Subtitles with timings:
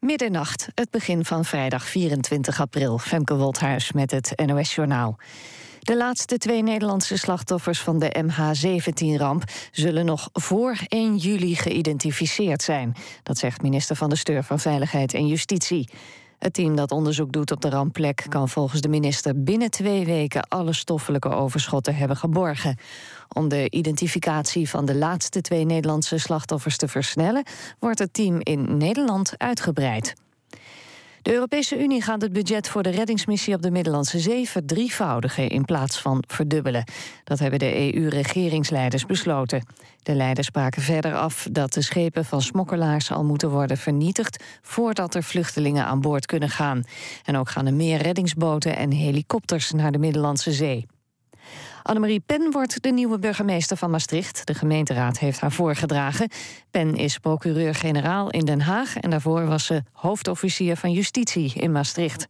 [0.00, 2.98] Middernacht, het begin van vrijdag 24 april.
[2.98, 5.18] Femke Wolthuis met het NOS-journaal.
[5.80, 12.96] De laatste twee Nederlandse slachtoffers van de MH17-ramp zullen nog voor 1 juli geïdentificeerd zijn.
[13.22, 15.88] Dat zegt minister van de Steur van Veiligheid en Justitie.
[16.40, 20.48] Het team dat onderzoek doet op de rampplek kan volgens de minister binnen twee weken
[20.48, 22.76] alle stoffelijke overschotten hebben geborgen.
[23.28, 27.44] Om de identificatie van de laatste twee Nederlandse slachtoffers te versnellen,
[27.78, 30.14] wordt het team in Nederland uitgebreid.
[31.22, 35.64] De Europese Unie gaat het budget voor de reddingsmissie op de Middellandse Zee verdrievoudigen in
[35.64, 36.84] plaats van verdubbelen.
[37.24, 39.66] Dat hebben de EU-regeringsleiders besloten.
[40.02, 45.14] De leiders spraken verder af dat de schepen van smokkelaars al moeten worden vernietigd voordat
[45.14, 46.84] er vluchtelingen aan boord kunnen gaan.
[47.24, 50.86] En ook gaan er meer reddingsboten en helikopters naar de Middellandse Zee.
[51.82, 54.46] Annemarie Pen wordt de nieuwe burgemeester van Maastricht.
[54.46, 56.30] De gemeenteraad heeft haar voorgedragen.
[56.70, 62.26] Pen is procureur-generaal in Den Haag en daarvoor was ze hoofdofficier van justitie in Maastricht.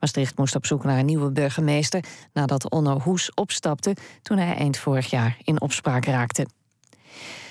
[0.00, 4.76] Maastricht moest op zoek naar een nieuwe burgemeester nadat Onno Hoes opstapte toen hij eind
[4.76, 6.46] vorig jaar in opspraak raakte.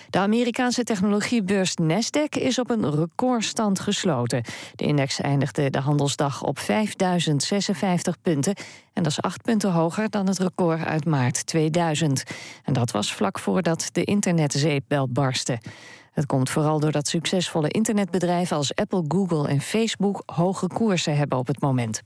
[0.09, 4.43] De Amerikaanse technologiebeurs Nasdaq is op een recordstand gesloten.
[4.75, 8.55] De index eindigde de handelsdag op 5056 punten.
[8.93, 12.23] En dat is acht punten hoger dan het record uit maart 2000.
[12.63, 15.59] En dat was vlak voordat de internetzeepbel barstte.
[16.11, 21.47] Het komt vooral doordat succesvolle internetbedrijven als Apple, Google en Facebook hoge koersen hebben op
[21.47, 22.01] het moment.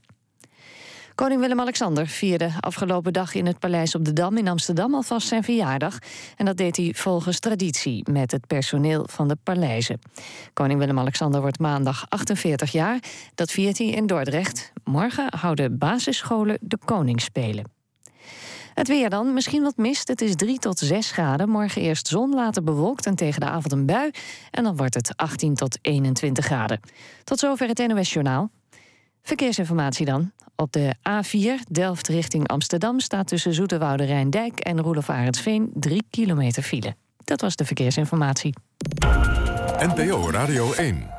[1.14, 5.44] Koning Willem-Alexander vierde afgelopen dag in het Paleis op de Dam in Amsterdam alvast zijn
[5.44, 5.98] verjaardag.
[6.36, 9.98] En dat deed hij volgens traditie met het personeel van de paleizen.
[10.52, 12.98] Koning Willem-Alexander wordt maandag 48 jaar.
[13.34, 14.72] Dat viert hij in Dordrecht.
[14.84, 17.64] Morgen houden basisscholen de Koningsspelen.
[18.74, 20.08] Het weer dan, misschien wat mist.
[20.08, 21.48] Het is 3 tot 6 graden.
[21.48, 24.10] Morgen eerst zon, later bewolkt en tegen de avond een bui.
[24.50, 26.80] En dan wordt het 18 tot 21 graden.
[27.24, 28.50] Tot zover het NOS Journaal.
[29.22, 30.32] Verkeersinformatie dan.
[30.56, 36.62] Op de A4 Delft richting Amsterdam staat tussen Zoeterwoude Rijndijk en Roelof Arendsveen 3 kilometer
[36.62, 36.94] file.
[37.24, 38.54] Dat was de verkeersinformatie.
[39.78, 41.10] NPO Radio 1.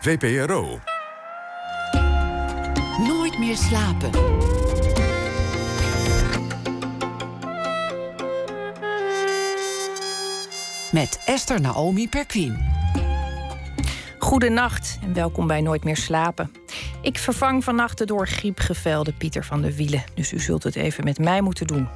[0.00, 0.78] VPRO.
[2.98, 4.10] Nooit meer slapen.
[10.92, 12.81] Met Esther Naomi Perquin.
[14.22, 16.52] Goedenacht en welkom bij Nooit meer slapen.
[17.00, 20.76] Ik vervang vannacht de door griep gevelde Pieter van der Wielen, dus u zult het
[20.76, 21.88] even met mij moeten doen.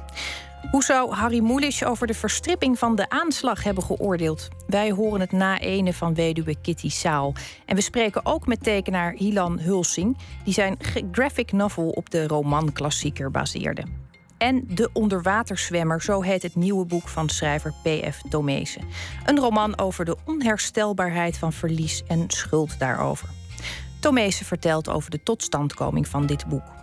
[0.71, 4.47] Hoe zou Harry Mulisch over de verstripping van de aanslag hebben geoordeeld?
[4.67, 7.33] Wij horen het na ene van weduwe Kitty Saal.
[7.65, 10.77] En we spreken ook met tekenaar Hilan Hulsing, die zijn
[11.11, 13.83] graphic novel op de romanklassieker baseerde
[14.37, 18.21] en De Onderwaterzwemmer, zo heet het nieuwe boek van schrijver P.F.
[18.29, 18.87] Tomezen.
[19.25, 23.29] Een roman over de onherstelbaarheid van verlies en schuld daarover.
[23.99, 26.75] Tomezen vertelt over de totstandkoming van dit boek.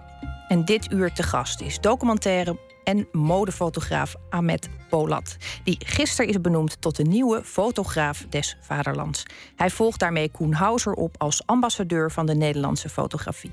[0.49, 6.81] En dit uur te gast is documentaire en modefotograaf Ahmed Polat, die gisteren is benoemd
[6.81, 9.23] tot de nieuwe fotograaf des vaderlands.
[9.57, 13.53] Hij volgt daarmee Koen Hauser op als ambassadeur van de Nederlandse fotografie.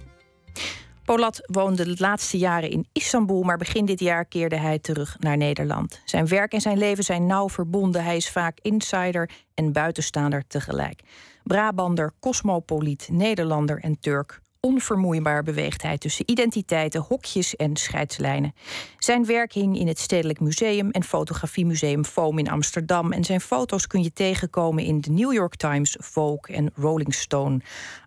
[1.05, 5.37] Polat woonde de laatste jaren in Istanbul, maar begin dit jaar keerde hij terug naar
[5.37, 6.01] Nederland.
[6.05, 8.03] Zijn werk en zijn leven zijn nauw verbonden.
[8.03, 11.01] Hij is vaak insider en buitenstaander tegelijk.
[11.43, 14.41] Brabander, cosmopoliet, Nederlander en Turk.
[14.59, 18.53] Onvermoeibaar beweegt hij tussen identiteiten, hokjes en scheidslijnen.
[18.97, 23.11] Zijn werk hing in het Stedelijk Museum en Fotografiemuseum Foam in Amsterdam.
[23.11, 27.59] En zijn foto's kun je tegenkomen in de New York Times, Vogue en Rolling Stone.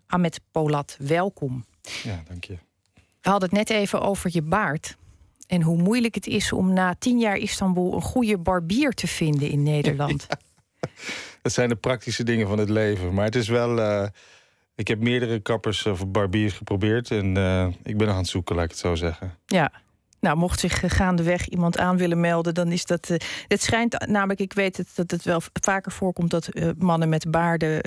[0.07, 1.65] Ahmed Polat, welkom.
[2.03, 2.57] Ja, dank je.
[3.25, 4.97] We hadden het net even over je baard.
[5.47, 9.49] En hoe moeilijk het is om na tien jaar Istanbul een goede barbier te vinden
[9.49, 10.27] in Nederland.
[11.41, 13.13] Dat zijn de praktische dingen van het leven.
[13.13, 13.77] Maar het is wel.
[13.77, 14.07] Uh,
[14.75, 17.11] ik heb meerdere kappers of barbiers geprobeerd.
[17.11, 19.37] En uh, ik ben aan het zoeken, laat ik het zo zeggen.
[19.45, 19.71] Ja.
[20.19, 23.09] Nou, mocht zich gaandeweg iemand aan willen melden, dan is dat.
[23.09, 27.31] Uh, het schijnt namelijk, ik weet het, dat het wel vaker voorkomt dat mannen met
[27.31, 27.81] baarden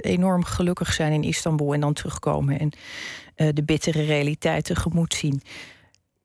[0.00, 2.58] enorm gelukkig zijn in Istanbul en dan terugkomen.
[2.58, 2.72] En
[3.36, 5.42] uh, de bittere realiteit tegemoet zien.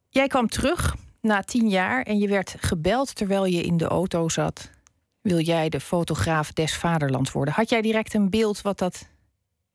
[0.09, 4.29] Jij kwam terug na tien jaar en je werd gebeld terwijl je in de auto
[4.29, 4.69] zat.
[5.21, 7.53] Wil jij de fotograaf des vaderlands worden?
[7.53, 9.07] Had jij direct een beeld wat dat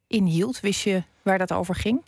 [0.06, 0.61] inhield?
[0.61, 2.03] Wist je waar dat over ging?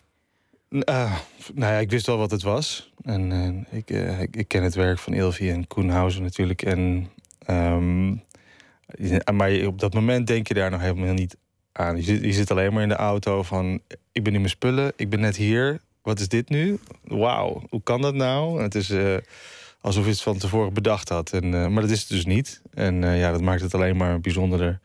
[0.69, 1.15] Uh,
[1.53, 2.93] nou ja, ik wist wel wat het was.
[3.01, 3.89] En uh, ik,
[4.35, 6.61] ik, ken het werk van Ilvi en Koenhausen natuurlijk.
[6.61, 7.09] En,
[7.49, 8.23] um,
[9.33, 11.37] maar op dat moment denk je daar nog helemaal niet
[11.71, 11.95] aan.
[11.95, 13.81] Je zit, je zit alleen maar in de auto van...
[14.19, 15.81] ik ben in mijn spullen, ik ben net hier.
[16.01, 16.79] Wat is dit nu?
[17.03, 18.61] Wauw, hoe kan dat nou?
[18.61, 19.17] Het is uh,
[19.81, 21.33] alsof je het van tevoren bedacht had.
[21.33, 22.61] En, uh, maar dat is het dus niet.
[22.73, 24.79] En uh, ja, dat maakt het alleen maar bijzonderder.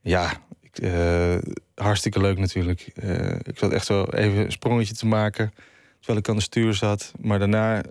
[0.00, 0.90] Ja, ik,
[1.74, 2.80] hartstikke leuk natuurlijk.
[3.42, 5.52] ik zat echt zo even een sprongetje te maken
[5.98, 7.12] terwijl ik aan de stuur zat.
[7.20, 7.82] Maar daarna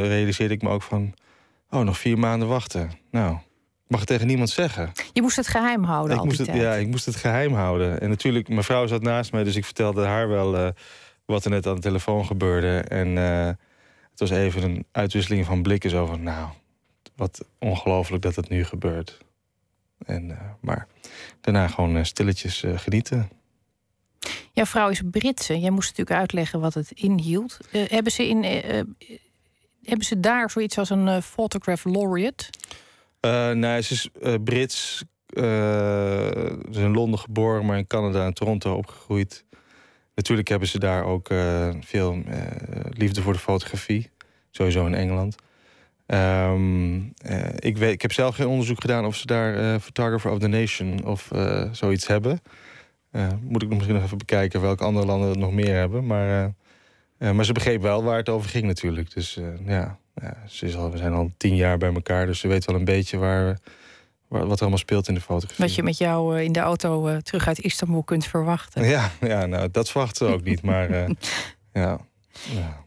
[0.00, 1.14] realiseerde ik me ook van...
[1.70, 2.90] oh, nog vier maanden wachten.
[3.10, 3.36] Nou,
[3.92, 4.92] mag het tegen niemand zeggen.
[5.12, 6.16] Je moest het geheim houden.
[6.16, 8.00] Ik moest het, ja, ik moest het geheim houden.
[8.00, 10.68] En natuurlijk, mijn vrouw zat naast mij, dus ik vertelde haar wel uh,
[11.24, 12.78] wat er net aan de telefoon gebeurde.
[12.78, 13.46] En uh,
[14.10, 15.90] het was even een uitwisseling van blikken.
[15.90, 16.48] Zo van, nou,
[17.16, 19.18] wat ongelooflijk dat het nu gebeurt.
[20.06, 20.86] En, uh, maar
[21.40, 23.30] daarna gewoon stilletjes genieten.
[24.52, 25.60] Jouw vrouw is Britse.
[25.60, 27.58] Jij moest natuurlijk uitleggen wat het inhield.
[27.70, 28.44] hebben, ze in,
[29.82, 32.44] hebben ze daar zoiets als een photograph laureate?
[33.26, 35.04] Uh, nee, ze is uh, Brits.
[35.28, 39.44] Uh, ze is in Londen geboren, maar in Canada en Toronto opgegroeid.
[40.14, 41.28] Natuurlijk hebben ze daar ook
[41.80, 42.22] veel
[42.90, 44.10] liefde voor de fotografie.
[44.50, 45.36] Sowieso in Engeland.
[46.06, 47.12] Um,
[47.58, 51.04] ik, weet, ik heb zelf geen onderzoek gedaan of ze daar Photographer of the Nation
[51.04, 51.28] of
[51.72, 52.40] zoiets hebben.
[53.40, 56.06] moet ik nog misschien nog even bekijken welke andere landen het nog meer hebben.
[56.06, 56.54] Maar,
[57.18, 59.14] maar ze begreep wel waar het over ging natuurlijk.
[59.14, 62.48] Dus ja ja, ze is al, we zijn al tien jaar bij elkaar, dus ze
[62.48, 63.58] weet wel een beetje waar,
[64.28, 65.64] waar wat er allemaal speelt in de fotografie.
[65.64, 68.84] Wat je met jou uh, in de auto uh, terug uit Istanbul kunt verwachten.
[68.84, 71.08] Ja, ja nou, dat verwachten ze ook niet, maar uh,
[71.72, 72.00] ja.
[72.54, 72.80] ja.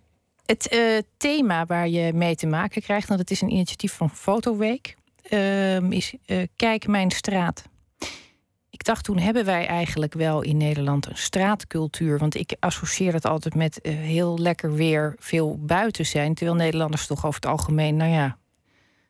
[0.45, 4.95] Het thema waar je mee te maken krijgt, want het is een initiatief van Fotoweek,
[5.22, 6.13] ehm, is
[6.56, 7.63] Kijk mijn straat.
[8.75, 12.18] Ik dacht toen hebben wij eigenlijk wel in Nederland een straatcultuur.
[12.18, 16.33] Want ik associeer het altijd met uh, heel lekker weer, veel buiten zijn.
[16.33, 18.38] Terwijl Nederlanders toch over het algemeen, nou ja.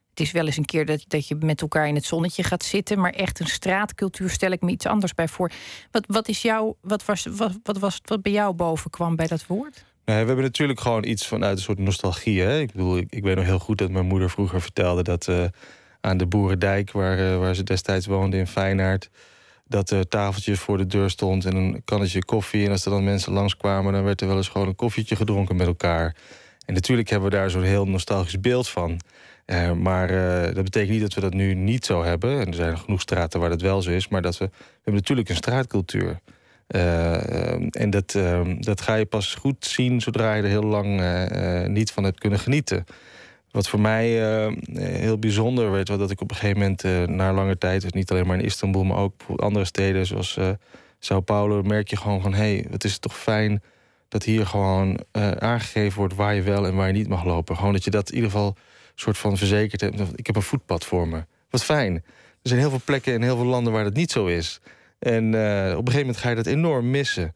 [0.10, 2.64] Het is wel eens een keer dat, dat je met elkaar in het zonnetje gaat
[2.64, 3.00] zitten.
[3.00, 5.52] Maar echt een straatcultuur stel ik me iets anders bij voor.
[5.92, 7.28] Wat, wat, is jou, wat, was,
[7.64, 9.86] wat, was wat bij jou boven kwam bij dat woord?
[10.06, 12.42] Nee, we hebben natuurlijk gewoon iets vanuit een soort nostalgie.
[12.42, 12.60] Hè?
[12.60, 15.46] Ik bedoel, ik, weet nog heel goed dat mijn moeder vroeger vertelde dat uh,
[16.02, 19.10] aan de Boerendijk, waar, uh, waar ze destijds woonde in Feyenaard
[19.68, 22.66] dat er tafeltjes voor de deur stond en een kannetje koffie.
[22.66, 25.56] En als er dan mensen langskwamen, dan werd er wel eens gewoon een koffietje gedronken
[25.56, 26.16] met elkaar.
[26.66, 29.00] En natuurlijk hebben we daar zo'n heel nostalgisch beeld van.
[29.46, 32.40] Uh, maar uh, dat betekent niet dat we dat nu niet zo hebben.
[32.40, 34.08] En er zijn genoeg straten waar dat wel zo is.
[34.08, 36.20] Maar dat we, we hebben natuurlijk een straatcultuur.
[36.68, 38.18] Uh, en dat,
[38.60, 41.02] dat ga je pas goed zien zodra je er heel lang
[41.68, 42.86] niet van hebt kunnen genieten.
[43.56, 47.04] Wat voor mij uh, heel bijzonder werd, was dat ik op een gegeven moment uh,
[47.04, 50.50] na lange tijd, dus niet alleen maar in Istanbul, maar ook andere steden zoals uh,
[51.00, 53.63] Sao Paulo, merk je gewoon van hé, hey, het is toch fijn
[54.07, 55.00] dat hier gewoon
[55.40, 57.56] aangegeven wordt waar je wel en waar je niet mag lopen.
[57.56, 58.56] Gewoon dat je dat in ieder geval
[58.96, 60.00] soort van verzekerd hebt.
[60.16, 61.25] Ik heb een voetpad voor me.
[61.50, 61.94] Wat fijn.
[61.96, 62.04] Er
[62.42, 64.60] zijn heel veel plekken in heel veel landen waar dat niet zo is.
[65.00, 67.36] En op een gegeven moment ga je dat enorm missen.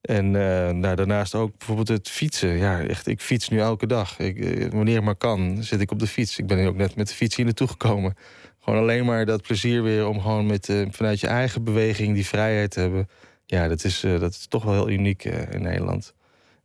[0.00, 2.56] En uh, nou, daarnaast ook bijvoorbeeld het fietsen.
[2.56, 4.18] Ja, echt, ik fiets nu elke dag.
[4.18, 6.38] Ik, eh, wanneer ik maar kan, zit ik op de fiets.
[6.38, 8.14] Ik ben ook net met de fiets hier naartoe gekomen.
[8.58, 12.26] Gewoon alleen maar dat plezier weer om gewoon met, uh, vanuit je eigen beweging die
[12.26, 13.08] vrijheid te hebben.
[13.46, 16.14] Ja, dat is, dat is toch wel heel uniek in Nederland.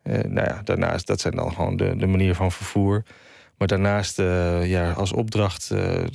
[0.03, 3.03] nou ja, daarnaast, dat zijn dan gewoon de, de manier van vervoer.
[3.57, 4.17] Maar daarnaast,
[4.63, 5.71] ja, als opdracht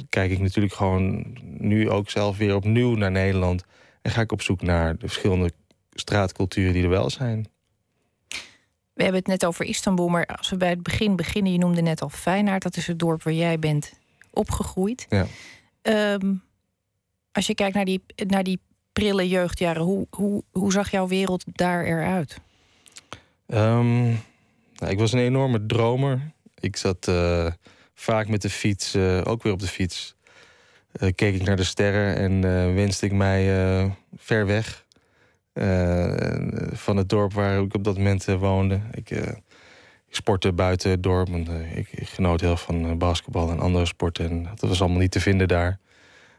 [0.08, 3.64] kijk ik natuurlijk gewoon nu ook zelf weer opnieuw naar Nederland.
[4.02, 5.50] En ga ik op zoek naar de verschillende
[6.00, 7.48] straatculturen die er wel zijn.
[8.92, 11.82] We hebben het net over Istanbul, maar als we bij het begin beginnen, je noemde
[11.82, 13.92] net al Feyenaard, dat is het dorp waar jij bent
[14.30, 15.06] opgegroeid.
[15.08, 15.26] Ja.
[15.82, 16.34] Ehm,
[17.32, 18.60] als je kijkt naar die, naar die
[18.92, 22.40] prille jeugdjaren, hoe, hoe, hoe zag jouw wereld daar eruit?
[23.46, 24.02] Um,
[24.74, 26.30] nou, ik was een enorme dromer.
[26.60, 27.46] Ik zat uh,
[27.94, 30.14] vaak met de fiets, uh, ook weer op de fiets.
[31.00, 33.44] Uh, keek ik naar de sterren en wenste ik mij
[34.16, 34.87] ver weg eh,
[36.72, 38.80] van het dorp waar ik op dat moment eh, woonde.
[38.92, 39.28] Ik, eh,
[40.08, 41.28] ik sportte buiten het dorp.
[41.74, 44.30] ik, genoot heel van basketbal en andere sporten.
[44.30, 45.78] En dat was allemaal niet te vinden daar.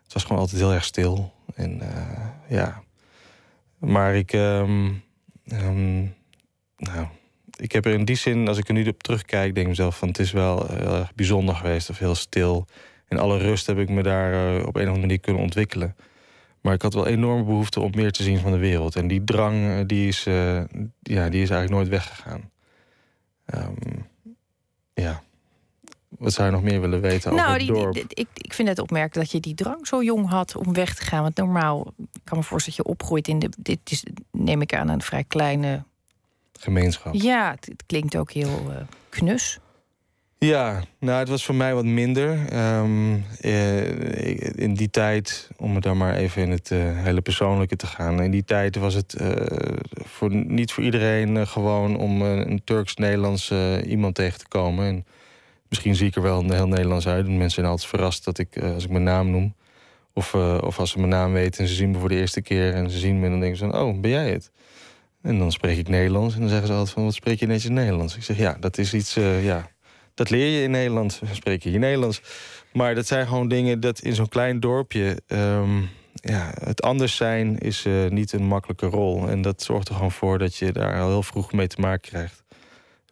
[0.03, 1.33] Het was gewoon altijd heel erg stil.
[1.55, 1.81] En
[2.47, 2.83] ja.
[3.77, 4.33] Maar ik.
[4.33, 5.03] Um,
[6.77, 7.07] nou,
[7.55, 9.97] ik heb er in die zin, als ik er nu op terugkijk, denk ik mezelf
[9.97, 12.65] van het is wel heel erg bijzonder geweest of heel stil.
[13.07, 15.95] In alle rust heb ik me daar op een of andere manier kunnen ontwikkelen.
[16.61, 18.95] Maar ik had wel enorme behoefte om meer te zien van de wereld.
[18.95, 20.63] En die drang eh, die is, uh,
[21.01, 22.49] ja, die is eigenlijk nooit weggegaan.
[23.55, 24.07] Um,
[24.93, 25.21] ja.
[26.07, 27.93] Wat zou je nog meer willen weten nou, over het dorp?
[27.93, 30.95] Die, ik, ik vind het opmerkelijk dat je die drang zo jong had om weg
[30.95, 31.21] te gaan.
[31.21, 33.49] Want normaal, ik kan me voorstellen dat je opgroeit in de...
[33.57, 35.83] Dit is, neem ik aan, een vrij kleine...
[36.59, 37.13] Gemeenschap.
[37.13, 38.75] Ja, het, klinkt ook heel uh,
[39.09, 39.59] knus.
[40.45, 42.53] Ja, nou, het was voor mij wat minder.
[42.79, 43.25] Um,
[44.55, 48.21] in die tijd, om het dan maar even in het uh, hele persoonlijke te gaan.
[48.21, 49.31] In die tijd was het uh,
[49.91, 53.53] voor, niet voor iedereen gewoon om een Turks-Nederlands
[53.85, 54.85] iemand tegen te komen.
[54.85, 55.05] En
[55.69, 57.27] misschien zie ik er wel heel Nederlands uit.
[57.27, 59.55] mensen zijn altijd verrast dat ik, als ik mijn naam noem.
[60.13, 62.73] Of, of als ze mijn naam weten en ze zien me voor de eerste keer
[62.73, 64.51] en ze zien me, dan denken ze van, oh, ben jij het?
[65.21, 67.71] En dan spreek ik Nederlands en dan zeggen ze altijd van, wat spreek je netjes
[67.71, 68.15] Nederlands?
[68.15, 69.69] Ik zeg, ja, dat is iets, ja,
[70.19, 72.21] dat leer je in Nederland, spreek je je Nederlands.
[72.73, 77.57] Maar dat zijn gewoon dingen dat in zo'n klein dorpje, um, ja, het anders zijn
[77.57, 79.27] is uh, niet een makkelijke rol.
[79.27, 82.09] En dat zorgt er gewoon voor dat je daar al heel vroeg mee te maken
[82.09, 82.43] krijgt.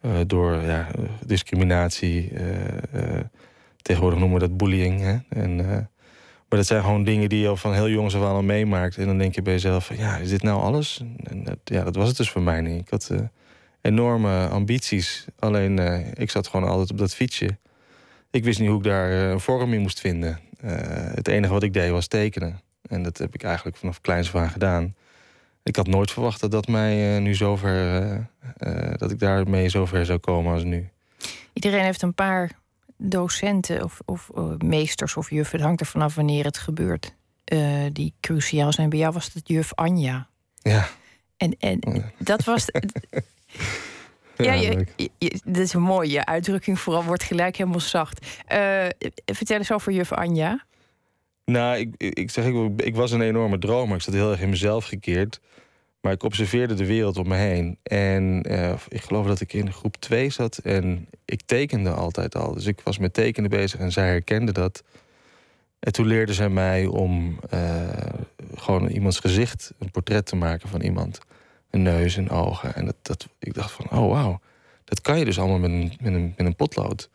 [0.02, 0.86] Uh, door ja,
[1.26, 2.32] discriminatie.
[3.82, 5.00] tegenwoordig noemen we dat bullying.
[5.00, 5.16] Hè?
[5.28, 5.56] En,
[6.48, 8.96] maar dat zijn gewoon dingen die je al van heel jongs af aan al meemaakt.
[8.96, 11.02] En dan denk je bij jezelf: ja, is dit nou alles?
[11.22, 12.80] En dat, ja, dat was het dus voor mij niet.
[12.80, 13.10] Ik had
[13.80, 15.26] enorme ambities.
[15.38, 17.58] Alleen uh, ik zat gewoon altijd op dat fietsje.
[18.30, 20.40] Ik wist niet hoe ik daar uh, een vorm in moest vinden.
[21.14, 22.60] het enige wat ik deed was tekenen.
[22.82, 24.94] En dat heb ik eigenlijk vanaf kleins aan gedaan.
[25.62, 28.28] Ik had nooit verwacht dat dat mij nu zover.
[28.96, 30.88] dat ik daarmee zover zou komen als nu.
[31.52, 32.50] Iedereen heeft een paar
[32.98, 37.14] docenten of, of uh, meesters of juffen, het hangt er vanaf wanneer het gebeurt,
[37.52, 38.88] uh, die cruciaal zijn.
[38.88, 40.28] Bij jou was het juf Anja.
[40.62, 40.88] Ja.
[41.36, 42.66] En, en dat was.
[44.36, 44.86] ja, je,
[45.18, 48.26] je, dat is een mooie uitdrukking, vooral wordt gelijk helemaal zacht.
[48.52, 48.84] Uh,
[49.24, 50.66] vertel eens over juf Anja.
[51.44, 53.96] Nou, ik, ik zeg, ik, ik was een enorme dromer.
[53.96, 55.40] Ik zat heel erg in mezelf gekeerd.
[56.00, 57.78] Maar ik observeerde de wereld om me heen.
[57.82, 62.54] En uh, ik geloof dat ik in groep 2 zat en ik tekende altijd al.
[62.54, 64.82] Dus ik was met tekenen bezig en zij herkende dat.
[65.78, 67.88] En toen leerde zij mij om uh,
[68.54, 71.18] gewoon iemands gezicht, een portret te maken van iemand.
[71.70, 72.74] Een neus en ogen.
[72.74, 74.40] En dat, dat, ik dacht van, oh wauw,
[74.84, 77.10] dat kan je dus allemaal met een, met een, met een potlood.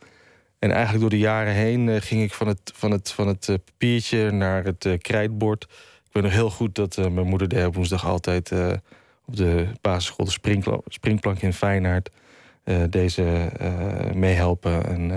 [0.60, 3.45] En eigenlijk door de jaren heen uh, ging ik van het, van het, van het
[3.65, 5.67] papiertje naar het krijtbord
[6.13, 8.72] ik weet nog heel goed dat uh, mijn moeder deed op woensdag altijd uh,
[9.25, 11.53] op de basisschool de springplank, springplank in
[12.65, 13.51] uh, deze
[14.13, 14.86] meehelpen.
[14.86, 15.12] En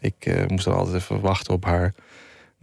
[0.00, 1.94] ik moest dan altijd even wachten op haar.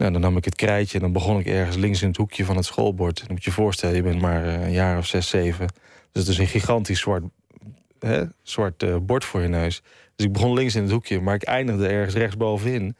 [0.02, 2.44] Nou, dan nam ik het krijtje en dan begon ik ergens links in het hoekje
[2.44, 3.18] van het schoolbord.
[3.18, 5.66] Dan moet je je voorstellen, je bent maar een jaar of zes, zeven.
[6.12, 7.24] Dus het is een gigantisch zwart,
[7.98, 9.82] hè, zwart bord voor je neus.
[10.16, 12.96] Dus ik begon links in het hoekje, maar ik eindigde ergens rechtsbovenin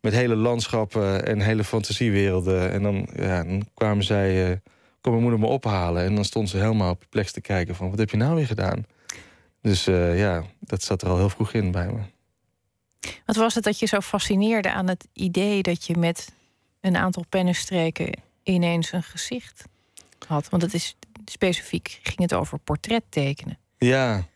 [0.00, 2.70] met hele landschappen en hele fantasiewerelden.
[2.70, 4.56] En dan, ja, dan kwamen zij, uh,
[5.00, 6.04] kwam mijn moeder me ophalen.
[6.04, 8.86] En dan stond ze helemaal perplex te kijken van, wat heb je nou weer gedaan?
[9.62, 12.00] Dus ja, dat zat er al heel vroeg in bij me.
[13.26, 16.40] Wat was het dat je zo fascineerde aan het idee dat je met
[16.82, 19.64] een aantal pennenstreken ineens een gezicht
[20.26, 20.48] had?
[20.48, 23.58] Want het is specifiek, ging het over portret tekenen.
[23.78, 24.26] Ja,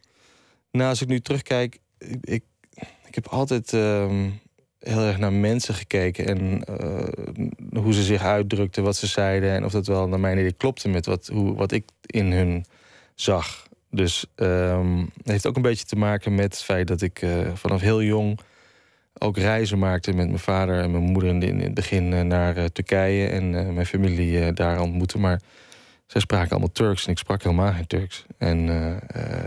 [0.71, 1.79] nou als ik nu terugkijk,
[2.21, 2.43] ik,
[3.05, 3.73] ik, heb altijd...
[3.73, 4.27] Uh,
[4.79, 9.65] heel erg naar mensen gekeken en uh, hoe ze zich uitdrukten, wat ze zeiden en
[9.65, 12.65] of dat wel naar mijn idee klopte met wat, hoe, wat ik in hun
[13.15, 13.67] zag.
[13.91, 17.55] Dus um, het heeft ook een beetje te maken met het feit dat ik uh,
[17.55, 18.39] vanaf heel jong
[19.19, 23.29] ook reizen maakte met mijn vader en mijn moeder in, het begin uh, naar Turkije
[23.29, 25.19] en mijn familie daar ontmoette.
[25.19, 25.41] Maar
[26.07, 28.27] zij spraken allemaal Turks en ik sprak helemaal geen Turks.
[28.39, 28.67] En,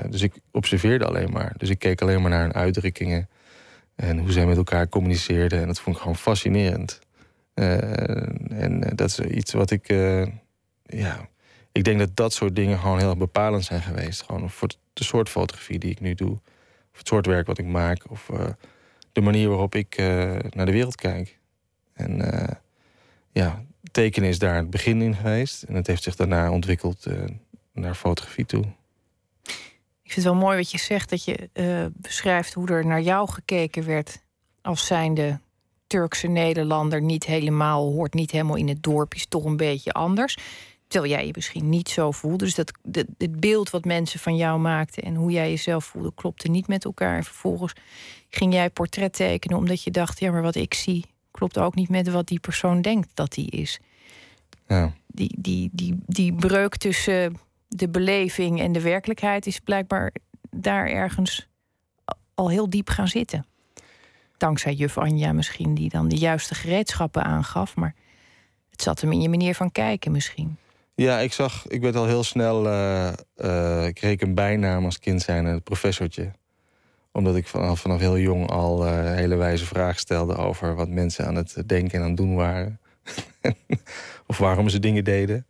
[0.09, 1.53] dus ik observeerde alleen maar.
[1.57, 3.29] Dus ik keek alleen maar naar hun uitdrukkingen.
[3.95, 5.59] En hoe zij met elkaar communiceerden.
[5.59, 6.99] En dat vond ik gewoon fascinerend.
[7.53, 9.87] En eh, dat is iets wat ik.
[10.83, 11.27] Ja,
[11.71, 14.21] ik denk dat dat soort dingen gewoon heel bepalend zijn geweest.
[14.21, 16.31] Gewoon voor de soort fotografie die ik nu doe.
[16.91, 18.01] Of het soort werk wat ik maak.
[18.09, 18.29] Of
[19.11, 19.97] de manier waarop ik
[20.49, 21.37] naar de wereld kijk.
[21.93, 22.21] En
[23.31, 25.63] ja, tekenen is daar het begin in geweest.
[25.63, 27.05] En het heeft zich daarna ontwikkeld
[27.73, 28.63] naar fotografie toe.
[30.03, 31.49] Ik vind het wel mooi wat je zegt, dat je
[31.93, 34.21] beschrijft hoe er naar jou gekeken werd
[34.61, 35.39] als zijnde
[35.87, 40.37] Turkse Nederlander, niet helemaal, hoort niet helemaal in het dorp, is toch een beetje anders.
[40.87, 42.45] Terwijl jij je misschien niet zo voelde.
[42.45, 42.71] Dus dat,
[43.17, 46.85] het beeld wat mensen van jou maakten en hoe jij jezelf voelde, klopte niet met
[46.85, 47.17] elkaar.
[47.17, 47.73] En vervolgens
[48.29, 51.89] ging jij portret tekenen omdat je dacht, ja, maar wat ik zie klopt ook niet
[51.89, 53.79] met wat die persoon denkt dat hij is.
[54.67, 54.93] Ja.
[55.07, 60.13] Die, die, die, die breuk tussen de beleving en de werkelijkheid is blijkbaar
[60.49, 61.47] daar ergens
[62.33, 63.45] al heel diep gaan zitten.
[64.37, 67.75] Dankzij juf Anja misschien, die dan de juiste gereedschappen aangaf.
[67.75, 67.95] Maar
[68.69, 70.57] het zat hem in je manier van kijken misschien.
[70.95, 74.99] Ja, ik zag, ik werd al heel snel, uh, uh, ik kreeg een bijnaam als
[74.99, 76.31] kind zijn, het professortje.
[77.19, 81.25] Omdat ik vanaf, vanaf heel jong al uh, hele wijze vragen stelde over wat mensen
[81.25, 82.79] aan het denken en aan het doen waren.
[84.27, 85.45] of waarom ze dingen deden.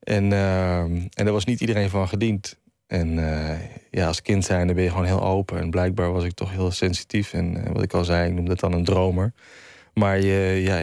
[0.00, 2.58] En, uh, en daar was niet iedereen van gediend.
[2.86, 3.50] En uh,
[3.90, 5.58] ja, als kind zijn ben je gewoon heel open.
[5.60, 7.32] En blijkbaar was ik toch heel sensitief.
[7.32, 9.32] En wat ik al zei, ik noemde dat dan een dromer.
[9.94, 10.82] Maar je, ja,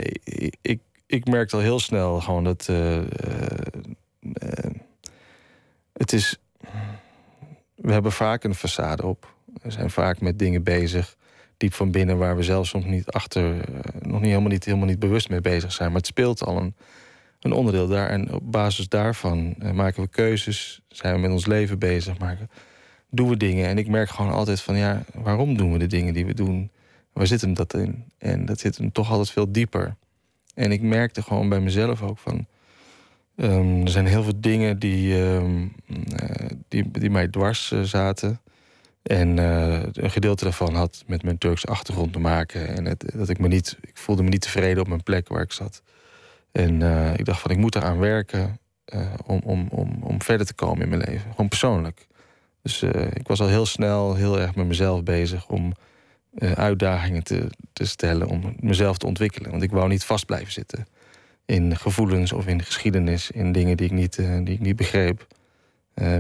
[0.62, 2.70] ik, ik, merkte al heel snel gewoon dat...
[5.94, 6.40] Het is...
[7.76, 9.34] We hebben vaak een façade op.
[9.62, 11.16] We zijn vaak met dingen bezig
[11.62, 14.88] diep van binnen, waar we zelfs soms niet achter, eh, nog niet helemaal, niet helemaal
[14.88, 15.88] niet bewust mee bezig zijn.
[15.88, 16.76] Maar het speelt al een,
[17.40, 18.10] een onderdeel daar.
[18.10, 22.50] En op basis daarvan eh, maken we keuzes, zijn we met ons leven bezig, maken,
[23.10, 23.68] doen we dingen.
[23.68, 26.72] En ik merk gewoon altijd van ja, waarom doen we de dingen die we doen?
[27.14, 28.06] Waar zit hem dat in?
[28.18, 29.96] En dat zit hem toch altijd veel dieper.
[30.54, 32.48] En ik merkte gewoon bij mezelf ook van.
[33.36, 35.68] Ehm, er zijn heel veel dingen die, ehm,
[36.16, 38.40] eh, die, die mij dwars zaten.
[39.04, 42.68] En uh, een gedeelte daarvan had met mijn Turkse achtergrond te maken.
[42.68, 45.42] En het, dat ik me niet, ik voelde me niet tevreden op mijn plek waar
[45.42, 45.82] ik zat.
[46.52, 46.82] En
[47.18, 48.60] ik dacht van ik moet eraan werken
[49.26, 51.32] om, om, om, om verder te komen in mijn leven.
[51.32, 52.08] Gewoon persoonlijk.
[52.62, 55.74] Dus ik was al heel snel heel erg met mezelf bezig om
[56.56, 59.52] uitdagingen te, te stellen om mezelf te ontwikkelen.
[59.52, 60.88] Want ik wou niet vast blijven zitten
[61.46, 65.28] in gevoelens of in geschiedenis, in dingen die ik niet, die ik niet begreep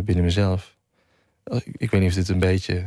[0.03, 0.75] binnen mezelf.
[1.77, 2.83] Ik weet niet of dit een beetje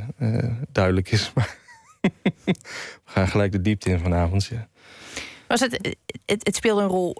[0.72, 1.56] duidelijk is, maar
[2.44, 2.54] we
[3.04, 4.44] gaan gelijk de diepte in vanavond.
[4.44, 4.68] Ja.
[5.48, 5.96] Was het,
[6.26, 7.16] het, het speelde een rol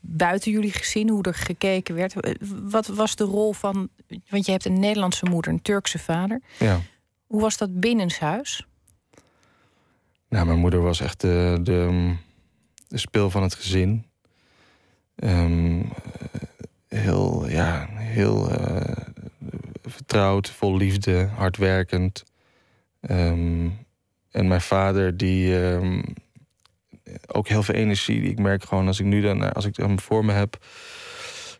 [0.00, 2.14] buiten jullie gezin, hoe er gekeken werd.
[2.62, 3.88] Wat was de rol van,
[4.28, 6.40] want je hebt een Nederlandse moeder, een Turkse vader.
[6.58, 6.80] Ja.
[7.26, 8.66] Hoe was dat binnenshuis?
[10.28, 12.12] Nou, mijn moeder was echt de, de,
[12.88, 14.06] de speel van het gezin.
[15.16, 15.92] Um,
[16.88, 18.80] heel, ja, heel uh,
[19.90, 22.22] vertrouwd, vol liefde, hardwerkend.
[23.00, 23.86] Um,
[24.30, 26.02] en mijn vader, die um,
[27.26, 28.22] ook heel veel energie.
[28.22, 30.66] Ik merk gewoon als ik nu dan, als ik hem voor me heb,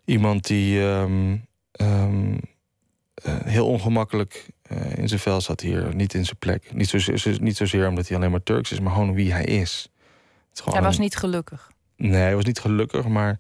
[0.05, 1.05] iemand die uh,
[3.45, 5.95] heel ongemakkelijk uh, in zijn vel zat hier.
[5.95, 6.75] Niet in zijn plek.
[6.75, 9.89] Niet, zozeer, niet zozeer omdat hij alleen maar Turks is, maar gewoon wie hij is.
[10.49, 11.73] Het is hij was niet gelukkig.
[11.97, 13.39] Nee, hij was niet gelukkig, maar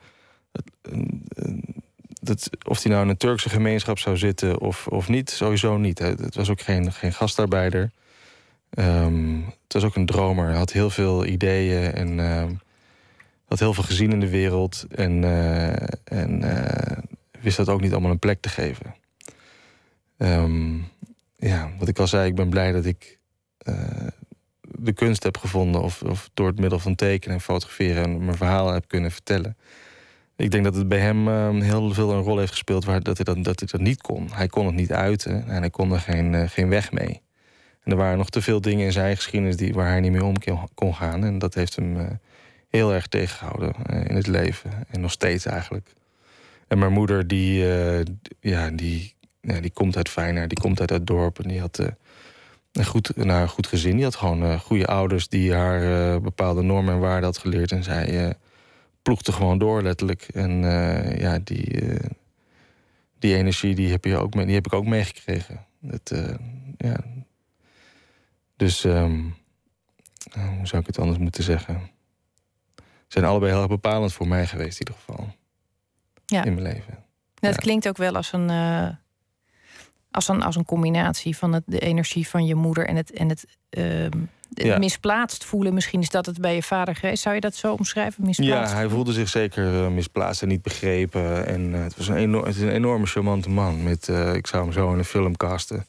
[2.24, 5.98] dat, of hij nou in een Turkse gemeenschap zou zitten of, of niet, sowieso niet.
[5.98, 7.90] Het was ook geen, geen gastarbeider.
[8.78, 10.46] Um, het was ook een dromer.
[10.48, 12.44] Hij had heel veel ideeën en uh,
[13.44, 14.86] had heel veel gezien in de wereld.
[14.90, 15.72] En, uh,
[16.04, 16.98] en uh,
[17.40, 18.94] wist dat ook niet allemaal een plek te geven.
[20.16, 20.88] Um,
[21.36, 23.18] ja, wat ik al zei, ik ben blij dat ik
[23.68, 23.74] uh,
[24.60, 25.82] de kunst heb gevonden.
[25.82, 29.56] Of, of, door het middel van tekenen en fotograferen en mijn verhaal heb kunnen vertellen.
[30.36, 33.16] Ik denk dat het bij hem uh, heel veel een rol heeft gespeeld waar dat
[33.16, 34.28] hij dat, dat hij dat niet kon.
[34.32, 37.22] Hij kon het niet uiten en hij kon er geen, uh, geen weg mee.
[37.82, 40.24] En er waren nog te veel dingen in zijn geschiedenis die, waar hij niet mee
[40.24, 40.36] om
[40.74, 41.24] kon gaan.
[41.24, 42.06] En dat heeft hem uh,
[42.68, 43.74] heel erg tegengehouden
[44.08, 44.70] in het leven.
[44.88, 45.92] En nog steeds eigenlijk.
[46.68, 47.64] En mijn moeder, die,
[48.40, 51.38] ja, die die komt uit Feyenoord, die komt uit het dorp.
[51.38, 51.78] En die had
[52.72, 53.94] een, goed, nou, een goed gezin.
[53.94, 57.72] Die had gewoon goede ouders die haar bepaalde normen en waarden had geleerd.
[57.72, 58.36] En zij
[59.04, 60.22] ploegde gewoon door, letterlijk.
[60.22, 60.62] En
[61.18, 61.98] ja, die,
[63.18, 65.64] die energie die heb, je ook mee, die heb ik ook meegekregen.
[66.76, 66.96] ja.
[68.56, 69.34] Dus um,
[70.32, 71.90] hoe zou ik het anders moeten zeggen?
[72.76, 75.34] Ze zijn allebei heel erg bepalend voor mij geweest, in ieder geval.
[76.26, 76.44] Ja.
[76.44, 77.04] In mijn leven.
[77.34, 77.60] Dat ja.
[77.60, 78.50] klinkt ook wel als een
[80.14, 83.28] als een, als een combinatie van het, de energie van je moeder en het, en
[83.28, 83.46] het,
[84.78, 85.74] misplaatst voelen.
[85.74, 87.22] Misschien is dat het bij je vader geweest.
[87.22, 88.24] Zou je dat zo omschrijven?
[88.26, 91.46] Misplaatst ja, hij voelde zich zeker uh, misplaatst en niet begrepen.
[91.46, 93.82] En uh, het was een, enorm, het is een enorme charmante man.
[93.82, 95.86] Met, uh, ik zou hem zo in een film casten.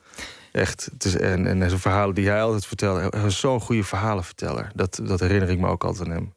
[0.51, 0.89] Echt.
[0.93, 3.07] Het is, en, en zijn verhalen die hij altijd vertelde.
[3.09, 4.71] Hij was zo'n goede verhalenverteller.
[4.75, 6.33] Dat, dat herinner ik me ook altijd aan hem.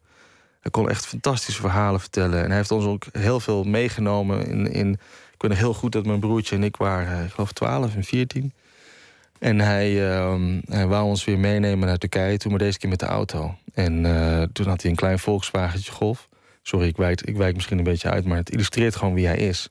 [0.59, 2.43] Hij kon echt fantastische verhalen vertellen.
[2.43, 4.99] En hij heeft ons ook heel veel meegenomen in, in
[5.39, 8.03] ik weet nog heel goed dat mijn broertje en ik waren, ik geloof 12 en
[8.03, 8.53] 14.
[9.39, 12.99] En hij, uh, hij wou ons weer meenemen naar Turkije, toen maar deze keer met
[12.99, 13.55] de auto.
[13.73, 16.27] En uh, toen had hij een klein Volkswagentje Golf.
[16.61, 19.37] Sorry, ik wijk, ik wijk misschien een beetje uit, maar het illustreert gewoon wie hij
[19.37, 19.69] is.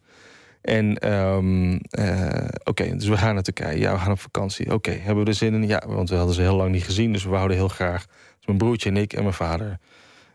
[0.60, 3.78] En um, uh, oké, dus we gaan naar Turkije.
[3.78, 4.72] Ja, we gaan op vakantie.
[4.72, 5.66] Oké, hebben we er zin in?
[5.66, 8.06] Ja, want we hadden ze heel lang niet gezien, dus we wouden heel graag.
[8.06, 9.78] Dus mijn broertje en ik en mijn vader.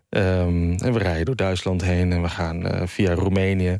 [0.10, 3.80] Um, en we rijden door Duitsland heen en we gaan uh, via Roemenië.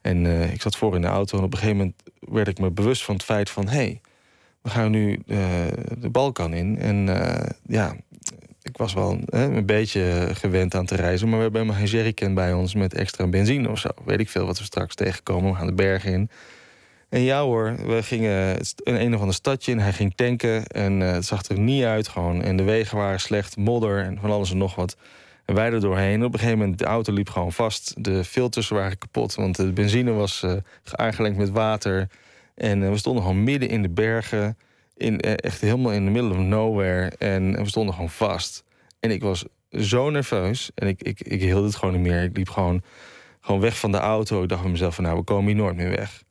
[0.00, 2.70] En ik zat voor in de auto en op een gegeven moment werd ik me
[2.70, 3.68] bewust van het feit van...
[3.68, 4.00] hé, hey,
[4.62, 5.38] we gaan nu uh,
[5.98, 6.78] de Balkan in.
[6.78, 7.34] En uh,
[7.66, 7.96] ja,
[8.62, 11.28] ik was wel een beetje gewend aan te reizen...
[11.28, 13.88] maar we hebben helemaal geen jerrycan bij ons met extra benzine of zo.
[14.04, 15.50] Weet ik veel wat we straks tegenkomen.
[15.50, 16.30] We gaan de bergen in.
[17.08, 19.78] En ja hoor, we gingen in een of ander stadje in.
[19.78, 22.42] Hij ging tanken en het zag er niet uit gewoon.
[22.42, 24.96] En de wegen waren slecht, modder en van alles en nog wat...
[25.44, 26.24] En wij er doorheen.
[26.24, 27.94] Op een gegeven moment, de auto liep gewoon vast.
[28.04, 30.52] De filters waren kapot, want de benzine was uh,
[30.92, 32.08] aangelengd met water.
[32.60, 34.58] En uh, we stonden gewoon midden in de bergen.
[34.96, 37.08] In, uh, echt helemaal in the middle of nowhere.
[37.18, 38.64] En we stonden gewoon vast.
[38.98, 40.70] En ik was zo nerveus.
[40.74, 42.22] En ik, ik, ik hield het gewoon niet meer.
[42.22, 42.82] Ik liep gewoon,
[43.40, 44.42] gewoon weg van de auto.
[44.42, 46.22] Ik dacht bij mezelf van nou, we komen hier nooit meer weg.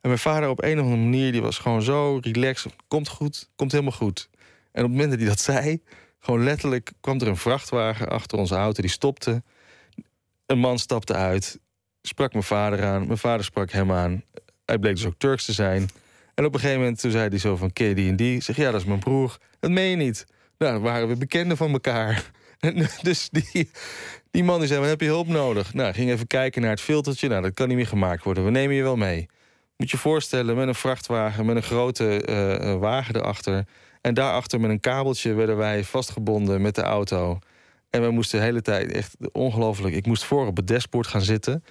[0.00, 2.72] En mijn vader op een of andere manier, die was gewoon zo relaxed.
[2.88, 4.28] Komt goed, komt helemaal goed.
[4.72, 5.82] En op het moment dat hij dat zei
[6.18, 9.42] Gewoon letterlijk kwam er een vrachtwagen achter onze auto, die stopte.
[10.46, 11.58] Een man stapte uit,
[12.02, 13.06] sprak mijn vader aan.
[13.06, 14.22] Mijn vader sprak hem aan.
[14.66, 15.88] Hij bleek dus ook Turks te zijn.
[16.34, 18.42] En op een gegeven moment toen zei hij zo van, ken die en die?
[18.42, 19.38] Zeg, ja, dat is mijn broer.
[19.60, 20.26] Dat meen je niet.
[20.58, 22.24] Nou, dan waren we bekenden van elkaar.
[22.60, 23.70] En dus die,
[24.30, 25.74] die man die zei, heb je hulp nodig?
[25.74, 27.28] Nou, ging even kijken naar het filtertje.
[27.28, 28.44] Nou, dat kan niet meer gemaakt worden.
[28.44, 29.28] We nemen je wel mee.
[29.76, 33.64] Moet je voorstellen, met een vrachtwagen, met een grote uh, wagen erachter.
[34.00, 37.38] En daarachter met een kabeltje werden wij vastgebonden met de auto.
[37.90, 39.94] En we moesten de hele tijd, echt ongelooflijk...
[39.94, 41.64] Ik moest voor op het dashboard gaan zitten.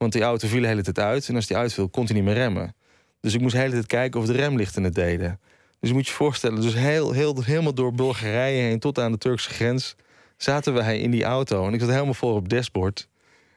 [0.00, 1.28] Want die auto viel de hele tijd uit.
[1.28, 2.74] En als die uitviel, kon hij niet meer remmen.
[3.20, 5.40] Dus ik moest de hele tijd kijken of de remlichten het deden.
[5.80, 8.78] Dus je moet je voorstellen, dus heel, heel, helemaal door Bulgarije heen...
[8.78, 9.96] tot aan de Turkse grens
[10.36, 11.66] zaten wij in die auto.
[11.66, 13.08] En ik zat helemaal voor op dashboard.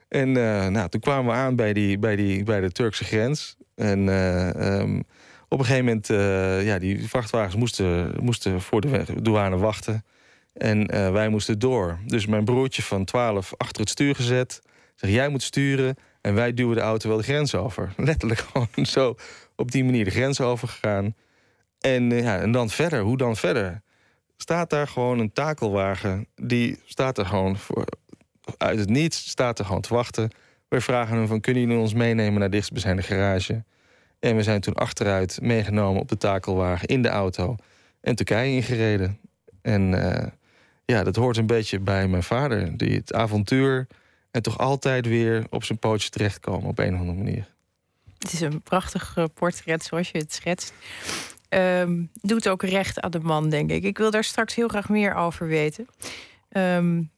[0.07, 3.57] En uh, nou, toen kwamen we aan bij, die, bij, die, bij de Turkse grens.
[3.75, 5.03] En uh, um,
[5.47, 10.05] op een gegeven moment, uh, ja, die vrachtwagens moesten, moesten voor de douane wachten.
[10.53, 11.99] En wij moesten door.
[12.05, 14.61] Dus mijn broertje van 12 achter het stuur gezet.
[14.95, 15.95] Zeg, jij moet sturen.
[16.23, 17.93] En wij duwen de auto wel de grens over.
[18.09, 19.15] Letterlijk gewoon zo
[19.55, 21.15] op die manier de grens overgegaan.
[21.79, 23.81] En, ja, en dan verder, hoe dan verder?
[24.37, 26.27] staat daar gewoon een takelwagen.
[26.35, 27.85] Die staat er gewoon voor,
[28.57, 30.29] uit het niets, staat er gewoon te wachten.
[30.67, 33.63] We vragen hem van, kunnen jullie ons meenemen naar dichtstbijzijnde garage?
[34.19, 37.55] En we zijn toen achteruit meegenomen op de takelwagen in de auto.
[38.01, 39.19] En Turkije ingereden.
[39.61, 40.25] En uh,
[40.85, 42.77] ja, dat hoort een beetje bij mijn vader.
[42.77, 43.87] Die het avontuur
[44.33, 47.47] en toch altijd weer op zijn pootje terechtkomen op een of andere manier.
[48.17, 50.73] Het is een prachtig eh, portret zoals je het schetst
[51.49, 53.83] um, doet ook recht aan de man, denk ik.
[53.83, 55.87] Ik wil daar straks heel graag meer over weten.
[56.49, 57.11] Um,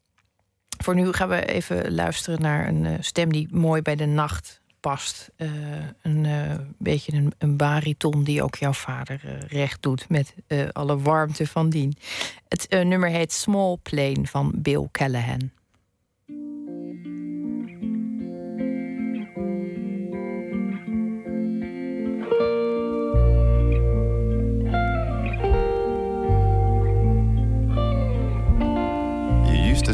[0.83, 4.61] voor nu gaan we even luisteren naar een uh, stem die mooi bij de nacht
[4.79, 5.29] past.
[5.37, 5.49] Uh,
[6.01, 6.27] een
[6.77, 10.33] beetje een, een, bariton die ook jouw vader recht doet met
[10.71, 11.97] alle warmte van dien.
[12.47, 15.51] Het nummer heet Small Plane van Bill Callahan.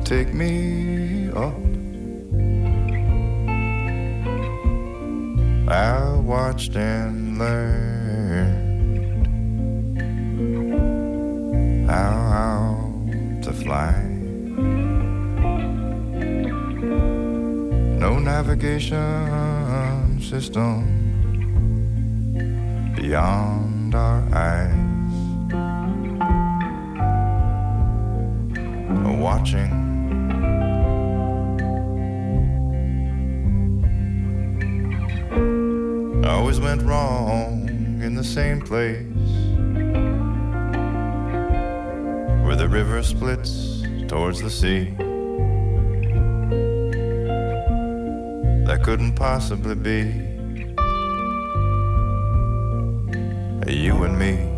[0.04, 1.54] Take me up.
[5.68, 8.70] I watched and learned
[11.90, 12.94] how
[13.44, 13.94] to fly.
[18.04, 20.76] No navigation system
[22.96, 23.61] beyond
[38.72, 39.04] place
[42.46, 44.94] where the river splits towards the sea.
[48.66, 50.04] That couldn't possibly be
[53.68, 54.51] you and me.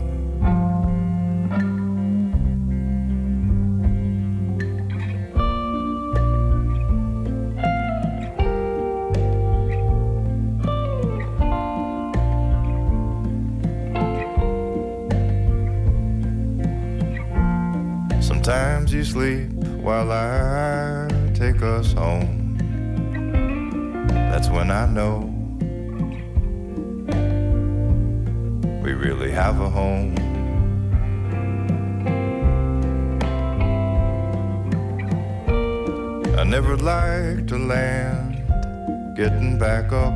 [39.15, 40.13] Getting back up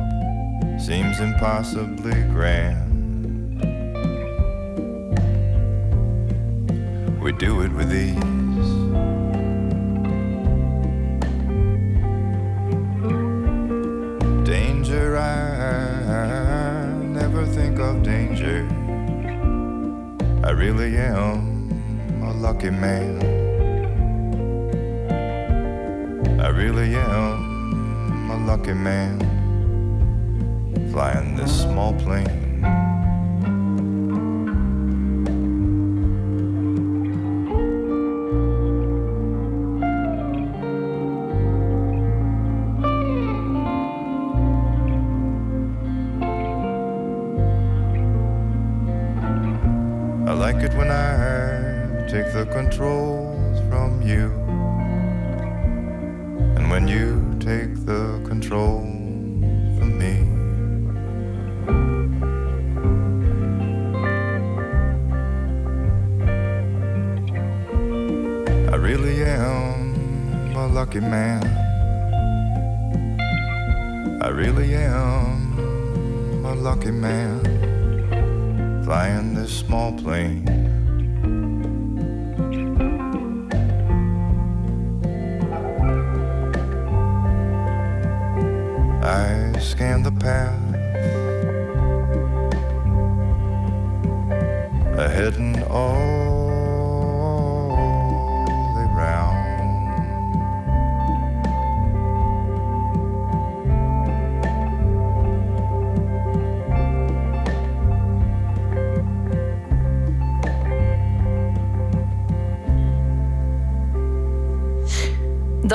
[0.80, 2.84] seems impossibly grand.
[7.22, 8.14] We do it with ease.
[14.44, 18.66] Danger, I, I never think of danger.
[20.44, 22.97] I really am a lucky man.
[28.74, 29.17] Man.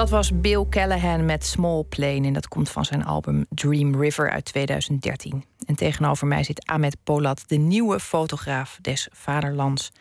[0.04, 2.28] Dat was Bill Callahan met Small Plane.
[2.28, 5.44] En dat komt van zijn album Dream River uit 2013.
[5.66, 9.92] En tegenover mij zit Ahmed Polat, de nieuwe fotograaf des vaderlands.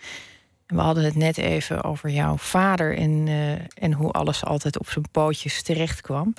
[0.66, 4.78] En we hadden het net even over jouw vader en, uh, en hoe alles altijd
[4.78, 6.34] op zijn pootjes terecht kwam.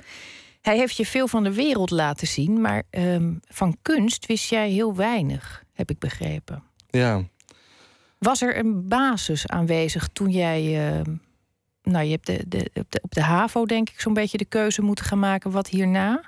[0.60, 3.16] Hij heeft je veel van de wereld laten zien, maar uh,
[3.48, 6.62] van kunst wist jij heel weinig, heb ik begrepen.
[6.90, 7.22] Ja.
[8.18, 11.14] Was er een basis aanwezig toen jij uh,
[11.84, 14.44] nou, je hebt de, de, op, de, op de HAVO, denk ik, zo'n beetje de
[14.44, 15.50] keuze moeten gaan maken.
[15.50, 16.22] Wat hierna?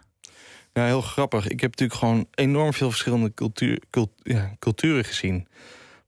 [0.72, 1.48] Ja, heel grappig.
[1.48, 3.82] Ik heb natuurlijk gewoon enorm veel verschillende cultuur,
[4.22, 5.48] ja, culturen gezien.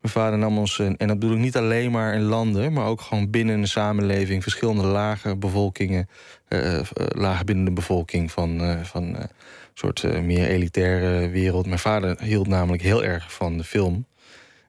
[0.00, 3.00] Mijn vader nam ons, en dat bedoel ik niet alleen maar in landen, maar ook
[3.00, 6.08] gewoon binnen een samenleving, verschillende lagen, bevolkingen,
[6.48, 9.28] uh, lagen binnen de bevolking van, van een
[9.74, 11.66] soort meer elitaire wereld.
[11.66, 14.06] Mijn vader hield namelijk heel erg van de film.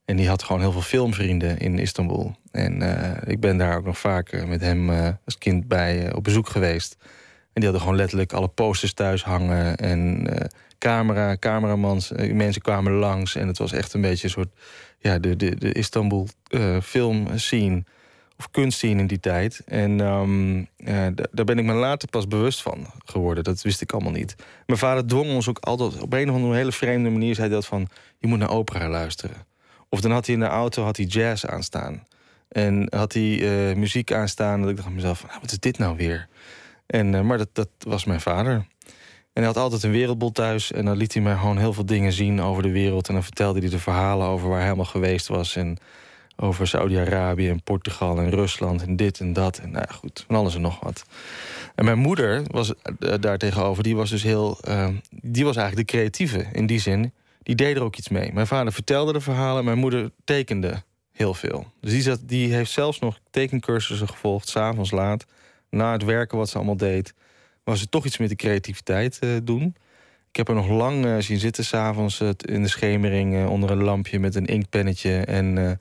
[0.10, 2.36] En die had gewoon heel veel filmvrienden in Istanbul.
[2.52, 6.14] En uh, ik ben daar ook nog vaak uh, met hem uh, als kind bij
[6.14, 6.98] op bezoek geweest.
[7.00, 9.76] En die hadden gewoon letterlijk alle posters thuis hangen.
[9.76, 10.28] En
[10.80, 13.36] camera, cameramans, mensen kwamen langs.
[13.36, 14.50] En het was echt een beetje een soort...
[15.00, 16.28] Ja, de, de, de Istanbul
[16.84, 17.84] film scene
[18.38, 19.62] of kunstscene in die tijd.
[19.66, 20.68] En um,
[21.32, 23.44] daar ben ik me later pas bewust van geworden.
[23.44, 24.36] Dat wist ik allemaal niet.
[24.66, 26.02] Mijn vader dwong ons ook altijd...
[26.02, 27.90] op een of andere hele vreemde manier zei dat van...
[28.18, 29.48] je moet naar opera luisteren.
[29.90, 32.08] Of dan had hij in de auto had hij jazz aanstaan.
[32.50, 34.62] En had hij uh, muziek aanstaan.
[34.62, 36.28] Dat ik dacht aan mezelf: nou, wat is dit nou weer?
[36.86, 38.54] En, uh, maar dat, dat was mijn vader.
[39.34, 40.72] En hij had altijd een wereldbol thuis.
[40.72, 43.08] En dan liet hij mij gewoon heel veel dingen zien over de wereld.
[43.08, 45.56] En dan vertelde hij de verhalen over waar hij helemaal geweest was.
[45.56, 45.78] En
[46.36, 49.58] over Saudi-Arabië en Portugal en Rusland en dit en dat.
[49.58, 51.04] En nou ja, goed, van alles en nog wat.
[51.76, 53.84] En mijn moeder was uh, daar tegenover.
[53.84, 54.58] Die was dus heel.
[55.10, 57.12] die was eigenlijk de creatieve in die zin
[57.50, 58.34] die deed er ook iets mee.
[58.34, 61.72] Mijn vader vertelde de verhalen, mijn moeder tekende heel veel.
[61.80, 65.26] Dus die, zat, die heeft zelfs nog tekencursussen gevolgd, s'avonds laat.
[65.70, 67.14] Na het werken wat ze allemaal deed,
[67.64, 69.76] was ze toch iets met de creativiteit uh, doen.
[70.30, 73.48] Ik heb er nog lang uh, zien zitten, s'avonds uh, in de schemering...
[73.48, 75.18] Onder een lampje met een inkpennetje...
[75.20, 75.80] en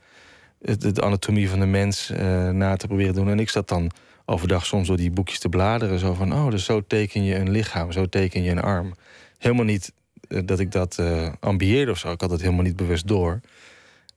[0.59, 2.13] de anatomie van de mens
[2.53, 3.31] na te proberen doen.
[3.31, 3.91] En ik zat dan
[4.25, 5.99] overdag soms door die boekjes te bladeren.
[5.99, 8.95] Zo van, oh, dus zo teken je een lichaam, zo teken je een arm.
[9.39, 9.98] Helemaal niet eh,
[10.29, 12.13] dat ik dat uh, ambieerde of zo.
[12.13, 13.41] Ik had het helemaal niet bewust door.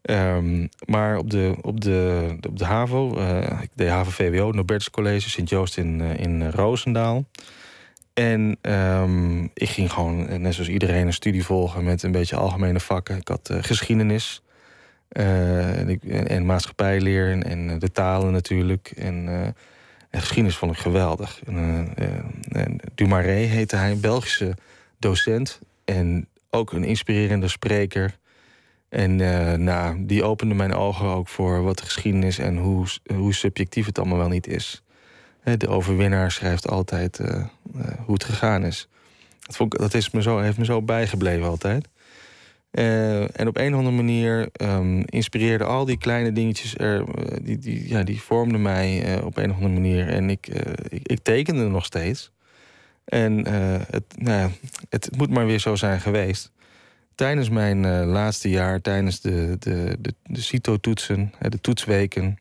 [0.02, 5.30] Um, maar op de, op de, op de HAVO, uh, ik deed HAVO-VWO, Nobertus College,
[5.30, 7.26] Sint-Joost in, in Roosendaal.
[8.13, 12.80] En um, ik ging gewoon, net zoals iedereen, een studie volgen met een beetje algemene
[12.80, 13.17] vakken.
[13.17, 14.41] Ik had geschiedenis
[15.10, 18.93] en, ik, en, maatschappijleer en, en, de talen natuurlijk.
[18.97, 19.28] En,
[20.10, 21.41] en, geschiedenis vond ik geweldig.
[21.45, 24.54] En, Dumaré heette hij, Belgische
[25.00, 25.60] docent.
[25.91, 28.17] En ook een inspirerende spreker.
[28.89, 33.34] En uh, nou, die opende mijn ogen ook voor wat de geschiedenis en hoe, hoe
[33.34, 34.84] subjectief het allemaal wel niet is.
[35.58, 38.88] De overwinnaar schrijft altijd uh, uh, hoe het gegaan is.
[39.58, 41.88] Dat, dat is me zo, heeft me zo bijgebleven altijd.
[42.71, 47.06] en op een of andere manier um, inspireerden al die kleine dingetjes er,
[47.41, 50.08] die, die, ja, die vormden mij op een of andere manier.
[50.08, 50.47] En ik,
[50.89, 52.32] ik, ik tekende nog steeds.
[53.12, 53.54] En uh,
[53.89, 54.52] het, nou,
[54.89, 56.52] het moet maar weer zo zijn geweest.
[57.15, 62.38] Tijdens mijn uh, laatste jaar, tijdens de, de, de, de CITO-toetsen, de toetsweken...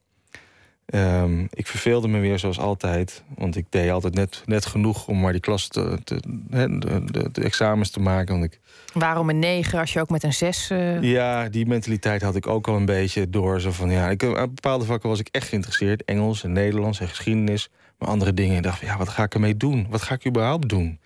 [0.94, 3.22] Um, ik verveelde me weer zoals altijd.
[3.36, 7.30] Want ik deed altijd net, net genoeg om maar die klas te, te de, de,
[7.32, 8.38] de, examens te maken.
[8.38, 8.60] Want ik...
[8.92, 10.70] Waarom een negen als je ook met een zes...
[10.70, 11.02] Uh...
[11.02, 13.60] Ja, die mentaliteit had ik ook al een beetje door.
[13.60, 16.04] Zo van, ja, ik, aan bepaalde vakken was ik echt geïnteresseerd.
[16.04, 17.70] Engels en Nederlands en geschiedenis
[18.08, 18.56] andere dingen.
[18.56, 19.86] En dacht, ja, wat ga ik ermee doen?
[19.90, 21.00] Wat ga ik überhaupt doen?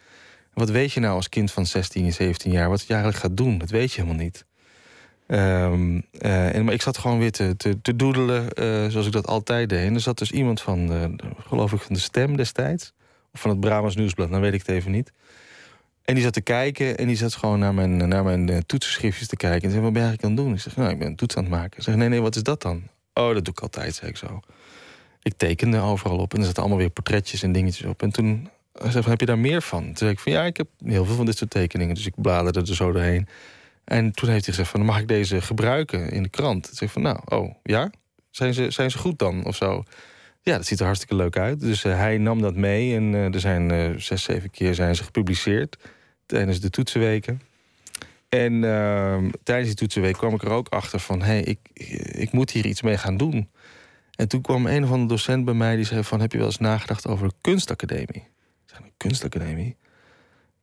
[0.52, 2.68] Wat weet je nou als kind van 16, 17 jaar?
[2.68, 3.58] Wat je eigenlijk gaat doen?
[3.58, 4.44] Dat weet je helemaal niet.
[5.26, 9.26] Um, uh, en, maar ik zat gewoon weer te, te, doedelen, uh, zoals ik dat
[9.26, 9.86] altijd deed.
[9.86, 10.90] En er zat dus iemand van,
[11.46, 12.92] geloof ik, van de Stem destijds.
[13.32, 15.12] Of van het Brabants Nieuwsblad, dan weet ik het even niet.
[16.04, 19.28] En die zat te kijken en die zat gewoon naar mijn, naar mijn uh, toetsenschriftjes
[19.28, 19.62] te kijken.
[19.62, 20.56] En zei, wat ben je eigenlijk aan het doen?
[20.56, 21.78] Ik zeg, nou, ik ben een toets aan het maken.
[21.78, 22.82] Ik zeg, nee, nee, wat is dat dan?
[23.14, 24.40] Oh, dat doe ik altijd, zei ik zo.
[25.24, 28.02] Ik tekende overal op en er zaten allemaal weer portretjes en dingetjes op.
[28.02, 29.84] En toen zei ze van, heb je daar meer van?
[29.84, 31.94] Toen zei ik van, ja, ik heb heel veel van dit soort tekeningen.
[31.94, 33.28] Dus ik bladerde er zo doorheen.
[33.84, 36.62] En toen heeft hij gezegd van, mag ik deze gebruiken in de krant?
[36.64, 37.90] Toen zei ik van, nou, oh, ja?
[38.30, 39.84] Zijn ze, zijn ze goed dan, of zo?
[40.42, 41.60] Ja, dat ziet er hartstikke leuk uit.
[41.60, 44.96] Dus uh, hij nam dat mee en uh, er zijn uh, zes, zeven keer zijn
[44.96, 45.76] ze gepubliceerd
[46.26, 47.40] tijdens de toetsenweken.
[48.28, 51.20] En ehm, tijdens die toetsenweek kwam ik er ook achter van...
[51.20, 51.58] hé, hey, ik,
[52.12, 53.48] ik moet hier iets mee gaan doen.
[54.16, 56.20] En toen kwam een of andere docent bij mij die zei van...
[56.20, 58.06] heb je wel eens nagedacht over een kunstacademie?
[58.06, 59.76] Ik zei, een kunstacademie?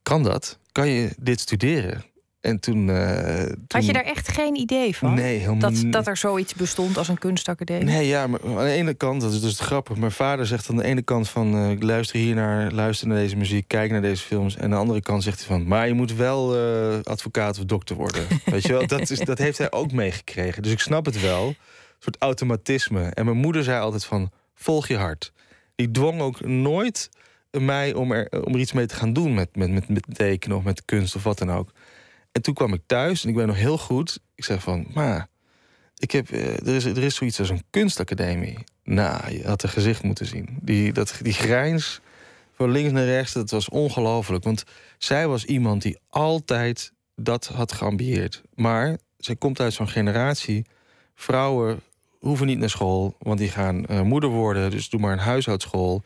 [0.03, 0.59] Kan dat?
[0.71, 2.03] Kan je dit studeren?
[2.41, 5.13] En toen, uh, toen, Had je daar echt geen idee van?
[5.13, 7.83] Nee, helemaal dat, dat er zoiets bestond als een kunstacademie?
[7.83, 9.97] Nee, ja, maar aan de ene kant, dat is dus grappig.
[9.97, 11.55] Mijn vader zegt aan de ene kant van...
[11.55, 14.55] Uh, luister hier naar, luister naar deze muziek, kijk naar deze films.
[14.55, 15.67] En aan de andere kant zegt hij van...
[15.67, 18.27] maar je moet wel uh, advocaat of dokter worden.
[18.45, 20.63] Weet je wel, dat, is, dat heeft hij ook meegekregen.
[20.63, 21.55] Dus ik snap het wel.
[22.01, 23.03] Een soort automatisme.
[23.03, 25.33] En mijn moeder zei altijd van, volg je hart.
[25.75, 27.09] Die dwong ook nooit
[27.51, 29.33] mij om er, om er iets mee te gaan doen...
[29.33, 31.71] met, met, met, met tekenen of met kunst of wat dan ook.
[32.31, 34.19] En toen kwam ik thuis en ik ben nog heel goed.
[34.35, 35.27] Ik zeg van, maar
[35.95, 38.57] ik heb, uh, er, is, er is zoiets als een kunstacademie.
[38.83, 40.57] Nou, je had haar gezicht moeten zien.
[40.61, 42.01] Die, dat, die grijns
[42.53, 44.43] van links naar rechts, dat was ongelooflijk.
[44.43, 44.63] Want
[44.97, 48.41] zij was iemand die altijd dat had geambieerd.
[48.53, 50.65] Maar zij komt uit zo'n generatie.
[51.15, 51.81] Vrouwen
[52.21, 54.71] hoeven niet naar school, want die gaan uh, moeder worden.
[54.71, 56.01] Dus doe maar een huishoudschool.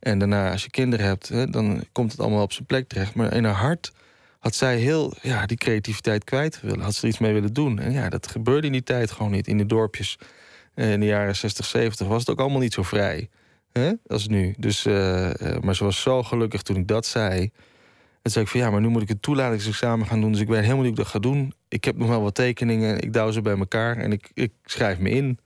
[0.00, 3.14] En daarna, als je kinderen hebt, hè, dan komt het allemaal op zijn plek terecht.
[3.14, 3.92] Maar in haar hart
[4.38, 6.80] had zij heel ja, die creativiteit kwijt willen.
[6.80, 7.78] Had ze er iets mee willen doen.
[7.78, 9.46] En ja, dat gebeurde in die tijd gewoon niet.
[9.46, 10.18] In de dorpjes
[10.74, 13.28] in de jaren 60, 70 was het ook allemaal niet zo vrij.
[13.72, 14.54] Hè, als nu.
[14.58, 15.30] Dus, uh,
[15.60, 17.50] maar ze was zo gelukkig toen ik dat zei.
[18.22, 20.32] En zei ik van ja, maar nu moet ik het toelatingsexamen gaan doen.
[20.32, 21.52] Dus ik weet helemaal niet hoe ik dat ga doen.
[21.68, 23.00] Ik heb nog wel wat tekeningen.
[23.00, 25.38] Ik douw ze bij elkaar en ik, ik schrijf me in.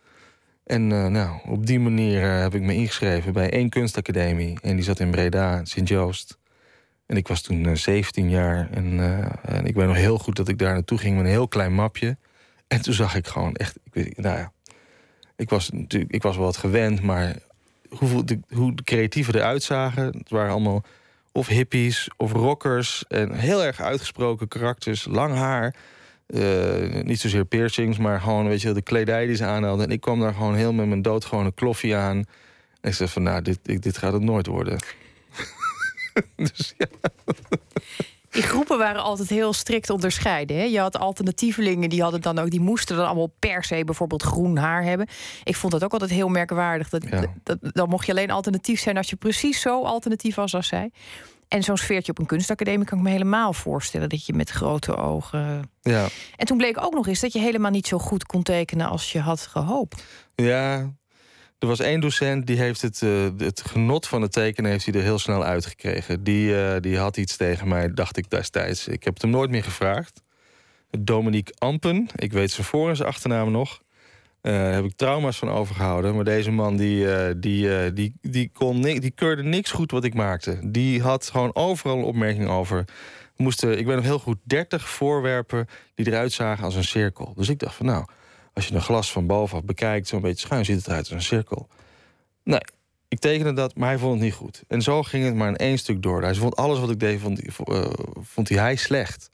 [0.64, 4.58] En uh, nou, op die manier uh, heb ik me ingeschreven bij één kunstacademie.
[4.62, 6.38] En die zat in Breda, Sint-Joost.
[7.06, 8.68] En ik was toen uh, 17 jaar.
[8.70, 9.00] En,
[9.42, 11.74] en, ik weet nog heel goed dat ik daar naartoe ging met een heel klein
[11.74, 12.16] mapje.
[12.68, 13.76] En toen zag ik gewoon echt.
[13.84, 14.52] Ik weet, nou ja,
[15.36, 17.36] ik was natuurlijk, ik was wel wat gewend, maar
[17.88, 20.04] hoe de, hoe de creatieven eruit zagen.
[20.04, 20.84] Het waren allemaal
[21.32, 23.04] of hippies of rockers.
[23.08, 25.74] En heel erg uitgesproken karakters, lang haar.
[26.26, 29.86] Uh, niet zozeer piercings, maar gewoon weet je, de kledij die ze aan hadden.
[29.86, 32.16] En ik kwam daar gewoon heel met mijn doodgewone kloffie aan.
[32.80, 34.78] En ik zei van, nou, dit, dit gaat het nooit worden.
[36.36, 36.86] dus ja.
[38.34, 40.56] Die groepen waren altijd heel strikt onderscheiden.
[40.56, 40.62] Hè?
[40.62, 44.56] Je had alternatievelingen, die hadden dan ook, die moesten dan allemaal per se bijvoorbeeld groen
[44.56, 45.08] haar hebben.
[45.44, 46.88] Ik vond dat ook altijd heel merkwaardig.
[46.88, 47.24] Dat, ja.
[47.42, 50.90] dat, dan mocht je alleen alternatief zijn als je precies zo alternatief was als zij.
[51.48, 54.08] En zo'n sfeertje op een kunstacademie kan ik me helemaal voorstellen.
[54.08, 55.70] Dat je met grote ogen.
[55.82, 56.06] Ja.
[56.36, 59.12] En toen bleek ook nog eens dat je helemaal niet zo goed kon tekenen als
[59.12, 60.04] je had gehoopt.
[60.34, 60.92] Ja,
[61.58, 64.94] er was één docent die heeft het, uh, het genot van het tekenen heeft hij
[64.94, 66.24] er heel snel uitgekregen.
[66.24, 68.88] Die, uh, die had iets tegen mij, dacht ik destijds.
[68.88, 70.22] Ik heb het hem nooit meer gevraagd.
[70.98, 73.82] Dominique Ampen, ik weet zijn voor- en zijn achternaam nog.
[74.46, 76.14] Uh, heb ik trauma's van overgehouden.
[76.14, 80.58] Maar deze man die, die, die, die, kon die keurde niks goed wat ik maakte.
[80.62, 82.84] Die had gewoon overal een opmerking over.
[83.36, 87.32] Moesten, ik weet nog heel goed, 30 voorwerpen die eruit zagen als een cirkel.
[87.36, 88.04] Dus ik dacht van nou
[88.54, 91.22] als je een glas van bovenaf bekijkt, zo'n beetje schuin, ziet het eruit als een
[91.22, 91.68] cirkel.
[92.42, 92.60] Nee,
[93.08, 94.62] ik tekende dat, maar hij vond het niet goed.
[94.68, 96.22] En zo ging het maar in één stuk door.
[96.22, 97.40] Hij vond alles wat ik deed, vond,
[98.20, 99.30] vond hij slecht.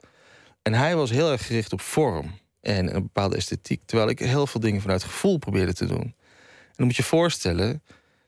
[0.61, 3.81] En hij was heel erg gericht op vorm en een bepaalde esthetiek.
[3.85, 6.01] Terwijl ik heel veel dingen vanuit gevoel probeerde te doen.
[6.01, 7.83] En dan moet je voorstellen,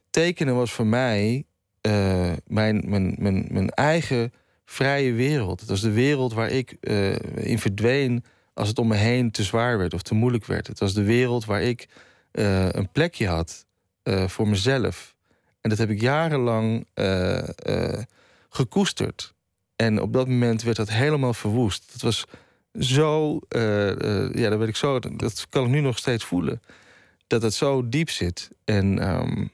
[0.09, 1.45] tekenen was voor mij
[1.81, 4.33] uh, mijn, mijn, mijn, mijn eigen
[4.65, 5.59] vrije wereld.
[5.59, 9.43] Het was de wereld waar ik uh, in verdween als het om me heen te
[9.43, 10.67] zwaar werd of te moeilijk werd.
[10.67, 11.87] Het was de wereld waar ik
[12.31, 13.65] uh, een plekje had
[14.25, 15.15] voor mezelf.
[15.61, 16.87] En dat heb ik jarenlang
[18.49, 19.33] gekoesterd.
[19.75, 21.91] En op dat moment werd dat helemaal verwoest.
[21.91, 22.25] Het was
[22.79, 23.39] zo,
[24.33, 26.61] ja, dat weet ik zo, dat kan ik nu nog steeds voelen.
[27.27, 28.49] Dat het zo diep zit.
[28.65, 29.51] En um,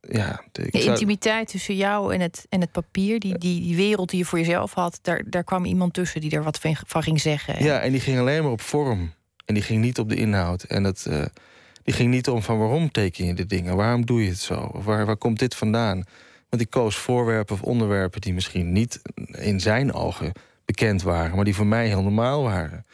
[0.00, 4.10] ja, de, de intimiteit tussen jou en het, en het papier, die, die, die wereld
[4.10, 7.20] die je voor jezelf had, daar, daar kwam iemand tussen die er wat van ging
[7.20, 7.64] zeggen.
[7.64, 9.12] Ja, en die ging alleen maar op vorm.
[9.44, 10.62] En die ging niet op de inhoud.
[10.62, 11.06] En dat,
[11.82, 13.76] die ging niet om van waarom teken je de dingen?
[13.76, 14.54] Waarom doe je het zo?
[14.54, 16.04] Of waar, waar komt dit vandaan?
[16.48, 20.32] Want ik koos voorwerpen of onderwerpen die misschien niet in zijn ogen
[20.66, 22.86] bekend waren, maar die voor mij heel normaal waren.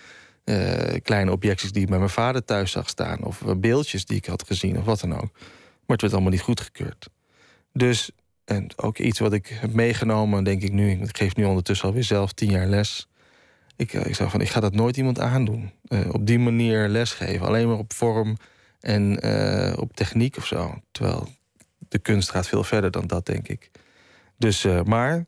[0.45, 4.27] Uh, kleine objectjes die ik bij mijn vader thuis zag staan, of beeldjes die ik
[4.27, 5.33] had gezien, of wat dan ook.
[5.33, 5.41] Maar
[5.87, 7.09] het werd allemaal niet goedgekeurd.
[7.73, 8.11] Dus,
[8.45, 10.91] en ook iets wat ik heb meegenomen, denk ik nu.
[10.91, 13.09] Ik geef nu ondertussen alweer zelf tien jaar les.
[13.77, 15.71] Ik, ik zeg van, ik ga dat nooit iemand aandoen.
[16.11, 17.47] Op die manier lesgeven.
[17.47, 18.37] Alleen maar op vorm
[18.81, 19.25] en
[19.79, 20.81] op techniek of zo.
[20.91, 21.29] Terwijl
[21.89, 23.71] de kunst gaat veel verder dan dat, denk ik.
[24.37, 25.27] Dus, maar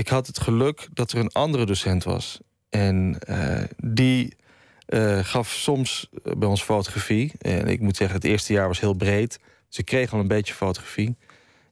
[0.00, 2.40] ik had het geluk dat er een andere docent was.
[2.68, 4.36] En uh, die
[4.88, 7.32] uh, gaf soms bij ons fotografie.
[7.38, 9.38] En ik moet zeggen, het eerste jaar was heel breed.
[9.68, 11.16] Dus ik kreeg al een beetje fotografie.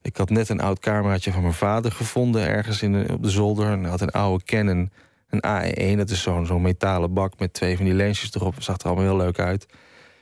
[0.02, 3.66] Ik had net een oud cameraatje van mijn vader gevonden ergens in op de zolder.
[3.72, 4.90] En had een oude Canon,
[5.28, 5.96] een AE1.
[5.96, 8.54] Dat is zo'n zo'n metalen bak met twee van die lensjes erop.
[8.54, 9.62] Dat zag er allemaal heel leuk uit.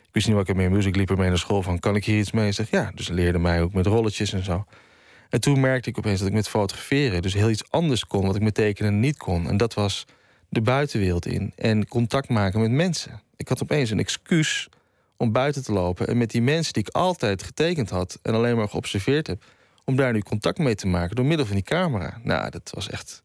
[0.03, 0.87] Ik wist niet wat ik ermee moest.
[0.87, 2.53] Ik liep ermee naar school van, kan ik hier iets mee?
[2.53, 2.91] Zeg, ja.
[2.95, 4.65] Dus leerde mij ook met rolletjes en zo.
[5.29, 7.23] En toen merkte ik opeens dat ik met fotograferen...
[7.23, 9.49] dus heel iets anders kon wat ik met tekenen niet kon.
[9.49, 10.05] En dat was
[10.49, 11.53] de buitenwereld in.
[11.57, 13.21] En contact maken met mensen.
[13.37, 14.69] Ik had opeens een excuus
[15.17, 16.09] om buiten te lopen...
[16.09, 18.19] en met die mensen die ik altijd getekend had...
[18.23, 19.45] en alleen maar geobserveerd heb
[19.85, 22.21] om daar nu contact mee te maken door middel van die camera.
[22.23, 23.23] Nou, dat was echt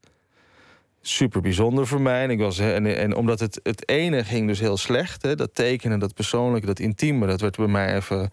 [1.02, 2.24] super bijzonder voor mij.
[2.24, 5.56] En, ik was, en, en omdat het, het ene ging dus heel slecht, hè, dat
[5.56, 8.30] tekenen, dat persoonlijke, dat intieme, dat werd bij mij even.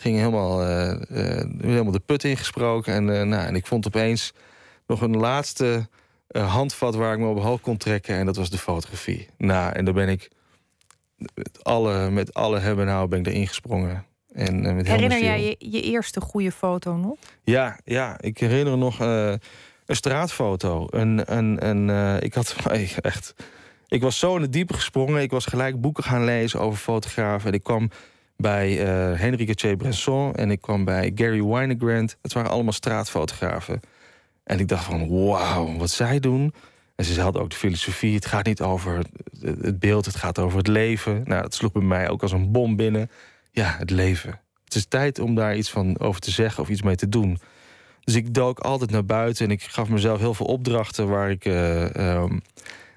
[0.00, 2.94] Ging helemaal, uh, uh, helemaal de put ingesproken.
[2.94, 4.32] En, uh, nou, en ik vond opeens
[4.86, 5.88] nog een laatste
[6.32, 8.14] handvat waar ik me op hoog kon trekken.
[8.14, 9.28] En dat was de fotografie.
[9.36, 10.30] Nou, en daar ben ik.
[11.34, 14.04] Met alle, met alle hebben nou ben ik erin gesprongen.
[14.32, 17.16] En, uh, met herinner jij je, je, eerste goede foto nog?
[17.42, 19.32] Ja, ja ik herinner nog uh,
[19.86, 20.86] een straatfoto.
[20.90, 22.56] Een, een, een, uh, ik had
[23.00, 23.34] echt.
[23.88, 25.22] Ik was zo in het diepe gesprongen.
[25.22, 27.48] Ik was gelijk boeken gaan lezen over fotografen.
[27.48, 27.90] En ik kwam
[28.40, 28.72] bij
[29.16, 32.16] Henrique Che Bresson en ik kwam bij Gary Winegrand.
[32.22, 33.80] Het waren allemaal straatfotografen.
[34.44, 36.54] En ik dacht van, wauw, wat zij doen.
[36.96, 38.14] En ze hadden ook de filosofie.
[38.14, 39.04] Het gaat niet over
[39.40, 41.22] het beeld, het gaat over het leven.
[41.24, 43.10] Nou, dat sloeg bij mij ook als een bom binnen
[43.52, 44.40] ja, het leven.
[44.64, 47.38] Het is tijd om daar iets van over te zeggen of iets mee te doen.
[48.00, 51.44] Dus ik dook altijd naar buiten en ik gaf mezelf heel veel opdrachten waar ik.
[51.44, 51.84] Uh,
[52.22, 52.42] um,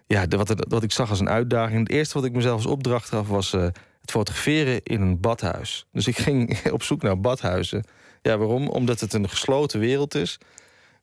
[0.07, 1.79] ja, wat, wat ik zag als een uitdaging.
[1.79, 3.67] Het eerste wat ik mezelf als opdracht gaf was uh,
[4.03, 5.85] het fotograferen in een badhuis.
[5.91, 7.83] Dus ik ging op zoek naar badhuizen.
[8.21, 8.67] Ja, waarom?
[8.67, 10.37] Omdat het een gesloten wereld is.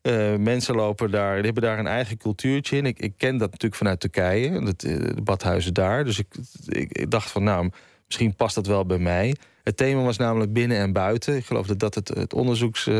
[0.02, 2.86] Uh, mensen lopen daar, die hebben daar een eigen cultuurtje in.
[2.86, 6.04] Ik, ik ken dat natuurlijk vanuit Turkije, het, de badhuizen daar.
[6.04, 6.34] Dus ik,
[6.66, 7.70] ik, dacht van, nou,
[8.06, 9.36] Misschien past dat wel bij mij.
[9.62, 11.36] Het thema was namelijk binnen en buiten.
[11.36, 12.94] Ik geloof dat dat het, het onderzoeks uh,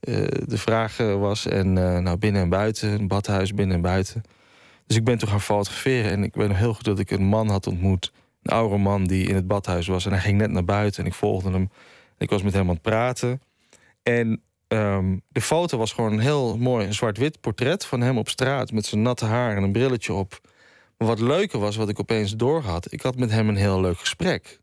[0.00, 1.46] de vraag was.
[1.46, 4.22] En nou, binnen en buiten, een badhuis binnen en buiten.
[4.86, 6.10] Dus ik ben toen gaan fotograferen.
[6.10, 8.12] En ik weet nog heel goed dat ik een man had ontmoet.
[8.48, 10.04] Een oude man die in het badhuis was.
[10.04, 11.70] En hij ging net naar buiten en ik volgde hem.
[12.18, 13.42] Ik was met hem aan het praten.
[14.02, 18.72] En um, de foto was gewoon een heel mooi zwart-wit portret van hem op straat.
[18.72, 20.40] Met zijn natte haar en een brilletje op.
[20.96, 22.92] Maar wat leuker was, wat ik opeens doorhad...
[22.92, 24.60] ik had met hem een heel leuk gesprek.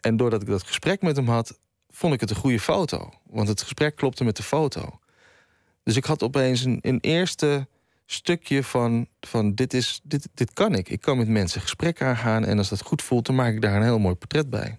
[0.00, 1.58] En doordat ik dat gesprek met hem had...
[1.88, 3.12] vond ik het een goede foto.
[3.26, 4.98] Want het gesprek klopte met de foto.
[5.82, 7.66] Dus ik had opeens een, een eerste
[8.12, 9.06] stukje van...
[9.20, 10.88] van dit, is, dit, dit kan ik.
[10.88, 12.44] Ik kan met mensen gesprek aangaan...
[12.44, 14.78] en als dat goed voelt, dan maak ik daar een heel mooi portret bij.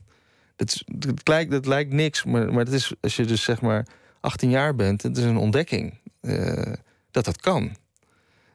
[0.55, 0.83] Dat,
[1.23, 3.87] lijkt, dat lijkt niks, maar, maar dat is, als je dus zeg maar
[4.19, 5.01] 18 jaar bent...
[5.01, 6.73] het is een ontdekking uh,
[7.11, 7.75] dat dat kan.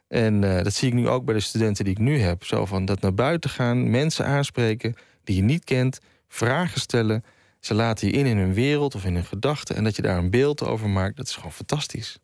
[0.08, 2.44] En uh, dat zie ik nu ook bij de studenten die ik nu heb.
[2.44, 5.98] Zo van dat naar buiten gaan, mensen aanspreken die je niet kent,
[6.28, 7.24] vragen stellen.
[7.60, 9.76] Ze laten je in in hun wereld of in hun gedachten.
[9.76, 12.18] En dat je daar een beeld over maakt, dat is gewoon fantastisch.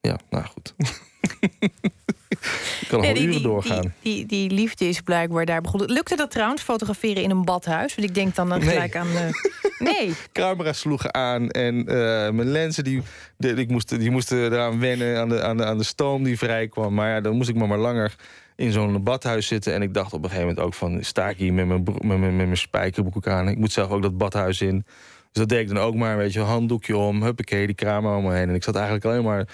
[0.00, 0.74] Ja, nou goed.
[2.80, 3.94] ik kan nog nee, uren doorgaan.
[4.02, 5.90] Die, die, die, liefde is blijkbaar daar begonnen.
[5.90, 7.94] Lukte dat trouwens, fotograferen in een badhuis?
[7.94, 9.08] Want ik denk dan, dan gelijk aan...
[9.08, 9.28] Uh...
[9.78, 10.12] Nee.
[10.32, 11.86] Camera's sloegen aan en uh,
[12.30, 13.02] mijn lenzen die,
[13.36, 16.38] de, ik moest, die moesten eraan wennen aan de, aan, de, aan de stoom die
[16.38, 16.94] vrij kwam.
[16.94, 18.14] Maar ja, dan moest ik maar, maar langer
[18.56, 19.74] in zo'n badhuis zitten.
[19.74, 21.04] En ik dacht op een gegeven moment ook van...
[21.04, 23.48] sta ik hier met mijn, met mijn, met mijn spijkerbroek aan.
[23.48, 24.84] Ik moet zelf ook dat badhuis in.
[25.32, 27.22] Dus dat deed ik dan ook maar, weet je, een handdoekje om.
[27.22, 28.48] Huppakee, die om me heen.
[28.48, 29.48] En ik zat eigenlijk alleen maar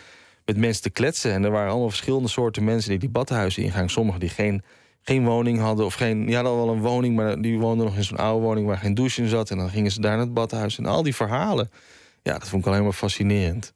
[0.45, 1.33] met mensen te kletsen.
[1.33, 3.91] En er waren allemaal verschillende soorten mensen die die badhuizen ingaan.
[3.91, 4.63] Sommigen die geen,
[5.03, 6.27] geen woning hadden of geen...
[6.27, 8.67] Die hadden wel een woning, maar die woonden nog in zo'n oude woning...
[8.67, 9.51] waar geen douche in zat.
[9.51, 10.79] En dan gingen ze daar naar het badhuis.
[10.79, 11.71] En al die verhalen,
[12.23, 13.73] ja, dat vond ik alleen maar fascinerend.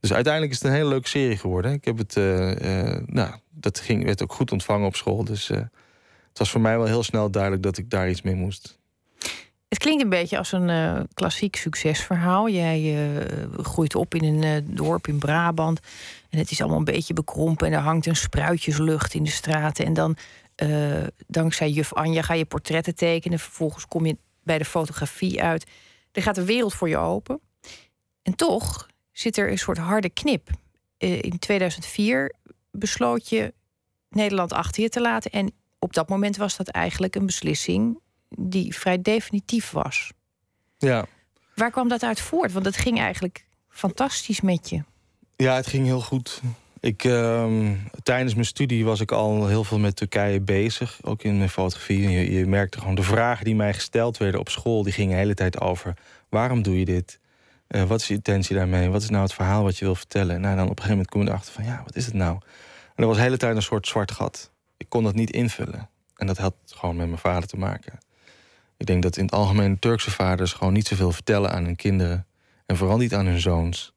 [0.00, 1.72] Dus uiteindelijk is het een hele leuke serie geworden.
[1.72, 5.24] Ik heb het, uh, uh, nou, dat ging, werd ook goed ontvangen op school.
[5.24, 5.56] Dus uh,
[6.28, 8.75] het was voor mij wel heel snel duidelijk dat ik daar iets mee moest.
[9.68, 12.48] Het klinkt een beetje als een uh, klassiek succesverhaal.
[12.48, 15.80] Jij uh, groeit op in een uh, dorp in Brabant.
[16.30, 17.66] En het is allemaal een beetje bekrompen.
[17.66, 19.84] En er hangt een spruitjeslucht in de straten.
[19.84, 20.16] En dan,
[21.26, 23.38] dankzij juf Anja, ga je portretten tekenen.
[23.38, 25.66] Vervolgens kom je bij de fotografie uit.
[26.12, 27.40] Er gaat een wereld voor je open.
[28.22, 30.50] En toch zit er een soort harde knip.
[30.98, 32.34] in 2004
[32.70, 33.54] besloot je
[34.10, 35.30] Nederland achter je te laten.
[35.30, 37.98] En op dat moment was dat eigenlijk een beslissing
[38.28, 40.12] die vrij definitief was.
[40.78, 41.06] Ja.
[41.54, 42.52] Waar kwam dat uit voort?
[42.52, 44.82] Want het ging eigenlijk fantastisch met je.
[45.36, 46.40] Ja, het ging heel goed.
[46.80, 47.70] Ik, uh,
[48.02, 50.98] tijdens mijn studie was ik al heel veel met Turkije bezig.
[51.02, 52.08] Ook in mijn fotografie.
[52.08, 54.82] Je, je merkte gewoon de vragen die mij gesteld werden op school...
[54.82, 55.94] die gingen de hele tijd over...
[56.28, 57.20] waarom doe je dit?
[57.66, 58.88] Eh, wat is je intentie daarmee?
[58.88, 60.40] Wat is nou het verhaal wat je wil vertellen?
[60.40, 62.38] Nou, dan op een gegeven moment kom je erachter van, ja, wat is het nou?
[62.94, 64.50] En er was de hele tijd een soort zwart gat.
[64.76, 65.88] Ik kon dat niet invullen.
[66.16, 67.98] En dat had gewoon met mijn vader te maken.
[68.76, 72.26] Ik denk dat in het algemeen Turkse vaders gewoon niet zoveel vertellen aan hun kinderen.
[72.66, 73.94] En vooral niet aan hun zoons.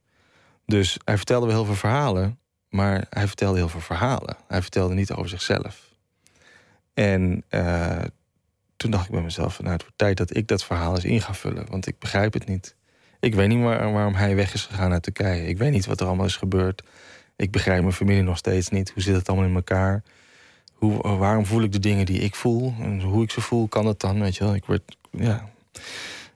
[0.65, 4.37] Dus hij vertelde wel heel veel verhalen, maar hij vertelde heel veel verhalen.
[4.47, 5.89] Hij vertelde niet over zichzelf.
[6.93, 8.01] En uh,
[8.77, 11.21] toen dacht ik bij mezelf: nou, het wordt tijd dat ik dat verhaal eens in
[11.21, 12.75] ga vullen, want ik begrijp het niet.
[13.19, 15.47] Ik weet niet waar, waarom hij weg is gegaan naar Turkije.
[15.47, 16.83] Ik weet niet wat er allemaal is gebeurd.
[17.35, 18.91] Ik begrijp mijn familie nog steeds niet.
[18.91, 20.03] Hoe zit het allemaal in elkaar?
[20.79, 22.73] Hoe, waarom voel ik de dingen die ik voel?
[22.79, 24.19] En hoe ik ze voel, kan het dan?
[24.19, 24.55] Weet je wel?
[24.55, 24.63] Ik,
[25.11, 25.49] ja.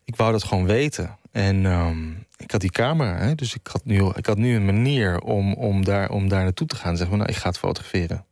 [0.04, 1.18] ik wou dat gewoon weten.
[1.32, 4.66] En um, ik had die camera, hè, dus ik had nu, ik had nu een
[4.66, 6.98] manier om, om, daar, om daar naartoe te gaan.
[6.98, 8.26] Zeg maar, nou, ik ga het fotograferen.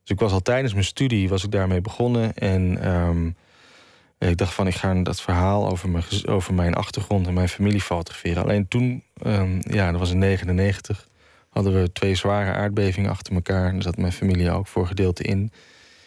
[0.00, 2.34] Dus ik was al tijdens mijn studie was ik daarmee begonnen.
[2.34, 3.36] En um,
[4.18, 7.80] ik dacht van, ik ga dat verhaal over mijn, over mijn achtergrond en mijn familie
[7.80, 8.42] fotograferen.
[8.42, 11.08] Alleen toen, um, ja, dat was in 99,
[11.52, 13.72] hadden we twee zware aardbevingen achter elkaar.
[13.72, 15.52] Daar zat mijn familie ook voor gedeelte in,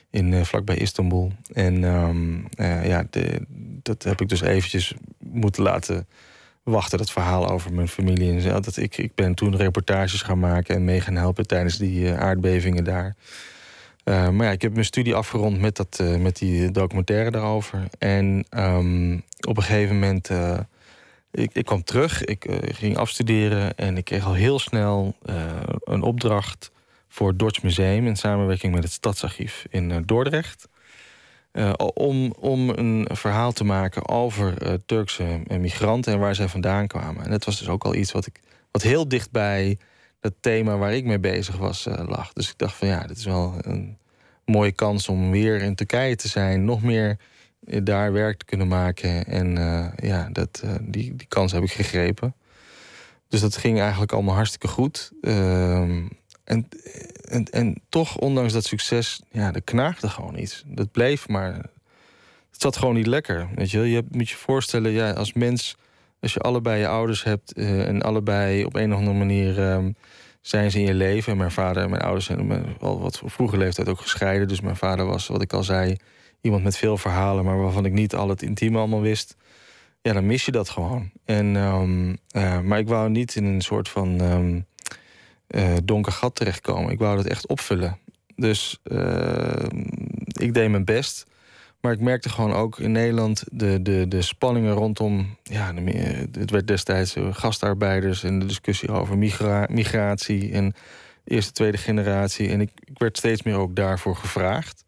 [0.10, 1.32] in uh, vlakbij Istanbul.
[1.54, 3.42] En um, uh, ja, de,
[3.82, 6.08] dat heb ik dus eventjes moeten laten
[6.64, 8.50] wachten, dat verhaal over mijn familie.
[8.50, 12.00] En dat ik, ik ben toen reportages gaan maken en mee gaan helpen tijdens die
[12.00, 13.16] uh, aardbevingen daar.
[14.06, 17.88] Maar ja, ik heb mijn studie afgerond met, dat, met die documentaire daarover.
[17.98, 20.30] En um, op een gegeven moment,
[21.36, 25.16] ik, ik kwam terug, ik ging afstuderen en ik kreeg al heel snel
[25.84, 26.72] een opdracht
[27.08, 30.68] voor het Dordts Museum in samenwerking met het Stadsarchief in Dordrecht.
[31.94, 37.24] om, om een verhaal te maken over Turkse migranten en waar zij vandaan kwamen.
[37.24, 38.40] En dat was dus ook al iets wat, ik,
[38.72, 39.78] wat heel dichtbij
[40.22, 42.34] het thema waar ik mee bezig was lag.
[42.34, 43.98] Dus ik dacht van ja, dit is wel een
[44.46, 46.66] mooie kans om weer in Turkije te zijn.
[46.66, 47.16] Nog meer eh,
[47.66, 49.26] daar werk te kunnen maken.
[49.26, 52.36] En uh, ja, dat, uh, die, die kans heb ik gegrepen.
[53.28, 55.12] Dus dat ging eigenlijk allemaal hartstikke goed.
[55.22, 56.08] Ehm,
[56.44, 56.68] en,
[57.22, 60.64] en, en toch, ondanks dat succes, ja, er knaagde gewoon iets.
[60.66, 61.54] Dat bleef maar.
[62.52, 63.48] Het zat gewoon niet lekker.
[63.56, 65.76] Weet je, je moet je voorstellen, ja, als mens
[66.26, 69.96] als je allebei je ouders hebt uh, en allebei op een of andere manier um,
[70.42, 71.38] zijn ze in je leven.
[71.38, 74.48] Mijn vader en mijn ouders zijn al wat vroege leeftijd ook gescheiden.
[74.48, 75.96] Dus mijn vader was, wat ik al zei,
[76.46, 79.36] iemand met veel verhalen, maar waarvan ik niet al het intieme allemaal wist.
[80.02, 81.12] Ja, dan mis je dat gewoon.
[81.26, 84.66] En, um, uh, maar ik wou niet in een soort van um,
[85.84, 86.92] donker gat terechtkomen.
[86.92, 87.98] Ik wou dat echt opvullen.
[88.36, 88.80] Dus
[90.28, 91.26] ik deed mijn best.
[91.82, 95.38] Maar ik merkte gewoon ook in Nederland de, de, de spanningen rondom.
[95.44, 100.74] Ja, de, het werd destijds gastarbeiders en de discussie over migra migratie en
[101.24, 102.50] eerste, tweede generatie.
[102.50, 104.85] En ik, ik werd steeds meer ook daarvoor gevraagd.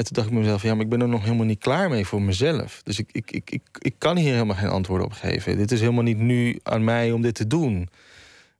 [0.00, 2.06] En toen dacht ik mezelf, ja, maar ik ben er nog helemaal niet klaar mee
[2.06, 2.80] voor mezelf.
[2.82, 5.56] Dus ik, ik, ik, ik, ik kan hier helemaal geen antwoorden op geven.
[5.56, 7.88] Dit is helemaal niet nu aan mij om dit te doen.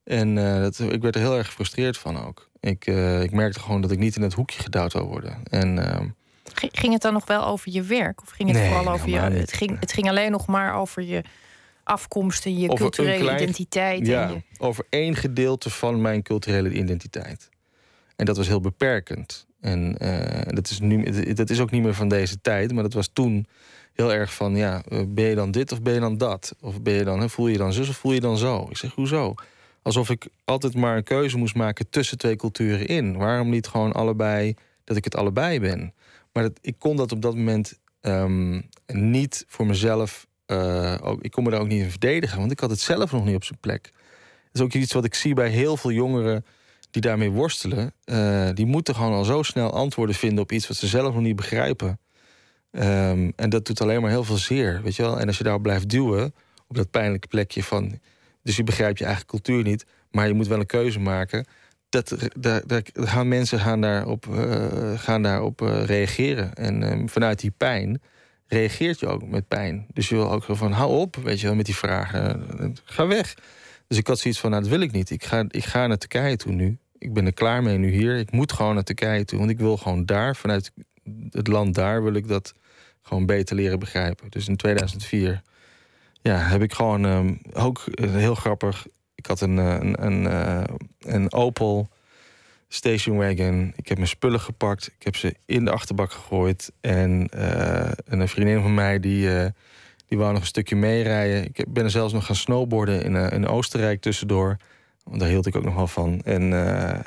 [0.05, 2.49] En uh, dat, ik werd er heel erg gefrustreerd van ook.
[2.61, 5.43] Ik, uh, ik merkte gewoon dat ik niet in het hoekje gedouwd zou worden.
[5.45, 6.01] En uh,
[6.73, 8.23] Ging het dan nog wel over je werk?
[8.23, 9.19] Of ging het nee, vooral over je.
[9.19, 11.23] Het ging, het ging alleen nog maar over je
[11.85, 14.07] afkomst en je over culturele klein, identiteit.
[14.07, 14.43] Ja, je...
[14.59, 17.49] over één gedeelte van mijn culturele identiteit.
[18.17, 19.49] En dat was heel beperkend.
[19.61, 22.93] En uh, dat, is nu, dat is ook niet meer van deze tijd, maar dat
[22.93, 23.47] was toen
[23.93, 26.57] heel erg van: ja, eh, ben je dan dit of ben je dan dat?
[26.61, 28.67] Of ben je dan, voel je dan zus of voel je dan zo?
[28.71, 29.35] Ik zeg, hoezo?
[29.83, 33.17] Alsof ik altijd maar een keuze moest maken tussen twee culturen in.
[33.17, 34.55] Waarom niet gewoon allebei,
[34.85, 35.95] dat ik het allebei ben?
[36.33, 40.27] Maar dat, ik kon dat op dat moment um, niet voor mezelf.
[40.47, 43.13] Uh, ook, ik kon me daar ook niet in verdedigen, want ik had het zelf
[43.13, 43.83] nog niet op zijn plek.
[43.83, 43.93] Dat
[44.53, 46.45] is ook iets wat ik zie bij heel veel jongeren
[46.91, 47.93] die daarmee worstelen.
[48.05, 51.23] Uh, die moeten gewoon al zo snel antwoorden vinden op iets wat ze zelf nog
[51.23, 52.01] niet begrijpen.
[52.71, 55.21] Um, en dat doet alleen maar heel veel zeer, weet je wel.
[55.21, 56.35] En als je daar blijft duwen
[56.69, 57.99] op dat pijnlijke plekje van.
[58.43, 61.47] Dus je begrijpt je eigen cultuur niet, maar je moet wel een keuze maken
[61.91, 62.17] dat,
[62.67, 66.55] daar, gaan mensen gaan daarop, uh, gaan daarop uh, reageren.
[66.55, 68.03] En uh, vanuit die pijn
[68.47, 69.87] reageert je ook met pijn.
[69.93, 72.47] Dus je wil ook van hou op, weet je wel, met die vragen.
[72.85, 73.35] ga weg.
[73.91, 75.11] Dus ik had zoiets van, nou, dat wil ik niet.
[75.11, 76.79] Ik ga, ik ga naar Turkije toe nu.
[76.99, 78.17] Ik ben er klaar mee nu hier.
[78.17, 79.39] Ik moet gewoon naar Turkije toe.
[79.39, 80.73] Want ik wil gewoon daar, vanuit
[81.31, 82.55] het land daar, wil ik dat
[83.03, 84.31] gewoon beter leren begrijpen.
[84.31, 85.43] Dus in 2004
[86.23, 88.87] ja, heb ik gewoon um, ook heel grappig
[89.21, 90.67] ik had een, een, een,
[90.99, 91.89] een Opel
[92.69, 93.73] station wagon.
[93.77, 94.87] Ik heb mijn spullen gepakt.
[94.87, 96.73] Ik heb ze in de achterbak gegooid.
[96.81, 97.29] En,
[98.05, 99.29] een vriendin van mij die,
[100.11, 101.45] die wou nog een stukje meerijden.
[101.45, 104.57] Ik ben er zelfs nog gaan snowboarden in, uh, in Oostenrijk tussendoor.
[105.05, 106.21] Want daar hield ik ook nog wel van.
[106.23, 106.43] En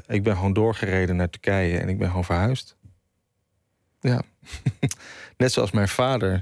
[0.08, 1.80] ik ben gewoon doorgereden naar Turkije.
[1.80, 2.76] En ik ben gewoon verhuisd.
[3.99, 4.22] Ja.
[5.38, 6.41] Net zoals mijn vader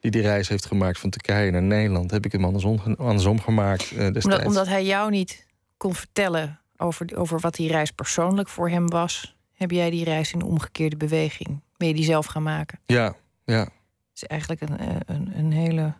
[0.00, 3.92] die die reis heeft gemaakt van Turkije naar Nederland, heb ik hem andersom, andersom gemaakt
[3.92, 5.46] uh, Omdat, omdat hij jou niet
[5.76, 10.32] kon vertellen over, over wat die reis persoonlijk voor hem was, heb jij die reis
[10.32, 11.60] in omgekeerde beweging?
[11.76, 12.78] Ben je die zelf gaan maken?
[12.86, 13.68] Ja, ja.
[14.16, 15.94] Is eigenlijk een, eh, een, een hele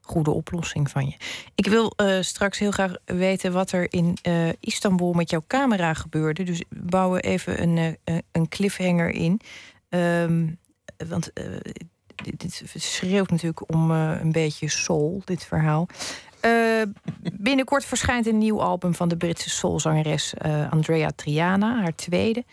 [0.00, 1.16] goede oplossing van je.
[1.54, 5.94] Ik wil uh, straks heel graag weten wat er in uh, Istanbul met jouw camera
[5.94, 6.42] gebeurde.
[6.42, 7.98] Dus bouwen even een,
[8.32, 9.40] een cliffhanger in.
[9.88, 10.58] Um,
[11.08, 11.30] want
[12.14, 15.88] dit, dit, schreeuwt natuurlijk om een beetje soul, dit verhaal.
[17.32, 20.34] binnenkort verschijnt een nieuw album van de Britse soulzangeres
[20.70, 22.44] Andrea Triana, haar tweede.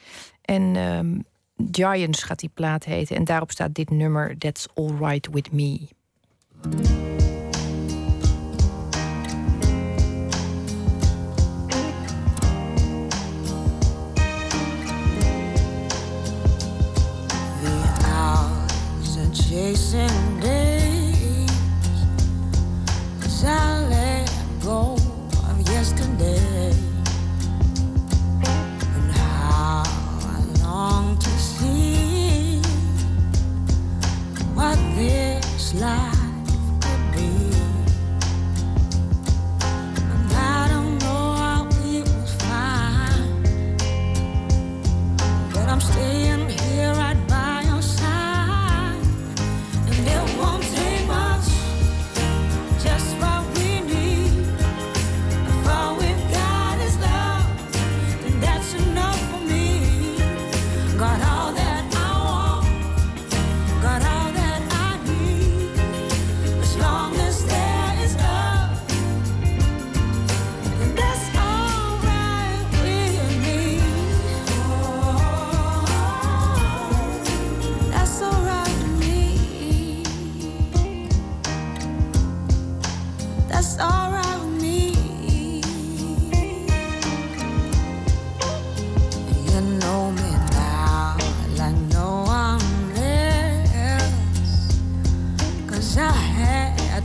[0.41, 1.26] En um,
[1.72, 3.16] Giants gaat die plaat heten.
[3.16, 5.88] En daarop staat dit nummer, That's All Right With Me.
[19.34, 20.84] chasing days.
[23.45, 24.32] I let
[24.62, 26.53] go of yesterday.
[35.04, 36.12] This life.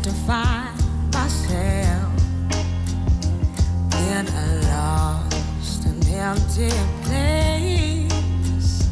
[0.08, 0.74] to find
[1.12, 2.12] myself
[4.10, 6.70] in a lost and empty
[7.02, 8.88] place.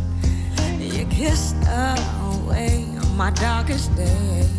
[0.79, 1.57] You kissed
[2.21, 2.85] away
[3.17, 4.56] my darkest days.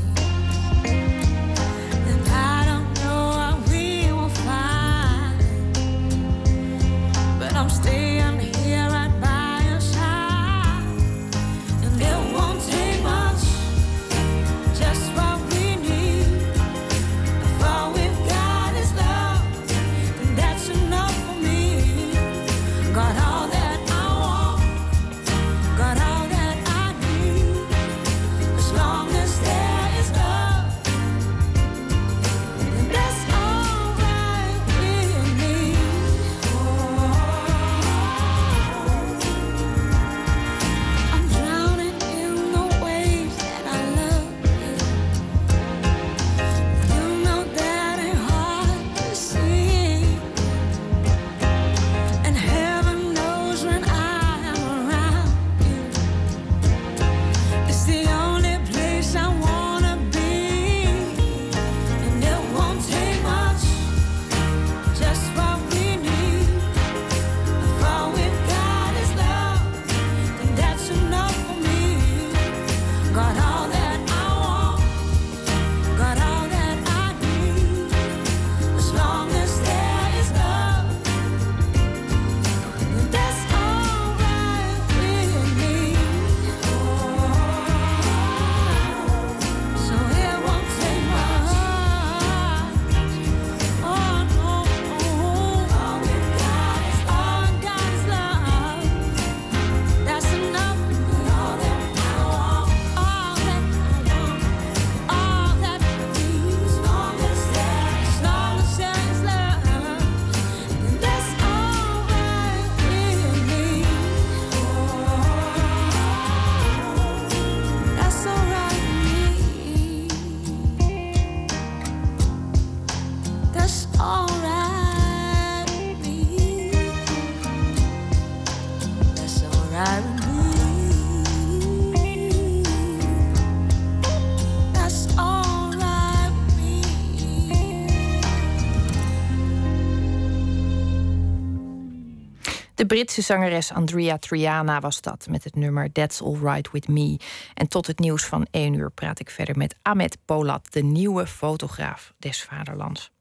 [142.97, 147.17] Britse zangeres Andrea Triana was dat met het nummer That's All Right With Me.
[147.53, 151.27] En tot het nieuws van 1 uur praat ik verder met Ahmed Polat, de nieuwe
[151.27, 153.11] fotograaf des vaderlands.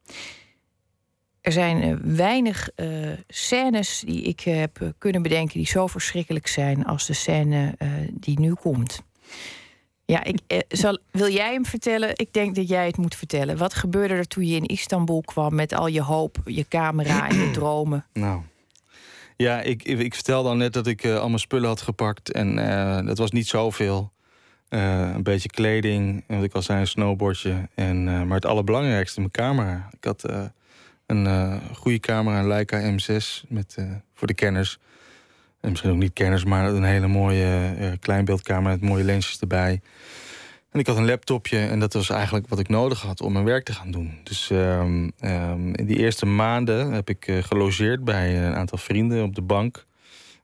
[1.41, 6.47] Er zijn uh, weinig uh, scènes die ik heb uh, kunnen bedenken die zo verschrikkelijk
[6.47, 7.75] zijn als de scène
[8.13, 9.03] die nu komt.
[10.05, 12.11] Ja, ik, zal, wil jij hem vertellen?
[12.15, 13.57] Ik denk dat jij het moet vertellen.
[13.57, 17.37] Wat gebeurde er toen je in Istanbul kwam met al je hoop, je camera en
[17.37, 18.07] je dromen?
[18.13, 18.43] Nou,
[19.37, 22.33] ja, ik, ik, ik vertelde al net dat ik uh, al mijn spullen had gepakt.
[22.33, 24.13] En uh, dat was niet zoveel.
[24.71, 27.69] Uh, een beetje kleding, wat ik al zei, een snowboardje.
[27.75, 29.89] En, maar het allerbelangrijkste, mijn camera.
[29.93, 30.25] Ik had
[31.07, 33.77] een goede camera, een Leica M6, met,
[34.15, 34.79] voor de kenners.
[35.61, 39.81] En misschien ook niet kenners, maar een hele mooie kleinbeeldcamera met mooie lensjes erbij.
[40.77, 43.45] En ik had een laptopje en dat was eigenlijk wat ik nodig had om mijn
[43.45, 44.19] werk te gaan doen.
[44.23, 49.25] Dus um, um, in die eerste maanden heb ik uh, gelogeerd bij een aantal vrienden
[49.25, 49.87] op de bank.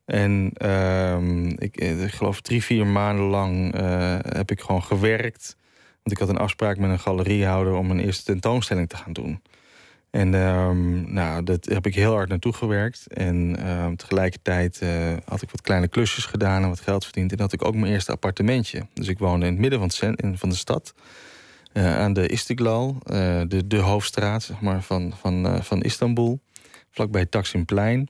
[0.05, 5.57] En um, ik, eh, ik, geloof drie, vier maanden lang uh, heb ik gewoon gewerkt.
[6.03, 9.43] Want ik had een afspraak met een galeriehouder om een eerste tentoonstelling te gaan doen.
[10.13, 13.07] En um, nou, dat heb ik heel hard naartoe gewerkt.
[13.07, 14.91] En um, tegelijkertijd uh,
[15.25, 17.33] had ik wat kleine klusjes gedaan en wat geld verdiend.
[17.33, 18.87] En had ik ook mijn eerste appartementje.
[18.95, 20.95] Dus ik woonde in het midden van, van de stad.
[21.73, 26.41] Uh, aan de Istiklal, uh, de, de hoofdstraat zeg maar, van, van, van Istanbul.
[26.91, 28.09] Vlakbij Taksimplein.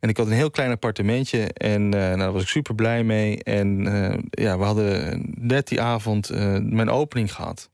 [0.00, 3.42] En ik had een heel klein appartementje en nou, daar was ik super blij mee.
[3.42, 3.82] En
[4.30, 6.30] ja, we hadden net die avond
[6.62, 7.70] mijn opening gehad.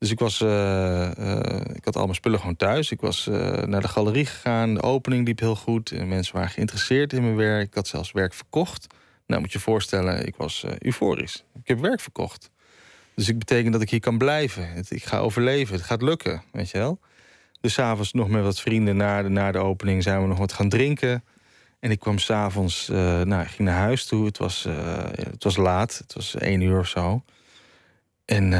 [0.00, 2.90] Dus ik, was, uh, uh, ik had al mijn spullen gewoon thuis.
[2.90, 4.74] Ik was uh, naar de galerie gegaan.
[4.74, 5.90] De opening liep heel goed.
[5.90, 7.66] En mensen waren geïnteresseerd in mijn werk.
[7.66, 8.86] Ik had zelfs werk verkocht.
[9.26, 11.44] Nou, moet je je voorstellen, ik was euforisch.
[11.54, 12.50] Ik heb werk verkocht.
[13.14, 14.84] Dus ik betekent dat ik hier kan blijven.
[14.88, 15.74] Ik ga overleven.
[15.74, 16.98] Het gaat lukken, weet je wel.
[17.60, 20.68] Dus s'avonds nog met wat vrienden na de, de opening zijn we nog wat gaan
[20.68, 21.24] drinken.
[21.80, 24.26] En ik kwam s'avonds, nou, ik ging naar huis toe.
[24.26, 24.66] Het was,
[25.12, 27.22] het was laat, het was één uur of zo.
[28.24, 28.52] En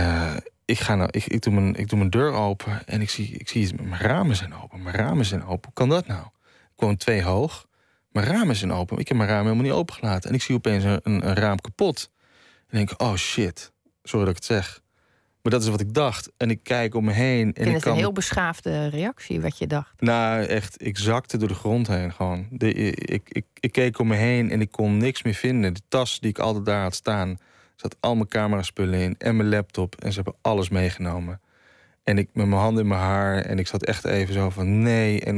[0.71, 3.29] ik, ga nou, ik, ik, doe mijn, ik doe mijn deur open en ik zie,
[3.29, 4.83] ik zie mijn ramen zijn open.
[4.83, 5.65] Mijn ramen zijn open.
[5.65, 6.25] Hoe kan dat nou?
[6.75, 7.67] Ik woon twee hoog.
[8.11, 8.99] Mijn ramen zijn open.
[8.99, 10.29] Ik heb mijn ramen helemaal niet opengelaten.
[10.29, 12.11] En ik zie opeens een, een, raam kapot.
[12.69, 13.73] En denk, oh shit.
[14.03, 14.81] Sorry dat ik het zeg.
[15.43, 16.31] Maar dat is wat ik dacht.
[16.37, 17.43] En ik kijk om me heen.
[17.43, 20.01] En ik vind het een heel beschaafde reactie wat je dacht.
[20.01, 22.47] Nou, echt, ik zakte door de grond heen gewoon.
[22.51, 25.75] De, ik, ik, ik keek om me heen en ik kon niks meer vinden.
[25.75, 27.39] De tas die ik altijd daar had staan
[27.81, 29.95] zat al mijn camera-spullen in en mijn laptop.
[29.95, 31.41] En ze hebben alles meegenomen.
[32.05, 33.39] En ik met mijn handen in mijn haar.
[33.39, 35.21] En ik zat echt even zo van nee.
[35.21, 35.37] En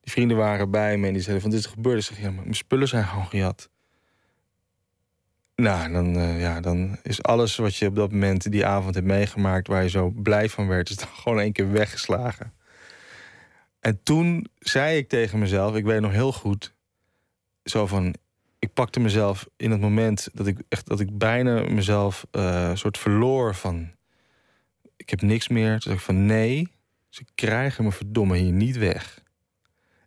[0.00, 1.98] die vrienden waren bij me en die zeiden van dit is gebeurd.
[1.98, 3.68] Ik zeg ja, maar mijn spullen zijn gewoon gejat.
[5.56, 9.06] Nou, dan, uh, ja, dan is alles wat je op dat moment die avond hebt
[9.06, 9.66] meegemaakt...
[9.66, 12.52] waar je zo blij van werd, is dan gewoon één keer weggeslagen.
[13.80, 16.74] En toen zei ik tegen mezelf, ik weet nog heel goed...
[17.64, 18.14] zo van,
[18.60, 22.98] ik pakte mezelf in het moment dat ik echt dat ik bijna mezelf uh, soort
[22.98, 23.90] verloor van
[24.96, 25.70] ik heb niks meer.
[25.70, 26.68] Toen dacht ik van nee,
[27.08, 29.22] ze krijgen me verdomme hier niet weg.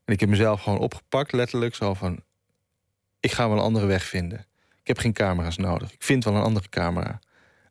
[0.05, 2.23] En ik heb mezelf gewoon opgepakt, letterlijk zo van
[3.19, 4.39] ik ga wel een andere weg vinden.
[4.79, 5.91] Ik heb geen camera's nodig.
[5.93, 7.19] Ik vind wel een andere camera.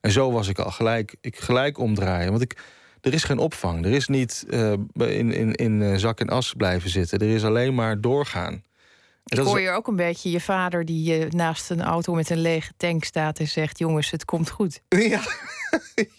[0.00, 2.30] En zo was ik al gelijk, ik gelijk omdraaien.
[2.30, 2.62] Want ik,
[3.00, 3.84] er is geen opvang.
[3.84, 7.18] Er is niet uh, in, in, in eh, zak en as blijven zitten.
[7.18, 8.62] Er is alleen maar doorgaan.
[9.24, 12.72] Ik hoor je ook een beetje je vader die naast een auto met een lege
[12.76, 14.80] tank staat en zegt: Jongens, het komt goed.
[14.88, 15.20] Ja,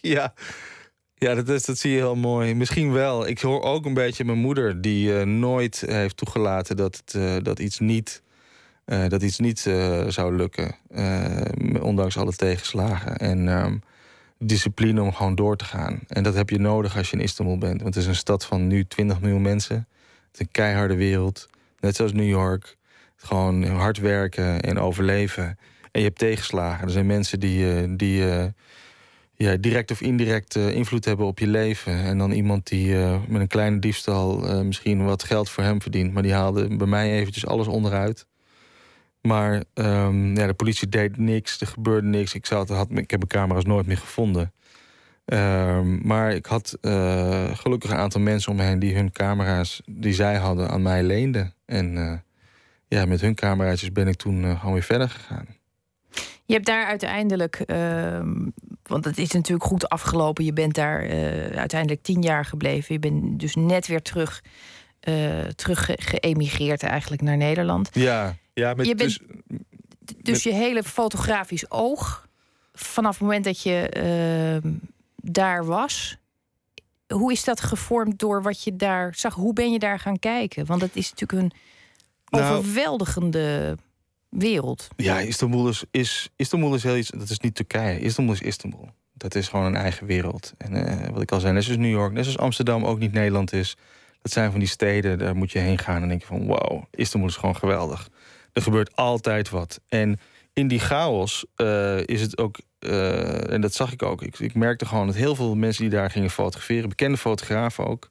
[0.01, 0.33] ja.
[1.15, 2.55] ja dat, is, dat zie je heel mooi.
[2.55, 3.27] Misschien wel.
[3.27, 7.35] Ik hoor ook een beetje mijn moeder, die uh, nooit heeft toegelaten dat, het, uh,
[7.41, 8.21] dat iets niet,
[8.85, 9.59] uh, dat iets niet
[10.07, 10.75] zou lukken.
[11.81, 13.17] ondanks alle tegenslagen.
[13.17, 13.81] En um,
[14.47, 15.99] discipline om gewoon door te gaan.
[16.07, 17.81] En dat heb je nodig als je in Istanbul bent.
[17.81, 19.75] Want het is een stad van nu 20 miljoen mensen.
[19.75, 21.49] Het is een keiharde wereld.
[21.79, 22.77] Net zoals New York.
[23.23, 25.57] Gewoon hard werken en overleven.
[25.91, 26.85] En je hebt tegenslagen.
[26.85, 28.45] Er zijn mensen die, uh, die uh,
[29.33, 31.93] ja, direct of indirect uh, invloed hebben op je leven.
[31.93, 32.95] En dan iemand die
[33.27, 36.13] met een kleine diefstal misschien wat geld voor hem verdient.
[36.13, 38.27] Maar die haalde bij mij eventjes alles onderuit.
[39.21, 42.33] Maar um, ja, de politie deed niks, er gebeurde niks.
[42.33, 44.53] Ik, zat, had, ik heb mijn camera's nooit meer gevonden.
[45.25, 46.77] Um, maar ik had
[47.53, 48.79] gelukkig een aantal mensen om me heen...
[48.79, 51.53] die hun camera's die zij hadden aan mij leenden.
[51.65, 52.23] En
[52.93, 55.47] ja, met hun cameraatjes ben ik toen uh, gewoon weer verder gegaan.
[56.45, 58.19] Je hebt daar uiteindelijk, uh,
[58.83, 60.45] want het is natuurlijk goed afgelopen.
[60.45, 62.93] Je bent daar uh, uiteindelijk tien jaar gebleven.
[62.93, 64.43] Je bent dus net weer terug,
[65.09, 67.89] uh, terug geëmigreerd eigenlijk naar Nederland.
[67.93, 72.27] Ja, ja met, je bent, dus, dus je hele fotografisch oog,
[72.73, 74.73] vanaf het moment dat je ehm,
[75.15, 76.17] daar was,
[77.07, 79.33] hoe is dat gevormd door wat je daar zag?
[79.33, 80.65] Hoe ben je daar gaan kijken?
[80.65, 81.59] Want het is natuurlijk een
[82.41, 83.77] Nou- overweldigende
[84.29, 84.87] wereld.
[84.95, 87.09] Ja, Istanbul is, is, Istanbul is heel iets.
[87.09, 87.99] Dat is niet Turkije.
[87.99, 88.89] Istanbul is Istanbul.
[89.13, 90.53] Dat is gewoon een eigen wereld.
[90.57, 93.13] En eh, wat ik al zei, net zoals New York, net zoals Amsterdam ook niet
[93.13, 93.77] Nederland is.
[94.21, 96.83] Dat zijn van die steden, daar moet je heen gaan en denk je van wow,
[96.91, 98.09] Istanbul is gewoon geweldig.
[98.53, 99.79] Er gebeurt altijd wat.
[99.87, 100.19] En
[100.53, 104.21] in die chaos eh, is het ook, eh, en dat zag ik ook.
[104.21, 108.09] Ik, ik merkte gewoon dat heel veel mensen die daar gingen fotograferen, bekende fotografen ook.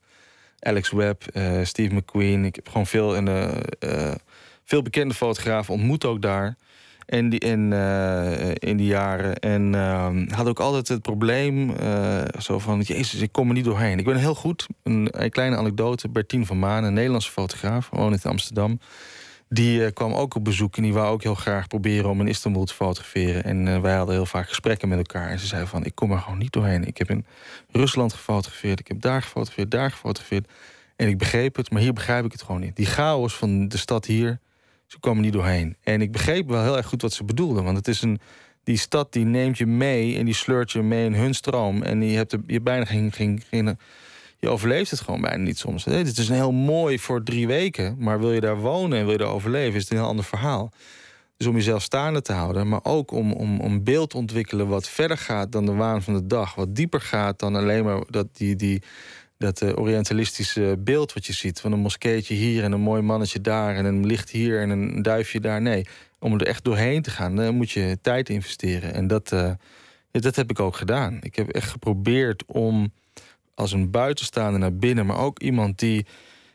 [0.63, 2.45] Alex Webb, eh, Steve McQueen.
[2.45, 4.15] Ik heb gewoon veel, en, eh, eh,
[4.65, 6.57] veel bekende fotografen ontmoet ook daar.
[7.07, 9.37] In die, in, eh, in die jaren.
[9.37, 11.75] En ehm, had ook altijd het probleem.
[12.39, 13.99] zo van: Jezus, ik kom er niet doorheen.
[13.99, 14.67] Ik ben heel goed.
[14.83, 16.09] Een, een kleine anekdote.
[16.09, 18.79] Bertien van Maan, een Nederlandse fotograaf, woont in Amsterdam.
[19.53, 22.29] Die eh, kwam ook op bezoek en die wou ook heel graag proberen om in
[22.29, 23.45] Istanbul te fotograferen.
[23.45, 25.29] En eh, wij hadden heel vaak gesprekken met elkaar.
[25.29, 26.87] En ze zei van, ik kom er gewoon niet doorheen.
[26.87, 27.27] Ik heb in
[27.71, 30.49] Rusland gefotografeerd, ik heb daar gefotografeerd, daar gefotografeerd.
[30.97, 32.77] En ik begreep het, maar hier begrijp ik het gewoon niet.
[32.77, 34.39] Die chaos van de stad hier,
[34.87, 35.77] ze kwamen niet doorheen.
[35.83, 37.65] En ik begreep wel heel erg goed wat ze bedoelden.
[37.65, 38.21] Want het is een,
[38.65, 41.83] die stad die neemt je mee en die sleurt je mee in hun stroom.
[41.83, 43.79] En je hebt er, je bijna geen, geen, geen
[44.43, 45.85] je overleeft het gewoon bijna niet soms.
[45.85, 49.13] Het is een heel mooi voor drie weken, maar wil je daar wonen en wil
[49.13, 50.73] je daar overleven, is het een heel ander verhaal.
[51.37, 54.89] Dus om jezelf staande te houden, maar ook om, om, om beeld te ontwikkelen wat
[54.89, 58.27] verder gaat dan de waan van de dag, wat dieper gaat dan alleen maar dat,
[58.37, 58.83] die, die,
[59.39, 61.61] dat eh, orientalistische beeld wat je ziet.
[61.61, 65.03] Van een moskeetje hier en een mooi mannetje daar en een licht hier en een
[65.03, 65.63] duifje daar.
[65.63, 65.87] Nee,
[66.19, 68.95] om er echt doorheen te gaan, dan moet je tijd investeren.
[68.95, 69.53] En dat, eh,
[70.11, 71.19] dat heb ik ook gedaan.
[71.21, 72.93] Ik heb echt geprobeerd om
[73.55, 76.07] als een buitenstaander naar binnen, maar ook iemand die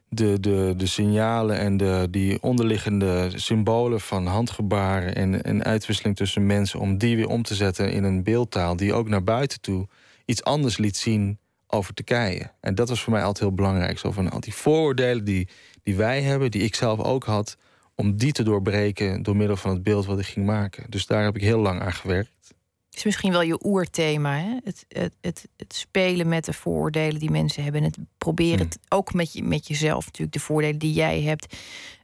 [0.09, 6.45] de, de, de signalen en de, die onderliggende symbolen van handgebaren en, en uitwisseling tussen
[6.45, 9.87] mensen, om die weer om te zetten in een beeldtaal die ook naar buiten toe
[10.25, 12.51] iets anders liet zien over Turkije.
[12.61, 13.99] En dat was voor mij altijd heel belangrijk.
[13.99, 15.47] Zo van al die vooroordelen die,
[15.83, 17.57] die wij hebben, die ik zelf ook had,
[17.95, 20.85] om die te doorbreken door middel van het beeld wat ik ging maken.
[20.89, 22.53] Dus daar heb ik heel lang aan gewerkt.
[22.97, 24.37] Is misschien wel je oerthema.
[24.37, 24.57] Hè?
[24.63, 27.81] Het, het, het, het spelen met de vooroordelen die mensen hebben.
[27.81, 30.33] En het proberen het ook met, je, met jezelf natuurlijk.
[30.33, 31.55] De voordelen die jij hebt.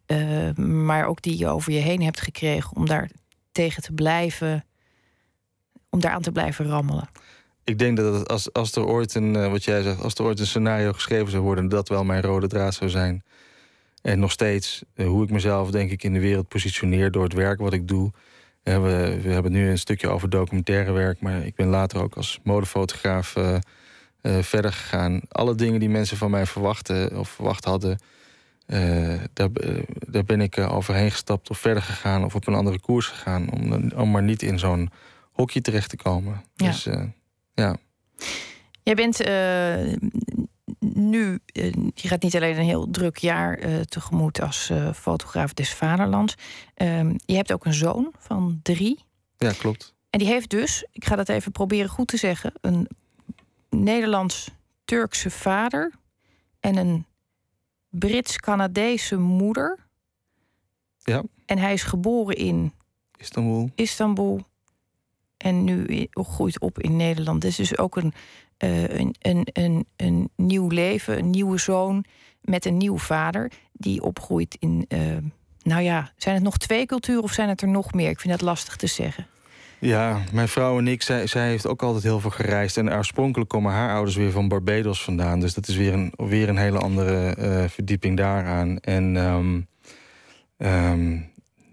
[0.05, 2.75] eh, maar ook die je over je heen hebt gekregen.
[2.75, 3.09] Om daar
[3.51, 4.65] tegen te blijven.
[5.89, 7.09] Om daaraan te blijven rammelen.
[7.63, 10.39] Ik denk dat als, als er ooit een, eh, wat jij zegt, als er ooit
[10.39, 13.23] een scenario geschreven zou worden, dat wel mijn rode draad zou zijn.
[14.01, 17.33] En nog steeds eh, hoe ik mezelf, denk ik, in de wereld positioneer door het
[17.33, 18.11] werk wat ik doe.
[18.63, 22.39] We, we hebben nu een stukje over documentaire werk, maar ik ben later ook als
[22.43, 23.55] modefotograaf eh,
[24.21, 25.21] eh, verder gegaan.
[25.27, 27.99] Alle dingen die mensen van mij verwachten of verwacht hadden,
[28.65, 29.49] eh, daar,
[30.07, 33.51] daar ben ik overheen gestapt of verder gegaan of op een andere koers gegaan.
[33.51, 34.89] Om, om maar niet in zo'n
[35.31, 36.43] hokje terecht te komen.
[36.55, 36.65] Ja.
[36.67, 36.87] Dus
[37.53, 37.77] ja.
[38.83, 39.17] Jij bent
[40.93, 45.53] nu, eh, je gaat niet alleen een heel druk jaar eh, tegemoet als eh, fotograaf
[45.53, 46.35] des Vaderlands.
[46.73, 48.99] Ehm, je hebt ook een zoon van drie.
[49.37, 49.93] ja, klopt.
[50.09, 52.87] En die heeft dus, ik ga dat even proberen goed te zeggen, een
[53.69, 55.91] Nederlands-Turkse vader
[56.59, 57.05] en een
[57.89, 59.79] Brits-Canadese moeder.
[60.97, 61.23] Ja.
[61.45, 62.73] En hij is geboren in
[63.17, 63.69] Istanbul.
[63.75, 64.41] Istanbul
[65.37, 67.41] en nu groeit op in Nederland.
[67.41, 68.13] Dus dus ook een,
[68.57, 72.05] eh, een, een, een, een nieuw leven, een nieuwe zoon
[72.41, 74.85] met een nieuw vader die opgroeit in.
[74.87, 74.99] eh,
[75.61, 78.09] nou ja, zijn het nog twee culturen of zijn het er nog meer?
[78.09, 79.27] Ik vind dat lastig te zeggen.
[79.79, 82.77] Ja, mijn vrouw en ik, zij, zij heeft ook altijd heel veel gereisd.
[82.77, 85.39] En oorspronkelijk komen haar ouders weer van Barbados vandaan.
[85.39, 88.79] Dus dat is weer een, weer een hele andere eh, verdieping daaraan.
[88.79, 89.61] En ehm,
[90.57, 91.17] ehm,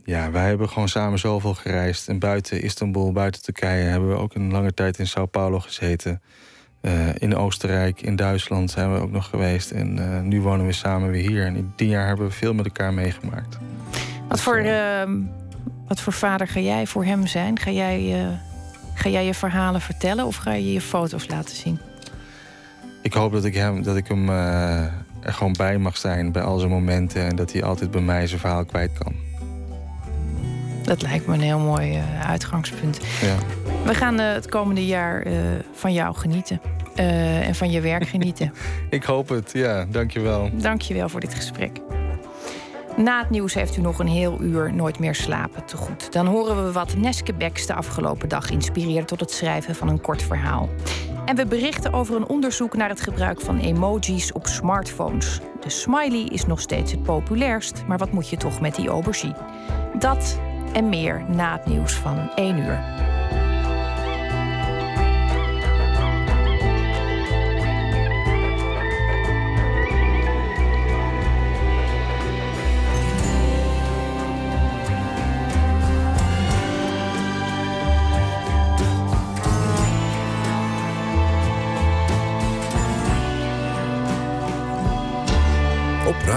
[0.05, 2.09] ja, wij hebben gewoon samen zoveel gereisd.
[2.09, 3.83] En buiten Istanbul, buiten Turkije...
[3.83, 6.22] hebben we ook een lange tijd in Sao Paulo gezeten.
[6.81, 9.70] Eh, in Oostenrijk, in Duitsland zijn we ook nog geweest.
[9.70, 11.47] En eh, nu wonen we samen weer hier.
[11.47, 13.59] En in tien jaar hebben we veel met elkaar meegemaakt.
[14.28, 15.18] Wat voor, ehm,
[15.89, 17.59] wat voor vader ga jij voor hem zijn?
[17.59, 18.28] Ga jij, eh,
[18.95, 21.78] ga jij je verhalen vertellen of ga je je foto's laten zien?
[23.03, 24.83] Ik hoop dat ik hem, dat ik hem eh,
[25.20, 27.26] er gewoon bij mag zijn bij al zijn momenten.
[27.26, 29.14] En dat hij altijd bij mij zijn verhaal kwijt kan.
[30.91, 33.01] Dat lijkt me een heel mooi eh, uitgangspunt.
[33.20, 33.36] Ja.
[33.84, 35.34] We gaan eh, het komende jaar eh,
[35.72, 36.61] van jou genieten.
[36.95, 38.53] En van je werk genieten.
[38.88, 40.51] Ik hoop het, ja, dankjewel.
[40.53, 41.80] Dank je wel voor dit gesprek.
[42.97, 46.12] Na het nieuws heeft u nog een heel uur Nooit meer slapen te goed.
[46.12, 50.01] Dan horen we wat Neske Becks de afgelopen dag inspireerde tot het schrijven van een
[50.01, 50.68] kort verhaal.
[51.24, 55.41] En we berichten over een onderzoek naar het gebruik van emojis op smartphones.
[55.61, 59.36] De smiley is nog steeds het populairst, maar wat moet je toch met die aubergine?
[59.99, 60.38] Dat
[60.73, 63.01] en meer na het nieuws van 1 uur.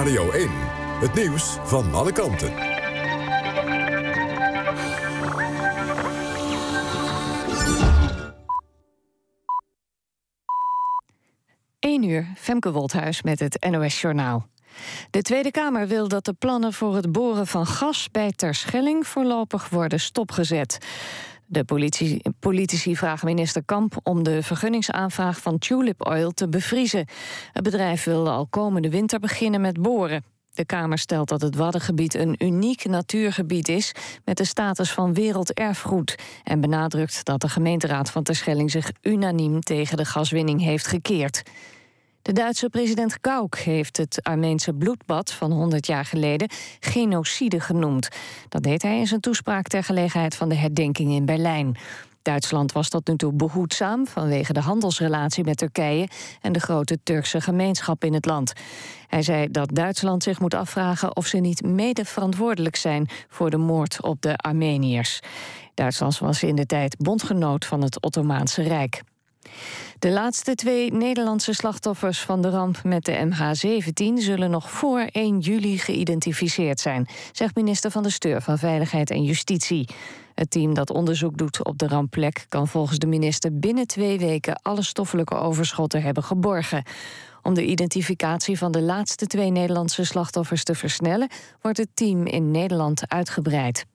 [0.04, 0.50] Radio 1.
[1.00, 2.73] Het nieuws van alle kanten.
[11.84, 14.48] 1 uur, Femke Wolthuis met het NOS Journaal.
[15.10, 19.70] De Tweede Kamer wil dat de plannen voor het boren van gas bij Terschelling voorlopig
[19.70, 20.78] worden stopgezet.
[21.46, 27.06] De politici, politici vragen minister Kamp om de vergunningsaanvraag van Tulip Oil te bevriezen.
[27.52, 30.33] Het bedrijf wil al komende winter beginnen met boren.
[30.54, 33.92] De Kamer stelt dat het Waddengebied een uniek natuurgebied is
[34.26, 39.98] met de status van werelderfgoed en benadrukt dat de gemeenteraad van Terschelling zich unaniem tegen
[39.98, 41.44] de gaswinning heeft gekeerd.
[42.22, 46.50] De Duitse president Gauck heeft het Armeense bloedbad van 100 jaar geleden
[46.80, 48.10] genocide genoemd.
[48.50, 51.78] Dat deed hij in zijn toespraak ter gelegenheid van de herdenking in Berlijn.
[52.24, 56.08] Duitsland was tot nu toe behoedzaam vanwege de handelsrelatie met Turkije
[56.42, 58.54] en de grote Turkse gemeenschap in het land.
[59.08, 63.58] Hij zei dat Duitsland zich moet afvragen of ze niet mede verantwoordelijk zijn voor de
[63.58, 65.20] moord op de Armeniërs.
[65.74, 69.02] Duitsland was in de tijd bondgenoot van het Ottomaanse Rijk.
[70.00, 75.40] De laatste twee Nederlandse slachtoffers van de ramp met de MH17 zullen nog voor 1
[75.40, 79.88] juli geïdentificeerd zijn, zegt minister van de Steur van Veiligheid en Justitie.
[80.36, 84.60] Het team dat onderzoek doet op de rampplek kan volgens de minister binnen twee weken
[84.62, 86.84] alle stoffelijke overschotten hebben geborgen.
[87.42, 91.30] Om de identificatie van de laatste twee Nederlandse slachtoffers te versnellen,
[91.62, 93.86] wordt het team in Nederland uitgebreid.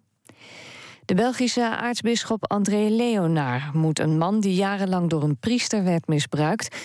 [1.09, 6.77] De Belgische aartsbisschop André Leonard moet een man die jarenlang door een priester werd misbruikt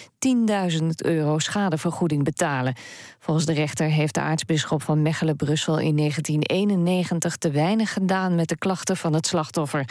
[0.80, 2.76] 10.000 euro schadevergoeding betalen.
[3.20, 8.58] Volgens de rechter heeft de aartsbisschop van Mechelen-Brussel in 1991 te weinig gedaan met de
[8.58, 9.86] klachten van het slachtoffer.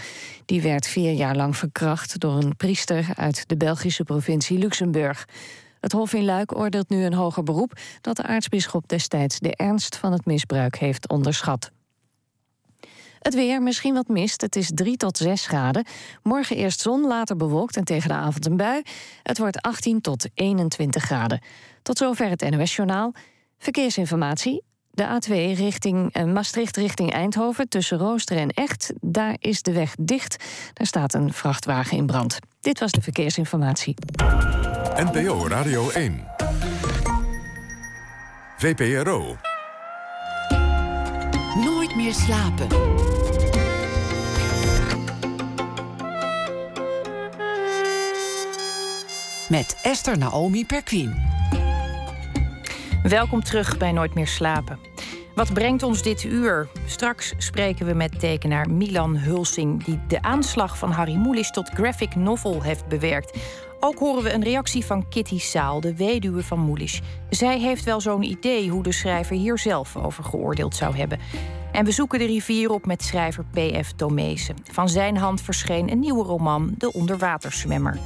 [0.44, 5.24] Die werd vier jaar lang verkracht door een priester uit de Belgische provincie Luxemburg.
[5.80, 9.96] Het Hof in Luik oordeelt nu een hoger beroep dat de aartsbisschop destijds de ernst
[9.96, 11.70] van het misbruik heeft onderschat.
[13.22, 14.40] Het weer, misschien wat mist.
[14.40, 15.84] Het is 3 tot 6 graden.
[16.22, 18.82] Morgen eerst zon, later bewolkt en tegen de avond een bui.
[19.22, 21.40] Het wordt 18 tot 21 graden.
[21.82, 23.14] Tot zover het NOS-journaal.
[23.58, 24.62] Verkeersinformatie.
[24.90, 28.92] De A2 richting uh, Maastricht richting Eindhoven tussen Rooster en Echt.
[29.00, 30.44] Daar is de weg dicht.
[30.72, 32.38] Daar staat een vrachtwagen in brand.
[32.60, 33.94] Dit was de verkeersinformatie.
[34.96, 36.24] NPO Radio 1.
[38.56, 39.51] VPRO.
[42.02, 42.66] Meer slapen.
[49.48, 51.14] Met Esther Naomi Perquin.
[53.02, 54.78] Welkom terug bij Nooit meer slapen.
[55.34, 56.68] Wat brengt ons dit uur?
[56.86, 62.14] Straks spreken we met tekenaar Milan Hulsing, die de aanslag van Harry Mulisch tot graphic
[62.14, 63.38] novel heeft bewerkt.
[63.84, 67.00] Ook horen we een reactie van Kitty Saal, de weduwe van Mulisch.
[67.30, 71.18] Zij heeft wel zo'n idee hoe de schrijver hier zelf over geoordeeld zou hebben.
[71.72, 73.92] En we zoeken de rivier op met schrijver P.F.
[73.92, 74.56] Tomezen.
[74.72, 77.98] Van zijn hand verscheen een nieuwe roman, De Onderwaterswemmer.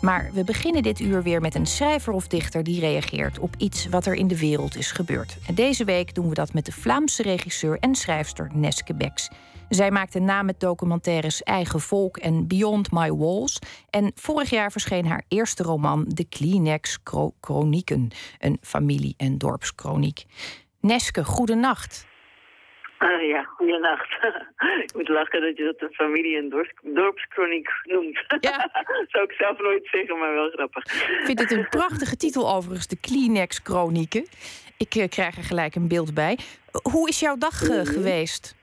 [0.00, 3.88] Maar we beginnen dit uur weer met een schrijver of dichter die reageert op iets
[3.88, 5.36] wat er in de wereld is gebeurd.
[5.46, 9.28] En deze week doen we dat met de Vlaamse regisseur en schrijfster Neske Becks.
[9.74, 13.58] Zij maakte na met documentaires Eigen Volk en Beyond My Walls.
[13.90, 16.98] En vorig jaar verscheen haar eerste roman De Kleenex
[17.40, 20.24] Chronieken, een familie- en dorpskroniek.
[20.80, 22.06] Neske, goedenacht.
[22.98, 24.10] Ah, ja, goedenacht.
[24.84, 28.24] ik moet lachen dat je dat een familie- en dorpskroniek noemt.
[28.40, 28.70] Ja.
[29.12, 30.84] Zou ik zelf nooit zeggen, maar wel grappig.
[30.84, 34.26] Ik vind het een prachtige titel overigens, de Kleenex-chronieken.
[34.76, 36.38] Ik uh, krijg er gelijk een beeld bij.
[36.82, 38.60] Hoe is jouw dag uh, geweest?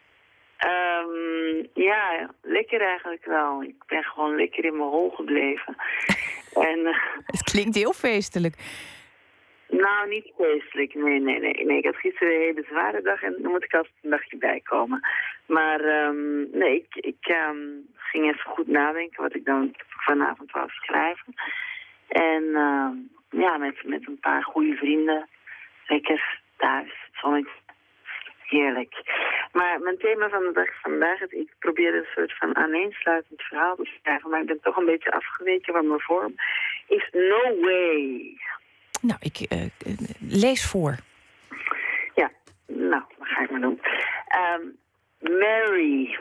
[0.66, 3.64] Um, ja, lekker eigenlijk wel.
[3.64, 5.76] Ik ben gewoon lekker in mijn hol gebleven.
[6.70, 6.96] en, uh,
[7.26, 8.56] het klinkt heel feestelijk.
[9.70, 10.94] Nou, niet feestelijk.
[10.94, 11.78] Nee, nee, nee, nee.
[11.78, 15.08] Ik had gisteren een hele zware dag en dan moet ik altijd een dagje bijkomen.
[15.46, 20.70] Maar um, nee, ik, ik um, ging even goed nadenken wat ik dan vanavond wou
[20.70, 21.34] schrijven.
[22.08, 22.90] En uh,
[23.42, 25.28] ja, met, met een paar goede vrienden.
[25.88, 27.10] Lekker thuis.
[27.12, 27.60] Zonnetje.
[28.50, 28.94] Heerlijk.
[29.52, 33.76] Maar mijn thema van de dag vandaag, is, ik probeer een soort van aaneensluitend verhaal
[33.76, 36.36] te schrijven, maar ik ben toch een beetje afgeweken van mijn vorm,
[36.88, 38.38] is No Way.
[39.02, 39.66] Nou, ik uh,
[40.20, 40.96] lees voor.
[42.16, 42.32] Ja,
[42.68, 43.82] nou, dat ga ik maar doen.
[44.56, 44.78] Um,
[45.20, 46.18] Mary.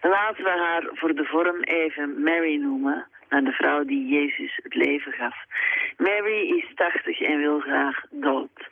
[0.00, 4.74] Laten we haar voor de vorm even Mary noemen, naar de vrouw die Jezus het
[4.74, 5.36] leven gaf.
[5.96, 8.70] Mary is 80 en wil graag dood.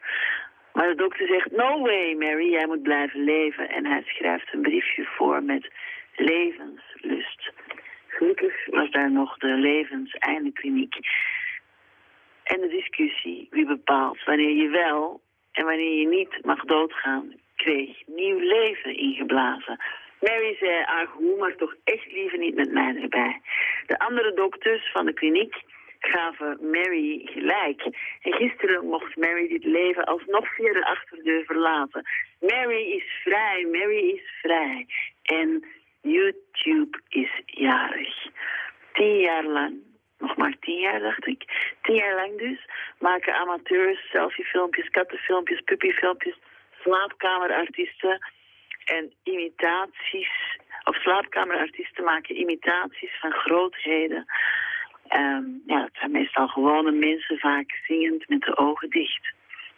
[0.72, 3.68] Maar de dokter zegt, no way Mary, jij moet blijven leven.
[3.68, 5.70] En hij schrijft een briefje voor met
[6.16, 7.52] levenslust.
[8.06, 10.94] Gelukkig was daar nog de levenseindekliniek.
[12.44, 15.20] En de discussie, wie bepaalt wanneer je wel
[15.52, 19.78] en wanneer je niet mag doodgaan, kreeg nieuw leven ingeblazen.
[20.20, 23.40] Mary zei, ah goed, maar toch echt liever niet met mij erbij.
[23.86, 25.54] De andere dokters van de kliniek
[26.00, 27.82] gaven Mary gelijk.
[28.22, 32.02] En gisteren mocht Mary dit leven alsnog via de achterdeur verlaten.
[32.40, 34.86] Mary is vrij, Mary is vrij.
[35.22, 35.64] En
[36.00, 38.26] YouTube is jarig.
[38.92, 39.74] Tien jaar lang,
[40.18, 41.44] nog maar tien jaar dacht ik,
[41.82, 42.66] tien jaar lang dus,
[42.98, 46.38] maken amateurs selfiefilmpjes, kattenfilmpjes, puppyfilmpjes,
[46.82, 48.18] slaapkamerartiesten
[48.84, 54.24] en imitaties, of slaapkamerartiesten maken imitaties van grootheden.
[55.16, 59.34] Um, ja, het zijn meestal gewone mensen, vaak zingend met de ogen dicht.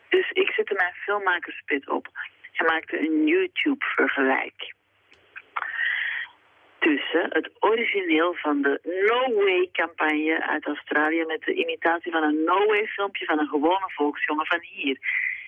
[0.08, 2.08] Dus ik zette mijn filmmakerspit op
[2.52, 4.74] en maakte een YouTube-vergelijk.
[6.78, 11.24] Tussen het origineel van de No Way-campagne uit Australië...
[11.24, 14.98] met de imitatie van een No Way-filmpje van een gewone volksjongen van hier.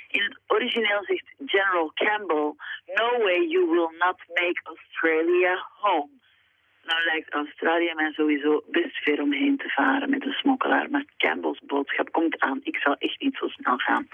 [0.09, 2.55] In het origineel zegt General Campbell...
[2.95, 6.23] No way you will not make Australia home.
[6.85, 10.91] Nou lijkt Australië mij sowieso best ver omheen te varen met de smokkelaar.
[10.91, 12.61] Maar Campbell's boodschap komt aan.
[12.63, 14.09] Ik zal echt niet zo snel gaan.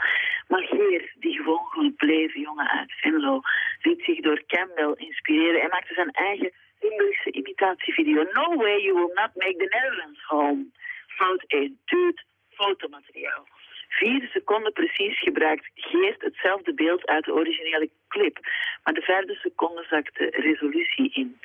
[0.49, 3.41] Maar Geer, die gewoon gebleven jongen uit Venlo,
[3.83, 8.23] liet zich door Campbell inspireren en maakte zijn eigen Engelse imitatievideo.
[8.33, 10.65] No way you will not make the Netherlands home.
[11.07, 11.79] Fout 1.
[11.85, 13.47] Duurt fotomateriaal.
[13.89, 18.39] Vier seconden precies gebruikt Geert hetzelfde beeld uit de originele clip.
[18.85, 21.41] Maar de vijfde seconde zakt de resolutie in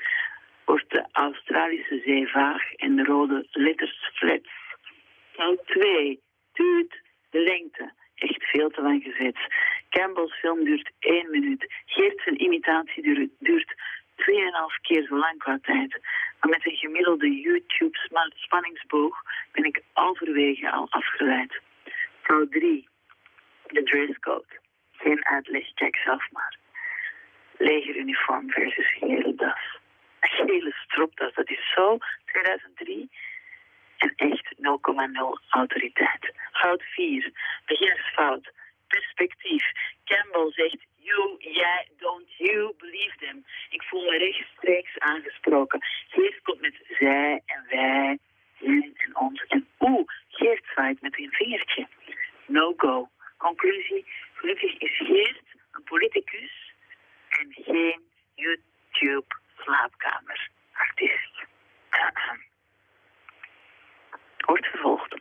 [0.66, 4.49] wordt de Australische zee vaag en de rode letters flats.
[5.38, 6.20] Nou, twee.
[6.53, 7.93] Tuut, de lengte.
[8.16, 9.38] Echt veel te lang gezet.
[9.89, 11.74] Campbell's film duurt één minuut.
[11.86, 13.76] Geert zijn imitatie duurt, duurt
[14.16, 15.99] tweeënhalf keer zo lang qua tijd.
[16.39, 21.61] Maar met een gemiddelde YouTube-spanningsboog ben ik halverwege al afgeleid.
[22.22, 22.88] Vrouw 3.
[23.68, 24.59] De dresscode.
[24.91, 26.57] Geen uitleg, kijk zelf maar.
[27.57, 29.75] Legeruniform versus gele das
[30.28, 31.34] gele stropdas.
[31.34, 33.10] Dat is zo 2003.
[33.98, 36.34] En echt 0,0 autoriteit.
[36.52, 37.32] Fout 4.
[37.66, 38.52] Beginnersfout.
[38.88, 39.72] Perspectief.
[40.04, 43.46] Campbell zegt you, jij, don't you believe them.
[43.70, 45.80] Ik voel me rechtstreeks aangesproken.
[46.08, 48.20] Geert komt met zij en wij,
[48.58, 49.46] hen en ons.
[49.48, 51.88] En oeh, Geert zwaait met een vingertje.
[52.46, 53.10] No go.
[53.38, 56.74] Conclusie, gelukkig is Geert een politicus
[57.30, 58.02] en geen
[58.34, 61.34] YouTube slaapkamerartiest.
[64.47, 65.20] Wordt vervolgd.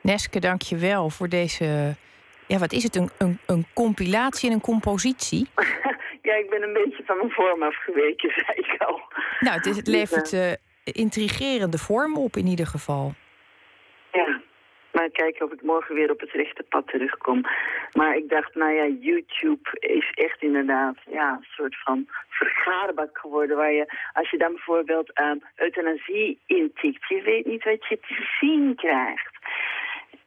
[0.00, 1.96] Neske, dank je wel voor deze...
[2.46, 2.96] Ja, wat is het?
[2.96, 5.48] Een, een, een compilatie en een compositie?
[6.28, 9.00] ja, ik ben een beetje van mijn vorm afgeweken, zei ik al.
[9.40, 10.52] Nou, het, is, het levert uh,
[10.84, 13.14] intrigerende vorm op in ieder geval.
[15.22, 17.40] Kijken of ik morgen weer op het rechte pad terugkom.
[17.92, 23.56] Maar ik dacht, nou ja, YouTube is echt inderdaad ja, een soort van vergaarbak geworden.
[23.56, 28.26] Waar je, als je dan bijvoorbeeld um, euthanasie intikt, je weet niet wat je te
[28.40, 29.34] zien krijgt.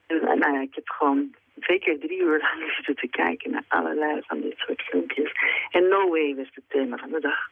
[0.07, 3.65] En, nou ja, ik heb gewoon twee keer drie uur lang zitten te kijken naar
[3.67, 5.31] allerlei van dit soort filmpjes.
[5.71, 7.49] En No Way was het thema van de dag.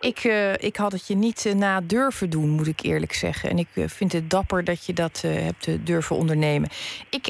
[0.00, 3.50] Ik, uh, ik had het je niet uh, na durven doen, moet ik eerlijk zeggen.
[3.50, 6.68] En ik uh, vind het dapper dat je dat hebt durven ondernemen.
[7.10, 7.26] Ik,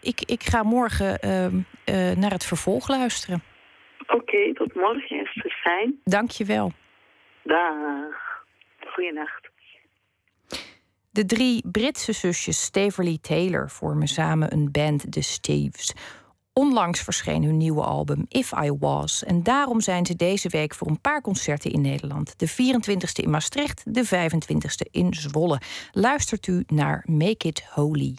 [0.00, 1.60] ik, ik ga morgen ehm,
[2.20, 3.42] naar het vervolg luisteren.
[4.00, 5.58] Oké, okay, tot morgen, Esther.
[5.62, 6.00] Fijn.
[6.04, 6.72] Dank je wel.
[7.42, 8.44] Dag.
[8.86, 9.48] Goeienacht.
[11.10, 15.94] De drie Britse zusjes Staverly Taylor vormen samen een band, The Steves.
[16.58, 19.24] Onlangs verscheen hun nieuwe album If I Was.
[19.24, 22.34] En daarom zijn ze deze week voor een paar concerten in Nederland.
[22.36, 25.60] De 24e in Maastricht, de 25e in Zwolle.
[25.92, 28.14] Luistert u naar Make It Holy.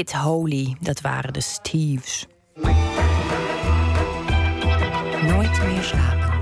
[0.00, 2.26] It Holy, dat waren de Steves.
[5.22, 6.32] Nooit meer slapen.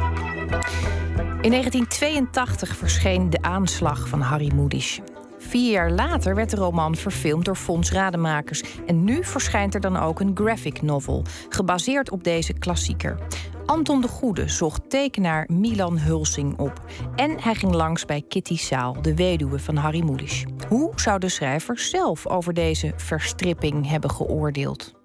[1.40, 5.00] In 1982 verscheen De Aanslag van Harry Mulisch.
[5.48, 8.62] Vier jaar later werd de roman verfilmd door Fons Rademakers.
[8.86, 13.18] En nu verschijnt er dan ook een graphic novel, gebaseerd op deze klassieker.
[13.66, 16.84] Anton de Goede zocht tekenaar Milan Hulsing op.
[17.16, 20.44] En hij ging langs bij Kitty Saal, de weduwe van Harry Mulisch.
[20.68, 24.97] Hoe zou de schrijver zelf over deze verstripping hebben geoordeeld?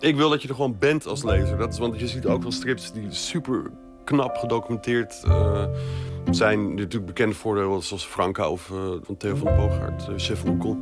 [0.00, 1.58] Ik wil dat je er gewoon bent als lezer.
[1.58, 3.62] Dat is, want je ziet ook wel strips die super
[4.04, 5.64] knap gedocumenteerd uh,
[6.30, 6.68] zijn.
[6.68, 10.78] Natuurlijk bekend voordelen zoals Franka of uh, van Theo van Boogaard, uh, Chef van Oekel.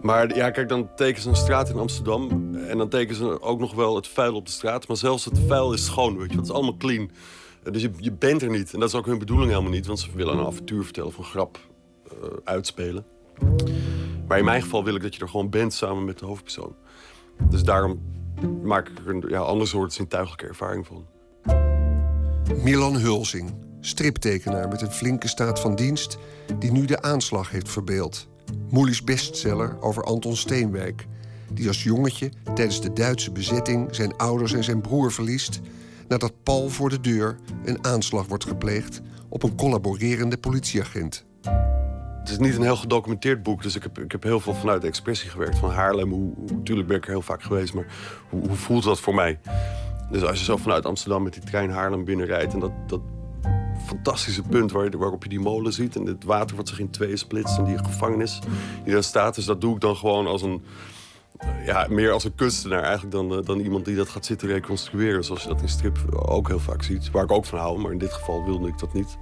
[0.00, 2.54] Maar ja, kijk, dan tekenen ze een straat in Amsterdam.
[2.56, 4.88] En dan tekenen ze ook nog wel het vuil op de straat.
[4.88, 6.36] Maar zelfs het vuil is schoon, weet je.
[6.36, 7.10] Het is allemaal clean.
[7.72, 8.72] Dus je, je bent er niet.
[8.72, 9.86] En dat is ook hun bedoeling helemaal niet.
[9.86, 11.58] Want ze willen een avontuur vertellen van grap
[12.44, 13.04] uitspelen.
[14.28, 16.74] Maar in mijn geval wil ik dat je er gewoon bent samen met de hoofdpersoon.
[17.48, 18.00] Dus daarom
[18.62, 21.06] maak ik er een ja, ander soort zintuigelijke ervaring van.
[22.62, 26.18] Milan Hulsing, striptekenaar met een flinke staat van dienst...
[26.58, 28.28] die nu de aanslag heeft verbeeld.
[28.70, 31.06] Moelies bestseller over Anton Steenwijk...
[31.52, 35.60] die als jongetje tijdens de Duitse bezetting zijn ouders en zijn broer verliest...
[36.08, 39.00] nadat Paul voor de deur een aanslag wordt gepleegd...
[39.28, 41.24] op een collaborerende politieagent.
[42.22, 44.80] Het is niet een heel gedocumenteerd boek, dus ik heb, ik heb heel veel vanuit
[44.80, 45.58] de expressie gewerkt.
[45.58, 47.86] Van Haarlem, hoe, natuurlijk ben ik er heel vaak geweest, maar
[48.28, 49.38] hoe, hoe voelt dat voor mij?
[50.10, 52.52] Dus als je zo vanuit Amsterdam met die trein Haarlem binnenrijdt...
[52.52, 53.00] en dat, dat
[53.86, 55.96] fantastische punt waar, waarop je die molen ziet...
[55.96, 58.38] en het water wat zich in tweeën splitst en die gevangenis
[58.84, 59.34] die daar staat...
[59.34, 60.64] dus dat doe ik dan gewoon als een...
[61.66, 65.24] Ja, meer als een kunstenaar eigenlijk dan, dan iemand die dat gaat zitten reconstrueren.
[65.24, 67.10] Zoals je dat in strip ook heel vaak ziet.
[67.10, 69.18] Waar ik ook van hou, maar in dit geval wilde ik dat niet.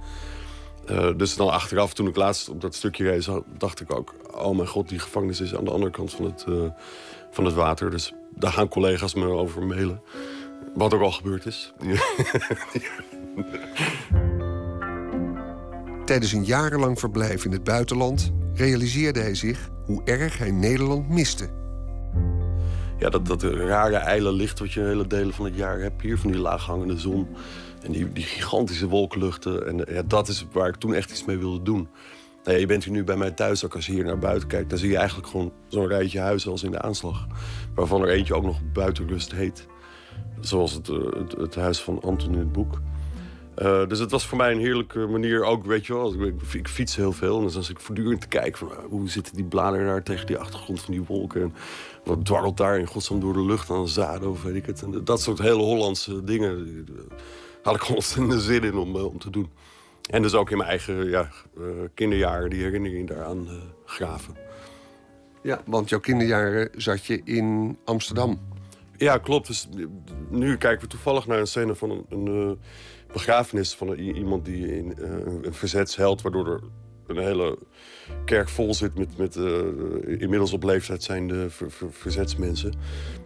[0.89, 4.13] Uh, dus dan achteraf, toen ik laatst op dat stukje reed, dacht ik ook...
[4.33, 6.69] oh mijn god, die gevangenis is aan de andere kant van het, uh,
[7.31, 7.91] van het water.
[7.91, 10.01] Dus daar gaan collega's me over mailen.
[10.75, 11.73] Wat ook al gebeurd is.
[16.05, 18.31] Tijdens een jarenlang verblijf in het buitenland...
[18.53, 21.49] realiseerde hij zich hoe erg hij Nederland miste.
[22.97, 26.17] Ja, dat, dat rare ijle licht wat je hele delen van het jaar hebt hier...
[26.17, 27.27] van die laaghangende zon...
[27.81, 29.67] En die, die gigantische wolkenluchten.
[29.67, 31.87] En ja, dat is waar ik toen echt iets mee wilde doen.
[32.43, 34.47] Nou ja, je bent hier nu bij mij thuis, ook als je hier naar buiten
[34.47, 34.69] kijkt...
[34.69, 37.27] dan zie je eigenlijk gewoon zo'n rijtje huizen als in de aanslag.
[37.75, 39.67] Waarvan er eentje ook nog buitenrust heet.
[40.39, 42.81] Zoals het, het, het huis van Anton in het boek.
[43.57, 46.23] Uh, dus het was voor mij een heerlijke manier ook, weet je wel.
[46.23, 48.69] Ik, ik fiets heel veel en dus als ik voortdurend te kijken van...
[48.89, 51.41] hoe zitten die bladeren daar tegen die achtergrond van die wolken...
[51.41, 51.53] en
[52.03, 54.81] wat dwarrelt daar in godsnaam door de lucht aan zaden of weet ik het.
[54.81, 56.85] En dat soort hele Hollandse dingen
[57.63, 59.49] had ik ontzettend zin in om, om te doen.
[60.09, 63.53] En dus ook in mijn eigen ja, uh, kinderjaren die herinnering daaraan uh,
[63.85, 64.35] graven.
[65.43, 68.39] Ja, want jouw kinderjaren zat je in Amsterdam.
[68.97, 69.47] Ja, klopt.
[69.47, 69.67] Dus
[70.29, 72.59] nu kijken we toevallig naar een scène van een, een
[73.13, 74.93] begrafenis van een, iemand die in
[75.41, 76.61] een verzetsheld, waardoor er
[77.07, 77.57] een hele
[78.25, 79.59] kerk vol zit met, met uh,
[80.05, 82.73] inmiddels op leeftijd zijnde ver, ver, verzetsmensen.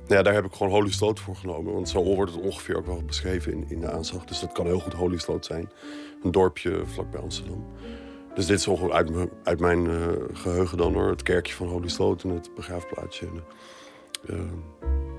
[0.08, 1.74] Ja, daar heb ik gewoon Holy Sloot voor genomen.
[1.74, 4.26] Want zo wordt het ongeveer ook wel beschreven in, in de aanslag.
[4.26, 5.70] Dus dat kan heel goed Holy Sloot zijn.
[6.24, 7.66] Een dorpje vlakbij Amsterdam.
[8.36, 9.12] Dus dit is ongeveer uit,
[9.44, 11.10] uit mijn uh, geheugen dan hoor.
[11.10, 13.26] Het kerkje van Holy Sloot en het begraafplaatsje.
[13.26, 13.44] En,
[14.36, 14.42] uh,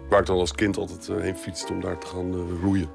[0.08, 2.90] waar ik dan als kind altijd heen fietste om daar te gaan roeien.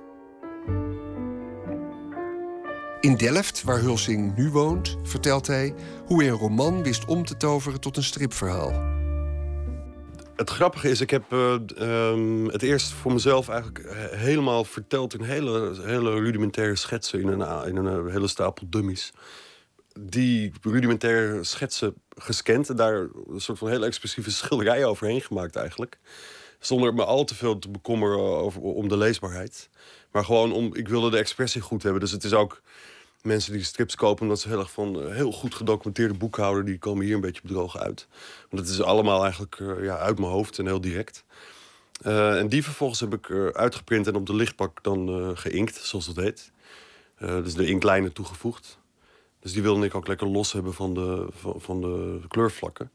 [2.99, 5.73] In Delft, waar Hulsing nu woont, vertelt hij
[6.05, 9.00] hoe hij een roman wist om te toveren tot een stripverhaal.
[10.41, 15.21] Het grappige is, ik heb uh, um, het eerst voor mezelf eigenlijk helemaal verteld in
[15.21, 19.13] hele, hele rudimentaire schetsen, in een, in een hele stapel dummies.
[19.99, 25.99] Die rudimentaire schetsen gescand en daar een soort van hele expressieve schilderij overheen gemaakt eigenlijk.
[26.59, 29.69] Zonder me al te veel te bekommeren over, om de leesbaarheid.
[30.11, 32.01] Maar gewoon om, ik wilde de expressie goed hebben.
[32.01, 32.61] Dus het is ook
[33.23, 36.77] mensen die strips kopen omdat ze heel erg van uh, heel goed gedocumenteerde boekhouden, die
[36.77, 38.07] komen hier een beetje bedrogen uit.
[38.49, 41.23] Want het is allemaal eigenlijk uh, ja, uit mijn hoofd en heel direct.
[42.05, 46.15] Uh, en die vervolgens heb ik uitgeprint en op de lichtbak dan geïnkt, zoals dat
[46.15, 46.51] heet.
[47.17, 48.79] dus de inklijnen toegevoegd.
[49.39, 52.91] Dus die wilde ik ook lekker los hebben van de, van, van de kleurvlakken.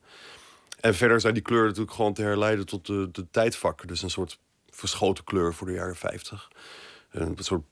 [0.81, 3.87] En verder zijn die kleuren natuurlijk gewoon te herleiden tot de, de tijdvakken.
[3.87, 4.39] Dus een soort
[4.71, 6.51] verschoten kleur voor de jaren 50.
[7.11, 7.63] Een soort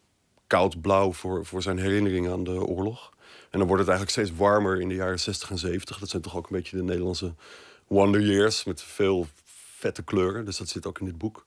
[0.46, 3.12] koud blauw voor, voor zijn herinnering aan de oorlog.
[3.50, 5.98] En dan wordt het eigenlijk steeds warmer in de jaren 60 en 70.
[5.98, 7.34] Dat zijn toch ook een beetje de Nederlandse
[7.86, 9.26] Wonder Years met veel
[9.76, 10.44] vette kleuren.
[10.44, 11.46] Dus dat zit ook in dit boek.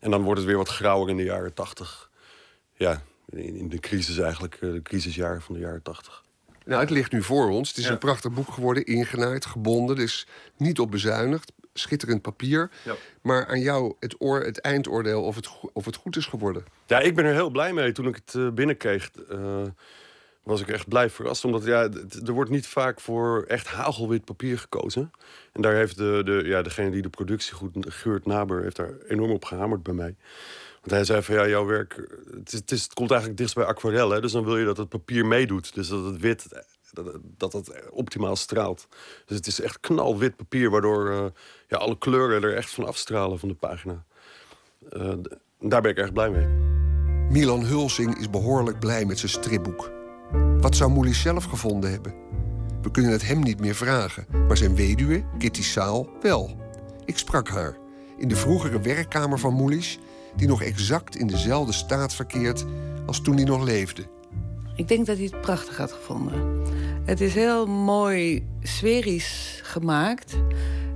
[0.00, 2.10] En dan wordt het weer wat grauwer in de jaren tachtig.
[2.74, 6.24] Ja, in, in de crisis eigenlijk, eh, de crisisjaren van de jaren tachtig.
[6.64, 7.68] Nou, het ligt nu voor ons.
[7.68, 7.90] Het is Ja.
[7.90, 9.96] een prachtig boek geworden, ingenaaid, gebonden.
[9.96, 10.26] Dus
[10.56, 11.52] niet op bezuinigd.
[11.78, 12.70] Schitterend papier.
[12.84, 12.94] Ja.
[13.22, 16.64] Maar aan jou het, oor, het eindoordeel of het, of het goed is geworden.
[16.86, 17.92] Ja, ik ben er heel blij mee.
[17.92, 19.62] Toen ik het eh, binnenkreeg, eh,
[20.42, 21.44] was ik echt blij verrast.
[21.44, 21.88] Omdat ja,
[22.26, 25.10] er wordt niet vaak voor echt hagelwit papier gekozen.
[25.52, 28.92] En daar heeft de, de, ja, degene die de productie goed, Geurt Naber, heeft daar
[29.08, 30.16] enorm op gehamerd bij mij.
[30.80, 31.94] Want hij zei van ja, jouw werk,
[32.34, 34.10] het, is, het, is, het komt eigenlijk dichtst bij aquarel.
[34.10, 34.20] Hè?
[34.20, 35.74] Dus dan wil je dat het papier meedoet.
[35.74, 36.46] Dus dat het wit,
[37.36, 38.86] dat, het optimaal straalt.
[39.26, 41.24] Dus het is echt knalwit papier, waardoor eh,
[41.68, 44.04] ja, alle kleuren er echt van afstralen van de pagina.
[44.90, 45.12] Eh,
[45.60, 46.46] daar ben ik erg blij mee.
[47.30, 49.90] Milan Hulsing is behoorlijk blij met zijn stripboek.
[50.60, 52.14] Wat zou Moelis zelf gevonden hebben?
[52.82, 56.56] We kunnen het hem niet meer vragen, maar zijn weduwe, Kitty Saal, wel.
[57.04, 57.76] Ik sprak haar
[58.16, 59.98] in de vroegere werkkamer van Moelis,
[60.36, 62.64] die nog exact in dezelfde staat verkeert
[63.06, 64.06] als toen hij nog leefde.
[64.78, 66.62] Ik denk dat hij het prachtig had gevonden.
[67.04, 70.36] Het is heel mooi sferisch gemaakt.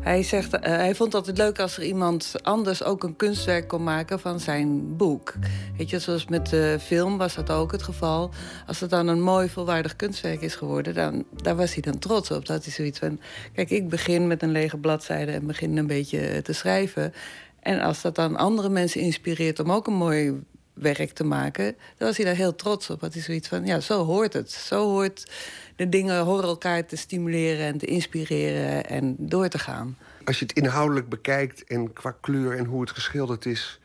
[0.00, 3.68] Hij, zegt, eh, hij vond het altijd leuk als er iemand anders ook een kunstwerk
[3.68, 5.34] kon maken van zijn boek.
[5.76, 8.30] Weet je, zoals met de film was dat ook het geval.
[8.66, 12.30] Als het dan een mooi, volwaardig kunstwerk is geworden, dan, daar was hij dan trots
[12.30, 12.46] op.
[12.46, 13.20] Dat hij zoiets van:
[13.52, 17.12] kijk, ik begin met een lege bladzijde en begin een beetje te schrijven.
[17.60, 20.42] En als dat dan andere mensen inspireert om ook een mooi
[20.72, 23.00] werk te maken, dan was hij daar heel trots op.
[23.00, 24.50] Had hij zoiets van, ja, zo hoort het.
[24.50, 25.30] Zo hoort
[25.76, 29.96] de dingen horen elkaar te stimuleren en te inspireren en door te gaan.
[30.24, 33.80] Als je het inhoudelijk bekijkt en qua kleur en hoe het geschilderd is,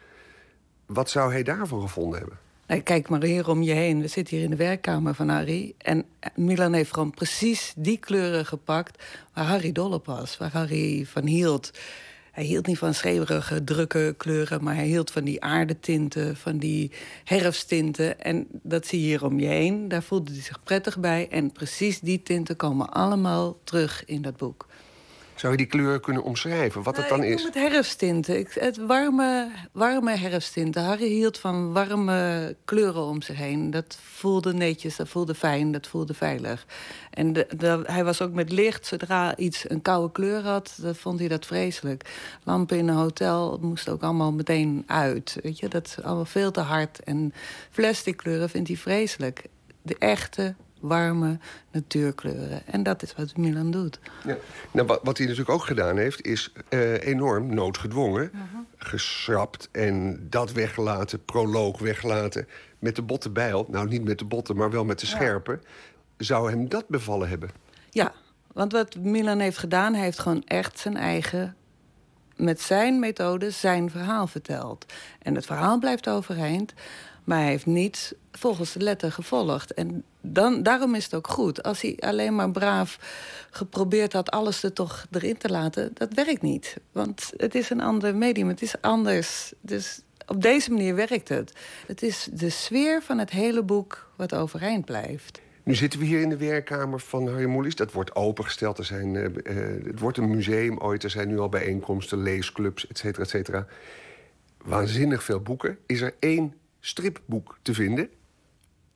[0.85, 2.37] wat zou hij daarvoor gevonden hebben?
[2.67, 4.01] Nou, kijk maar hier om je heen.
[4.01, 5.73] We zitten hier in de werkkamer van Harry.
[5.77, 6.05] En
[6.35, 9.03] Milan heeft gewoon precies die kleuren gepakt
[9.33, 10.37] waar Harry dol op was.
[10.37, 11.71] Waar Harry van hield.
[12.37, 14.63] Hij hield niet van schreeuwerige, drukke kleuren...
[14.63, 16.91] maar hij hield van die aardetinten, van die
[17.23, 18.21] herfsttinten.
[18.21, 19.87] En dat zie je hier om je heen.
[19.87, 21.27] Daar voelde hij zich prettig bij.
[21.29, 24.67] En precies die tinten komen allemaal terug in dat boek.
[25.37, 27.43] Zou je die kleuren kunnen omschrijven, wat het dan ik is?
[27.43, 28.37] noem het herfsttinten.
[28.39, 30.83] Ik, het warme, warme herfsttinten.
[30.83, 33.71] Harry hield van warme kleuren om zich heen.
[33.71, 36.65] Dat voelde netjes, dat voelde fijn, dat voelde veilig.
[37.11, 38.85] En de, de- hij was ook met licht.
[38.85, 42.09] Zodra iets een koude kleur had, dan vond hij dat vreselijk.
[42.43, 45.37] Lampen in een hotel moesten ook allemaal meteen uit.
[45.43, 45.67] Weet je?
[45.67, 47.03] Dat is allemaal veel te hard.
[47.03, 47.33] En
[47.75, 49.43] plastic kleuren vindt hij vreselijk.
[49.81, 51.39] De echte, warme
[51.71, 52.61] natuurkleuren.
[52.65, 53.99] En dat is wat Milan doet.
[54.25, 54.37] Ja.
[54.71, 58.31] Nou, wat, wat hij natuurlijk ook gedaan heeft, is eh, enorm noodgedwongen
[58.77, 62.47] geschrapt en dat weggelaten, proloog weggelaten.
[62.79, 65.59] Met de botte bijl, nou niet met de botten, maar wel met de scherpe.
[66.17, 67.49] Zou hem dat bevallen hebben?
[67.89, 68.13] Ja,
[68.53, 71.55] want wat Milan heeft gedaan, hij heeft gewoon echt zijn eigen,
[72.35, 74.85] met zijn methode, zijn verhaal verteld.
[75.21, 76.73] En het verhaal blijft overeind,
[77.27, 79.73] maar hij heeft niet volgens de letter gevolgd.
[79.73, 81.63] En dan, daarom is het ook goed.
[81.63, 82.99] Als hij alleen maar braaf
[83.51, 86.77] geprobeerd had alles er toch erin te laten, dat werkt niet.
[86.91, 89.53] Want het is een ander medium, het is anders.
[89.61, 91.53] Dus op deze manier werkt het.
[91.87, 95.41] Het is de sfeer van het hele boek wat overeind blijft.
[95.63, 97.75] Nu zitten we hier in de werkkamer van Harry Mulisch.
[97.75, 98.77] Dat wordt opengesteld.
[98.77, 101.03] Er zijn, eh, eh, het wordt een museum ooit.
[101.03, 103.67] Er zijn nu al bijeenkomsten, leesclubs, et cetera, et cetera.
[104.57, 105.77] Waanzinnig veel boeken.
[105.85, 108.09] Is er één stripboek te vinden?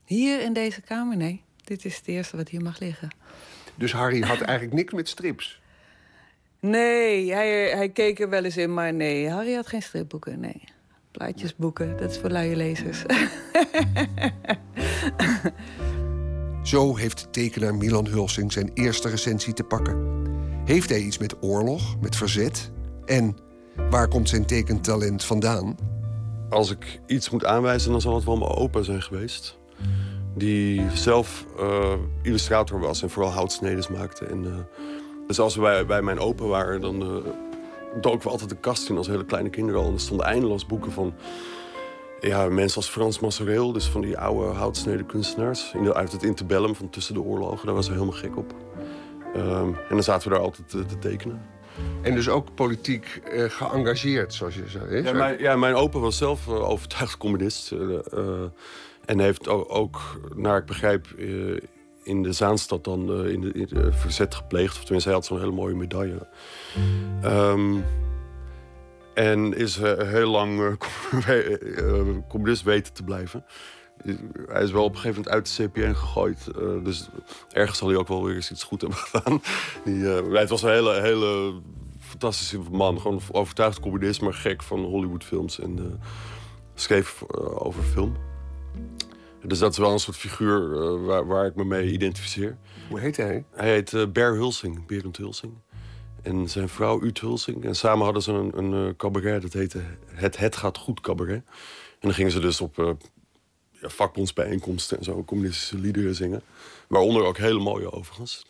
[0.05, 1.17] Hier in deze kamer?
[1.17, 1.43] Nee.
[1.63, 3.15] Dit is het eerste wat hier mag liggen.
[3.75, 5.61] Dus Harry had eigenlijk niks met strips.
[6.59, 9.29] Nee, hij, hij keek er wel eens in, maar nee.
[9.29, 10.63] Harry had geen stripboeken, nee.
[11.11, 13.03] Plaatjesboeken, dat is voor luie lezers.
[16.63, 20.25] Zo heeft tekenaar Milan Hulsing zijn eerste recensie te pakken.
[20.65, 22.71] Heeft hij iets met oorlog, met verzet?
[23.05, 23.37] En
[23.89, 25.75] waar komt zijn tekentalent vandaan?
[26.51, 29.59] Als ik iets moet aanwijzen, dan zal het wel mijn opa zijn geweest.
[30.35, 34.25] Die zelf eh, illustrator was en vooral houtsnedes maakte.
[34.25, 34.79] En, eh,
[35.27, 37.31] dus als we bij, mijn opa waren, dan uh,
[38.01, 39.87] doken we altijd de kast in als hele kleine kinderen al.
[39.87, 41.13] En er stonden eindeloos boeken van
[42.19, 43.71] ja, mensen als Frans Massereel.
[43.71, 45.73] Dus van die oude houtsneden kunstenaars.
[45.93, 47.65] Uit het interbellum van tussen de oorlogen.
[47.65, 48.53] Daar was hij helemaal gek op.
[49.35, 51.41] Um, en dan zaten we daar altijd te tekenen.
[52.01, 55.03] En dus ook politiek uh, geëngageerd, zoals je zei.
[55.03, 57.71] Ja, mijn, ja, mijn opa was zelf uh, overtuigd communist.
[57.71, 57.99] Uh,
[59.05, 61.07] en heeft ook, ook, naar ik begrijp,
[62.03, 64.75] in de Zaanstad dan in de, in de verzet gepleegd.
[64.75, 66.27] Of tenminste, hij had zo'n hele mooie medaille.
[67.23, 67.83] Um,
[69.13, 70.77] en is heel lang
[72.29, 73.45] communist weten te blijven.
[74.47, 76.47] Hij is wel op een gegeven moment uit de CPN gegooid.
[76.59, 77.09] Uh, dus
[77.51, 79.41] ergens zal hij ook wel weer eens iets goed hebben gedaan.
[79.85, 81.53] Die, uh, het was een hele, hele
[81.99, 83.01] fantastische man.
[83.01, 85.59] Gewoon overtuigd communist, maar gek van Hollywoodfilms.
[85.59, 85.85] En uh,
[86.75, 88.15] schreef over film.
[89.43, 90.69] Dus dat is wel een soort figuur
[91.05, 92.57] waar, waar, ik me mee identificeer.
[92.89, 93.45] Hoe heet hij?
[93.51, 95.53] Hij heet Ber Hulsing, Berend Hulsing.
[96.21, 97.65] En zijn vrouw Ut Hulsing.
[97.65, 101.43] En samen hadden ze een, een cabaret, dat heette Het Het Gaat Goed Cabaret.
[102.01, 102.97] En dan gingen ze dus op
[103.81, 106.41] ja, vakbondsbijeenkomsten en zo communistische liederen zingen.
[106.87, 108.45] Waaronder ook hele mooie overigens.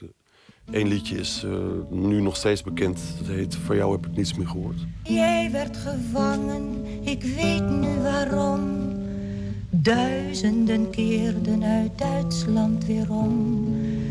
[0.71, 1.51] Eén liedje is uh,
[1.89, 2.99] nu nog steeds bekend.
[3.17, 4.85] Dat heet Van jou heb ik niets meer gehoord.
[5.03, 8.89] Jij werd gevangen, ik weet nu waarom.
[9.69, 13.65] Duizenden keerden uit Duitsland weerom.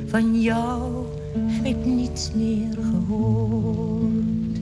[0.07, 4.61] Van jou heb ik niets meer gehoord.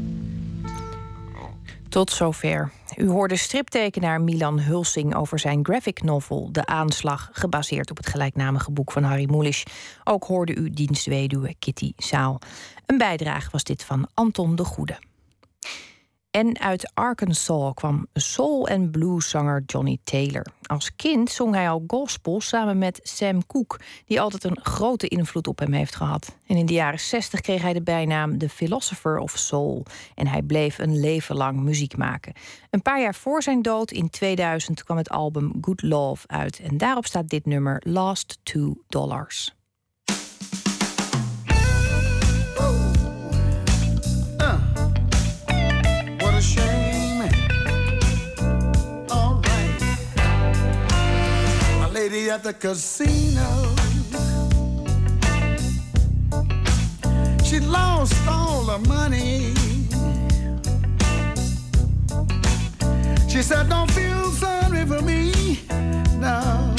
[1.88, 2.70] Tot zover.
[2.98, 8.70] U hoorde striptekenaar Milan Hulsing over zijn graphic novel De Aanslag, gebaseerd op het gelijknamige
[8.70, 9.64] boek van Harry Mulisch.
[10.04, 12.40] Ook hoorde u dienstweduwe Kitty Zaal.
[12.86, 15.07] Een bijdrage was dit van Anton de Goede.
[16.30, 20.46] En uit Arkansas kwam soul- en blueszanger Johnny Taylor.
[20.62, 25.46] Als kind zong hij al gospel samen met Sam Cooke, die altijd een grote invloed
[25.46, 26.36] op hem heeft gehad.
[26.46, 29.86] En in de jaren 60 kreeg hij de bijnaam The Philosopher of Soul.
[30.14, 32.32] En hij bleef een leven lang muziek maken.
[32.70, 36.60] Een paar jaar voor zijn dood, in 2000, kwam het album Good Love uit.
[36.60, 39.57] En daarop staat dit nummer Last Two Dollars.
[52.10, 53.74] Lady at the casino.
[57.44, 59.52] She lost all her money.
[63.28, 65.60] She said, Don't feel sorry for me.
[66.18, 66.74] No.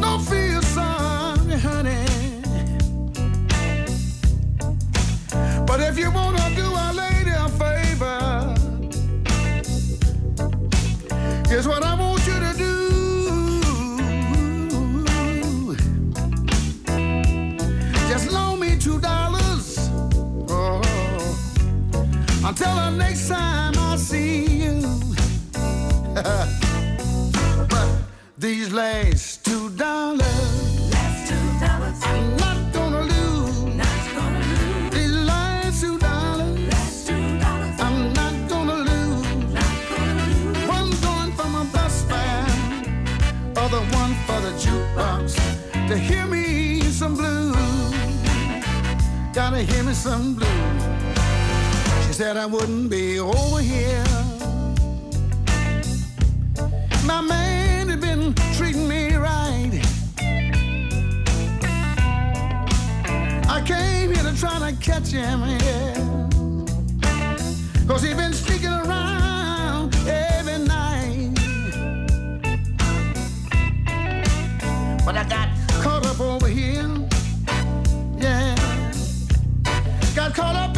[0.00, 2.06] Don't feel sorry, honey.
[5.66, 8.54] But if you wanna do a lady a favor,
[11.48, 12.03] here's what I want
[22.56, 24.80] until the next time I see you.
[27.68, 27.88] but
[28.38, 30.20] these last two dollars.
[30.92, 31.98] Last two dollars.
[32.04, 33.62] I'm not gonna lose.
[33.82, 34.90] Not gonna lose.
[34.94, 36.60] These last two dollars.
[36.70, 37.74] Last two dollars.
[37.80, 39.26] I'm not gonna lose.
[39.58, 40.58] Not gonna lose.
[40.76, 41.64] One going for my
[43.64, 45.26] other one for the jukebox
[45.88, 47.56] to hear me some blues.
[49.32, 50.83] Gotta hear me some blues.
[52.14, 54.04] Said I wouldn't be over here.
[57.04, 59.72] My man had been treating me right.
[63.48, 66.28] I came here to try to catch him, yeah.
[67.88, 71.34] Cause he been sneaking around every night.
[75.04, 75.48] But I got
[75.82, 76.88] caught up over here.
[78.18, 78.54] Yeah.
[80.14, 80.76] Got caught up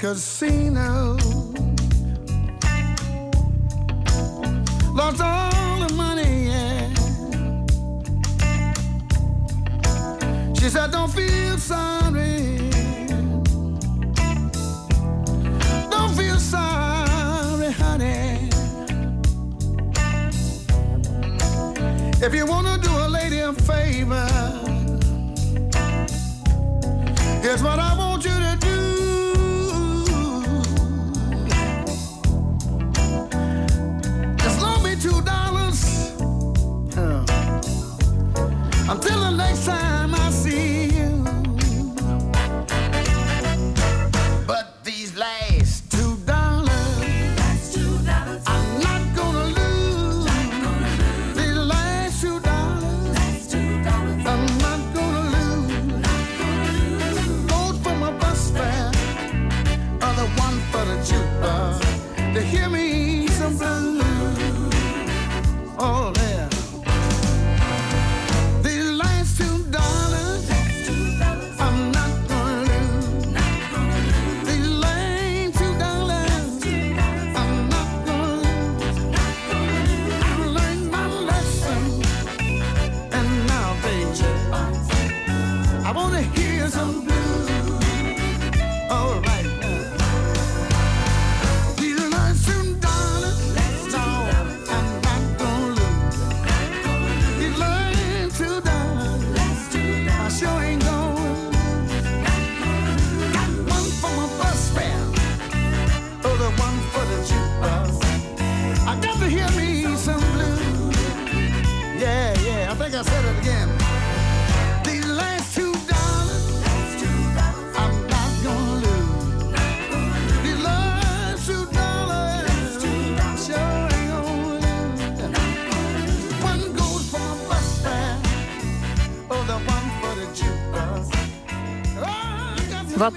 [0.00, 0.69] Cause seems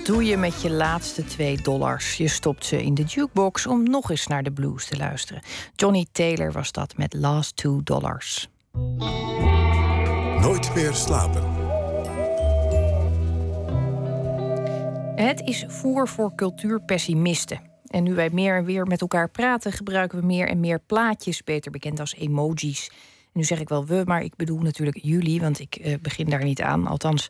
[0.04, 2.18] doe je met je laatste twee dollars?
[2.18, 5.42] Je stopt ze in de jukebox om nog eens naar de blues te luisteren.
[5.76, 8.50] Johnny Taylor was dat met Last Two Dollars.
[10.42, 11.44] Nooit meer slapen.
[15.16, 17.62] Het is voer voor cultuurpessimisten.
[17.88, 21.44] En nu wij meer en weer met elkaar praten, gebruiken we meer en meer plaatjes,
[21.44, 22.92] beter bekend als emojis.
[23.34, 26.44] Nu zeg ik wel we, maar ik bedoel natuurlijk jullie, want ik eh, begin daar
[26.44, 26.88] niet aan.
[26.88, 27.30] Althans,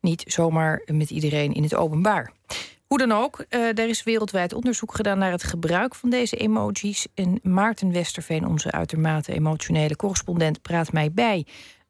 [0.00, 2.32] niet zomaar met iedereen in het openbaar.
[2.86, 7.06] Hoe dan ook, eh, er is wereldwijd onderzoek gedaan naar het gebruik van deze emojis.
[7.14, 11.46] En Maarten Westerveen, onze uitermate emotionele correspondent, praat mij bij.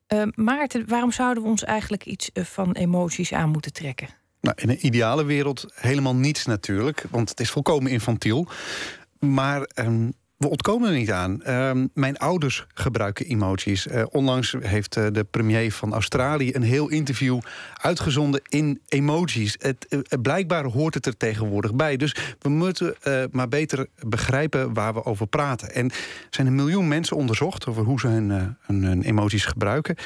[0.06, 4.08] Eh, Maarten, waarom zouden we ons eigenlijk iets van emojis aan moeten trekken?
[4.40, 8.46] Nou, in een ideale wereld helemaal niets natuurlijk, want het is volkomen infantiel.
[9.18, 10.10] Maar ehm,
[10.44, 11.42] we ontkomen er niet aan.
[11.42, 13.86] Ehm, mijn ouders gebruiken emojis.
[13.86, 17.40] Eh, onlangs heeft eh, de premier van Australië een heel interview
[17.74, 19.56] uitgezonden in emojis.
[19.58, 21.96] Het, eh, blijkbaar hoort het er tegenwoordig bij.
[21.96, 22.94] Dus we moeten
[23.30, 25.74] maar beter begrijpen waar we over praten.
[25.74, 25.96] En er
[26.30, 29.96] zijn een miljoen mensen onderzocht over hoe ze hun, emojis gebruiken.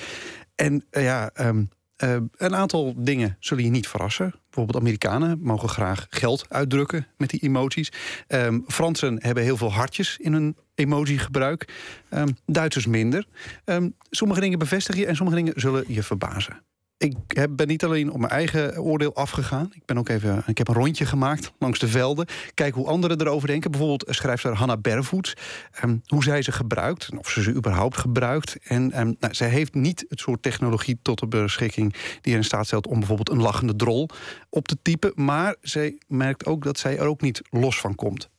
[0.54, 1.62] En ja, ehm,
[1.98, 4.34] eh, een aantal dingen zullen je niet verrassen.
[4.44, 7.92] Bijvoorbeeld Amerikanen mogen graag geld uitdrukken met die emojis.
[8.26, 11.74] Ehm, Fransen hebben heel veel hartjes in hun emoji-gebruik.
[12.08, 13.26] Ehm, Duitsers minder.
[13.64, 16.62] Ehm, sommige dingen bevestigen je en sommige dingen zullen je verbazen.
[16.98, 19.70] Ik heb, ben niet alleen op mijn eigen oordeel afgegaan.
[19.72, 22.26] Ik, ben ook even, ik heb een rondje gemaakt langs de velden.
[22.54, 23.70] Kijk hoe anderen erover denken.
[23.70, 25.34] Bijvoorbeeld schrijfster Hannah Bervoets.
[25.72, 27.10] ehm, hoe zij ze gebruikt.
[27.18, 28.58] Of ze ze überhaupt gebruikt.
[28.68, 31.92] En ehm, nou, zij heeft niet het soort technologie tot de beschikking...
[32.20, 34.08] die er in staat stelt om bijvoorbeeld een lachende drol
[34.50, 35.12] op te typen.
[35.14, 38.30] Maar zij merkt ook dat zij er ook niet los van komt.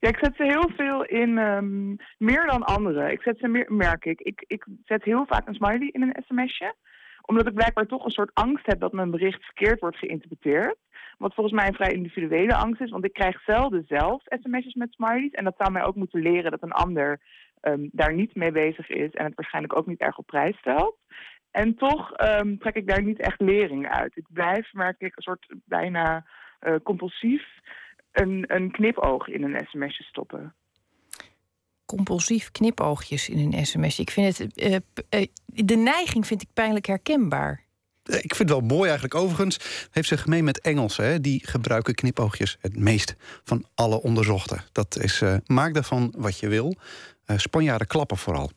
[0.00, 1.88] Ja, ik zet ze heel veel in, ehm,
[2.18, 3.12] meer dan anderen.
[3.12, 4.20] Ik zet ze meer, merk ik.
[4.20, 4.44] ik.
[4.46, 6.74] Ik zet heel vaak een smiley in een sms'je.
[7.22, 10.76] Omdat ik blijkbaar toch een soort angst heb dat mijn bericht verkeerd wordt geïnterpreteerd.
[11.18, 12.90] Wat volgens mij een vrij individuele angst is.
[12.90, 15.30] Want ik krijg zelden zelf sms'jes met smileys.
[15.30, 17.20] En dat zou mij ook moeten leren dat een ander
[17.60, 19.10] ehm, daar niet mee bezig is.
[19.10, 20.96] En het waarschijnlijk ook niet erg op prijs stelt.
[21.50, 24.16] En toch ehm, trek ik daar niet echt lering uit.
[24.16, 26.26] Ik blijf, merk ik, een soort bijna
[26.58, 27.60] eh, compulsief
[28.12, 30.54] een, een knipoog in een sms'je stoppen.
[31.96, 33.98] Compulsief knipoogjes in een sms.
[33.98, 37.64] Ik vind het, eh, p- eh, de neiging vind ik pijnlijk herkenbaar.
[38.02, 39.14] Eh, Ik vind het wel mooi eigenlijk.
[39.14, 39.56] Overigens
[39.90, 41.04] heeft ze gemeen met Engelsen.
[41.04, 41.20] Hè?
[41.20, 43.14] Die gebruiken knipoogjes het meest
[43.44, 44.64] van alle onderzochten.
[44.72, 46.76] Dat is, eh, maak daarvan wat je wil.
[47.24, 48.50] Eh, Spanjaarden klappen vooral.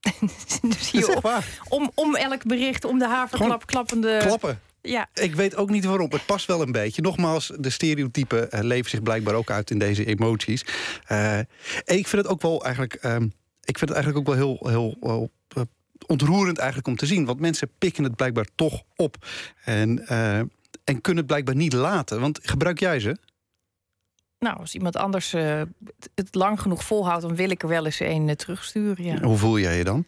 [0.68, 1.20] Dus hier
[1.68, 4.16] om, om elk bericht, om de haverklap, klappende...
[4.20, 4.60] Klappen.
[4.88, 6.10] Ja, Ik weet ook niet waarom.
[6.10, 7.02] Het past wel een beetje.
[7.02, 10.64] Nogmaals, de stereotypen eh, leven zich blijkbaar ook uit in deze emoties.
[11.06, 11.38] Eh,
[11.84, 12.94] ik vind het ook wel eigenlijk.
[12.94, 13.22] ehm,
[13.64, 15.62] ik vind het eigenlijk ook wel heel, heel, heel, eh,
[16.06, 17.24] ontroerend eigenlijk om te zien.
[17.24, 19.16] Want mensen pikken het blijkbaar toch op.
[19.64, 20.06] En,
[20.84, 22.20] en kunnen het blijkbaar niet laten.
[22.20, 23.16] Want gebruik jij ze?
[24.38, 25.32] nou, als iemand anders
[26.14, 27.22] het- lang genoeg volhoudt...
[27.22, 29.20] dan wil ik er wel eens een terugsturen, ja.
[29.20, 30.04] Hoe voel jij je dan?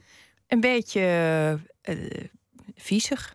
[0.46, 1.58] Een beetje
[2.76, 3.34] viezig.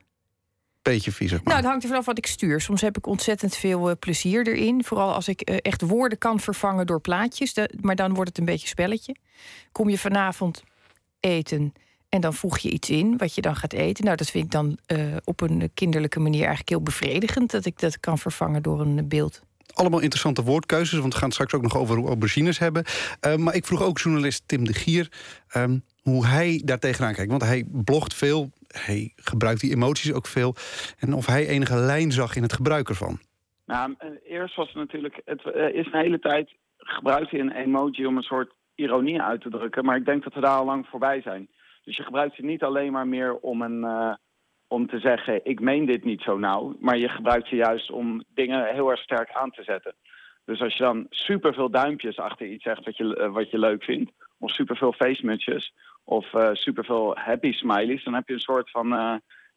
[0.91, 1.37] Beetje viezig.
[1.37, 1.45] Maar.
[1.47, 2.61] Nou, het hangt er vanaf wat ik stuur.
[2.61, 4.83] Soms heb ik ontzettend veel eh, plezier erin.
[4.83, 7.53] Vooral als ik eh, echt woorden kan vervangen door plaatjes.
[7.53, 9.15] De- maar dan wordt het een beetje spelletje.
[9.71, 10.63] Kom je vanavond
[11.19, 11.73] eten
[12.09, 14.03] En dan voeg je iets in wat je dan gaat eten.
[14.05, 17.79] Nou, dat vind ik dan eh, op een kinderlijke manier eigenlijk heel bevredigend dat ik
[17.79, 19.41] dat kan vervangen door een beeld.
[19.73, 22.85] Allemaal interessante woordkeuzes, want we gaan het straks ook nog over aubergines hebben.
[23.37, 25.11] Maar ik vroeg ook journalist Tim de Gier
[25.47, 27.29] ehm, hoe hij daar tegenaan kijkt.
[27.31, 30.55] Want hij blogt veel, hij gebruikt die emoties ook veel.
[30.99, 33.19] En of hij enige lijn zag in het gebruik ervan.
[33.65, 37.51] Nou, eh, eerst was het natuurlijk, het eh, is een hele tijd gebruikt hij een
[37.51, 39.85] emoji om een soort ironie uit te drukken.
[39.85, 41.47] Maar ik denk dat we daar al lang voorbij zijn.
[41.83, 44.13] Dus je gebruikt ze niet alleen maar meer om, een, eh,
[44.67, 46.75] om te zeggen, ik meen dit niet zo nauw.
[46.79, 49.93] Maar je gebruikt ze juist om dingen heel erg sterk aan te zetten.
[50.45, 54.11] Dus als je dan superveel duimpjes achter iets zegt wat je, wat je leuk vindt,
[54.37, 55.73] of superveel facemutjes,
[56.05, 59.15] of eh superveel happy smileys, dan heb je een soort van, eh,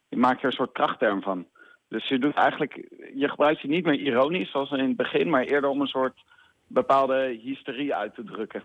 [0.09, 1.47] je maakt er een soort krachtterm van.
[1.89, 2.75] Dus je doet eigenlijk,
[3.15, 6.25] je gebruikt ze niet meer ironisch zoals in het begin, maar eerder om een soort
[6.67, 8.63] bepaalde hysterie uit te drukken.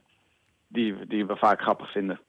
[0.67, 2.19] Die, die we vaak grappig vinden.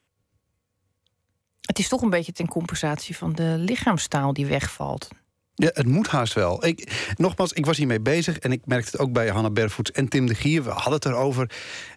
[1.61, 5.24] Het is toch een beetje ten compensatie van de lichaamstaal die wegvalt.
[5.57, 6.67] Ja, het moet haast wel.
[6.67, 10.09] Ik, nogmaals, ik was hiermee bezig en ik merkte het ook bij Hanna Bervoets en
[10.09, 10.63] Tim de Gier.
[10.63, 11.51] We hadden het erover.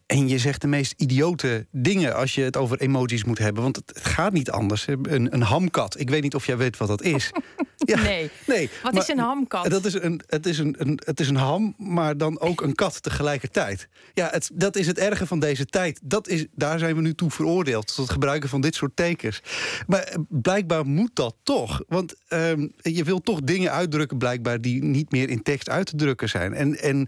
[0.06, 3.64] En je zegt de meest idiote dingen als je het over emoties moet hebben.
[3.64, 4.88] Want het, gaat niet anders.
[4.88, 6.00] Een, een hamkat.
[6.00, 7.32] Ik weet niet of jij weet wat dat is.
[7.78, 8.30] nee.
[8.46, 8.70] nee.
[8.84, 9.70] Wat maar is een hamkat?
[9.70, 12.76] Dat is een, het, is een, een, het is een ham, maar dan ook een
[12.76, 13.88] kat tegelijkertijd.
[14.14, 16.00] Ja, het, dat is het erge van deze tijd.
[16.04, 17.88] Dat is, daar zijn we nu toe veroordeeld.
[17.88, 19.42] Tot het gebruiken van dit soort tekens.
[19.88, 21.84] Maar eh, blijkbaar moet dat toch.
[21.88, 25.96] Want ehm, je wil toch dingen uitdrukken, blijkbaar, die niet meer in tekst uit te
[25.96, 26.54] drukken zijn.
[26.54, 26.80] En.
[26.80, 27.08] en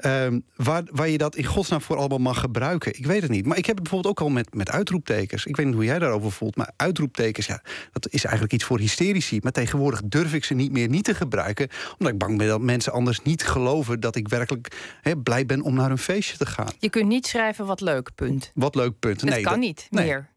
[0.00, 2.98] Ehm, waar, waar je dat in godsnaam voor allemaal mag gebruiken.
[2.98, 3.46] Ik weet het niet.
[3.46, 5.46] Maar ik heb het bijvoorbeeld ook al met, met uitroeptekens.
[5.46, 6.56] Ik weet niet hoe jij daarover voelt.
[6.56, 7.62] Maar uitroeptekens, ja,
[7.92, 9.38] dat is eigenlijk iets voor hysterici.
[9.42, 11.68] Maar tegenwoordig durf ik ze niet meer niet te gebruiken.
[11.98, 14.00] Omdat ik bang ben dat mensen anders niet geloven...
[14.00, 16.72] dat ik werkelijk blij ben om naar een feestje te gaan.
[16.78, 18.50] Je kunt niet schrijven wat leuk, punt.
[18.54, 19.22] Wat leuk punt.
[19.22, 20.04] Nee, kan dat- niet nee.
[20.04, 20.28] meer.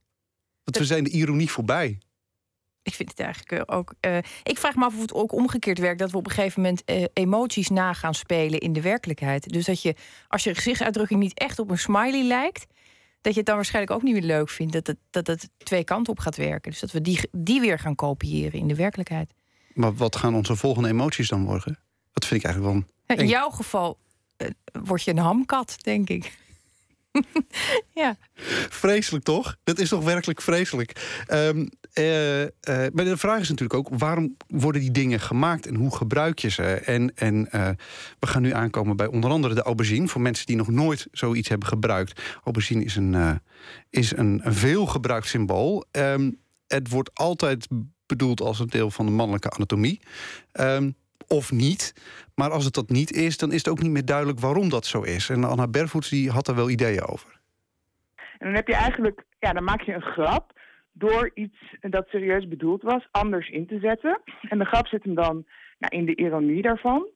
[0.63, 1.97] Want we zijn de ironie voorbij.
[2.83, 3.93] Ik vind het eigenlijk eh, ook.
[3.99, 5.99] eh, ik vraag me af of het ook omgekeerd werkt.
[5.99, 9.49] Dat we op een gegeven moment eh, emoties na gaan spelen in de werkelijkheid.
[9.49, 9.95] Dus dat je,
[10.27, 12.65] als je gezichtsuitdrukking niet echt op een smiley lijkt.
[13.21, 14.73] dat je het dan waarschijnlijk ook niet meer leuk vindt.
[14.73, 16.71] Dat het, dat het twee kanten op gaat werken.
[16.71, 19.33] Dus dat we die, die weer gaan kopiëren in de werkelijkheid.
[19.73, 21.79] Maar wat gaan onze volgende emoties dan worden?
[22.13, 22.75] Dat vind ik eigenlijk
[23.07, 23.17] wel...
[23.17, 23.97] In jouw geval
[24.83, 26.31] word je een hamkat, denk ik.
[28.01, 28.17] ja.
[28.69, 29.55] Vreselijk toch?
[29.63, 31.23] Dat is toch werkelijk vreselijk.
[31.27, 32.49] Ehm, eh, eh,
[32.93, 36.49] maar de vraag is natuurlijk ook: waarom worden die dingen gemaakt en hoe gebruik je
[36.49, 36.63] ze?
[36.63, 37.69] En, en eh,
[38.19, 40.07] we gaan nu aankomen bij onder andere de aubergine.
[40.07, 42.39] Voor mensen die nog nooit zoiets hebben gebruikt.
[42.43, 43.41] Aubergine is een,
[43.89, 45.85] is een, veelgebruikt symbool.
[45.91, 46.31] Ehm,
[46.67, 47.67] het wordt altijd
[48.05, 50.01] bedoeld als een deel van de mannelijke anatomie.
[50.51, 50.91] Ehm,
[51.27, 51.93] of niet.
[52.35, 54.85] Maar als het dat niet is, dan is het ook niet meer duidelijk waarom dat
[54.85, 55.29] zo is.
[55.29, 57.41] En Anna Bervoets die had daar wel ideeën over.
[58.15, 60.52] En dan heb je eigenlijk, ja, dan maak je een grap
[60.93, 64.21] door iets dat serieus bedoeld was anders in te zetten.
[64.49, 65.45] En de grap zit hem dan
[65.77, 67.07] nou, in de ironie daarvan.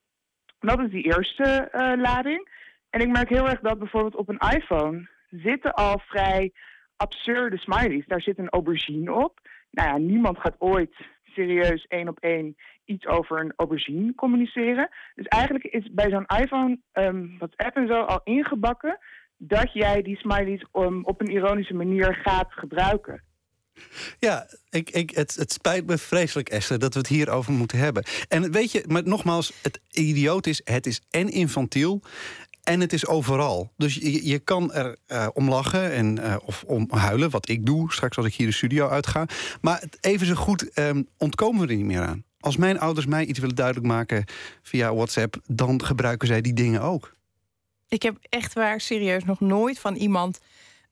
[0.59, 2.49] Dat is die eerste eh, lading.
[2.89, 6.53] En ik merk heel erg dat bijvoorbeeld op een iPhone zitten al vrij
[6.95, 8.05] absurde smileys.
[8.07, 9.39] Daar zit een aubergine op.
[9.71, 12.55] Nou ja, niemand gaat ooit serieus één op één
[12.85, 14.89] iets over een aubergine communiceren.
[15.15, 18.97] Dus eigenlijk is bij zo'n iPhone ehm WhatsApp en zo al ingebakken
[19.37, 23.23] dat jij die smileys um, op een ironische manier gaat gebruiken.
[24.19, 28.03] Ja, ik, ik, het, het spijt me vreselijk, Esther, dat we het hierover moeten hebben.
[28.27, 32.01] En weet je, maar nogmaals, het idioot is, het is en infantiel
[32.67, 33.71] en het is overal.
[33.77, 37.65] Dus je, je kan er eh, om lachen en, eh, of om huilen, wat ik
[37.65, 39.25] doe straks als ik hier de studio uitga.
[39.61, 42.23] Maar even zo goed ehm, ontkomen we er niet meer aan.
[42.39, 44.25] Als mijn ouders mij iets willen duidelijk maken
[44.61, 47.15] via WhatsApp, dan gebruiken zij die dingen ook.
[47.87, 50.39] Ik heb echt waar serieus nog nooit van iemand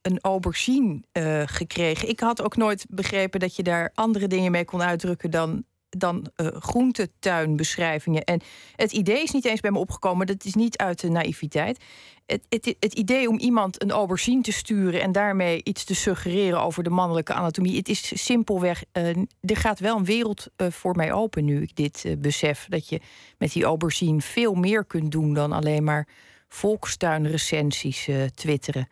[0.06, 2.10] een aubergine eh, gekregen.
[2.10, 6.32] Ik had ook nooit begrepen dat je daar andere dingen mee kon uitdrukken dan, dan
[6.36, 8.24] eh, groentetuinbeschrijvingen.
[8.24, 8.42] En
[8.76, 10.28] het idee is niet eens bij me opgekomen.
[10.28, 11.84] Dat is niet uit de naïviteit.
[12.26, 16.62] Het, het, het idee om iemand een aubergine te sturen en daarmee iets te suggereren
[16.62, 17.78] over de mannelijke anatomie.
[17.78, 18.84] Het is simpelweg.
[18.92, 19.08] eh,
[19.42, 22.66] er gaat wel een wereld voor mij open nu ik dit eh, besef.
[22.70, 23.02] Dat je
[23.38, 26.08] met die aubergine veel meer kunt doen dan alleen maar
[26.48, 28.88] volkstuinrecensies twitteren.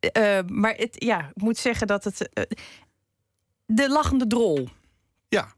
[0.00, 2.32] Eh, maar het, ja, ik moet zeggen dat het.
[2.32, 2.42] eh,
[3.66, 4.68] de lachende drol.
[5.28, 5.52] Ja,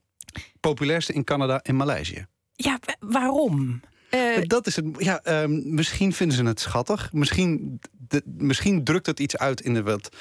[0.60, 2.26] populairste in Canada en Maleisië.
[2.52, 3.80] Ja, wa- waarom?
[4.10, 4.84] Eh, dat is het.
[4.98, 7.12] Ja, ehm, misschien vinden ze het schattig.
[7.12, 10.16] Misschien, de, misschien drukt het iets uit in de wat.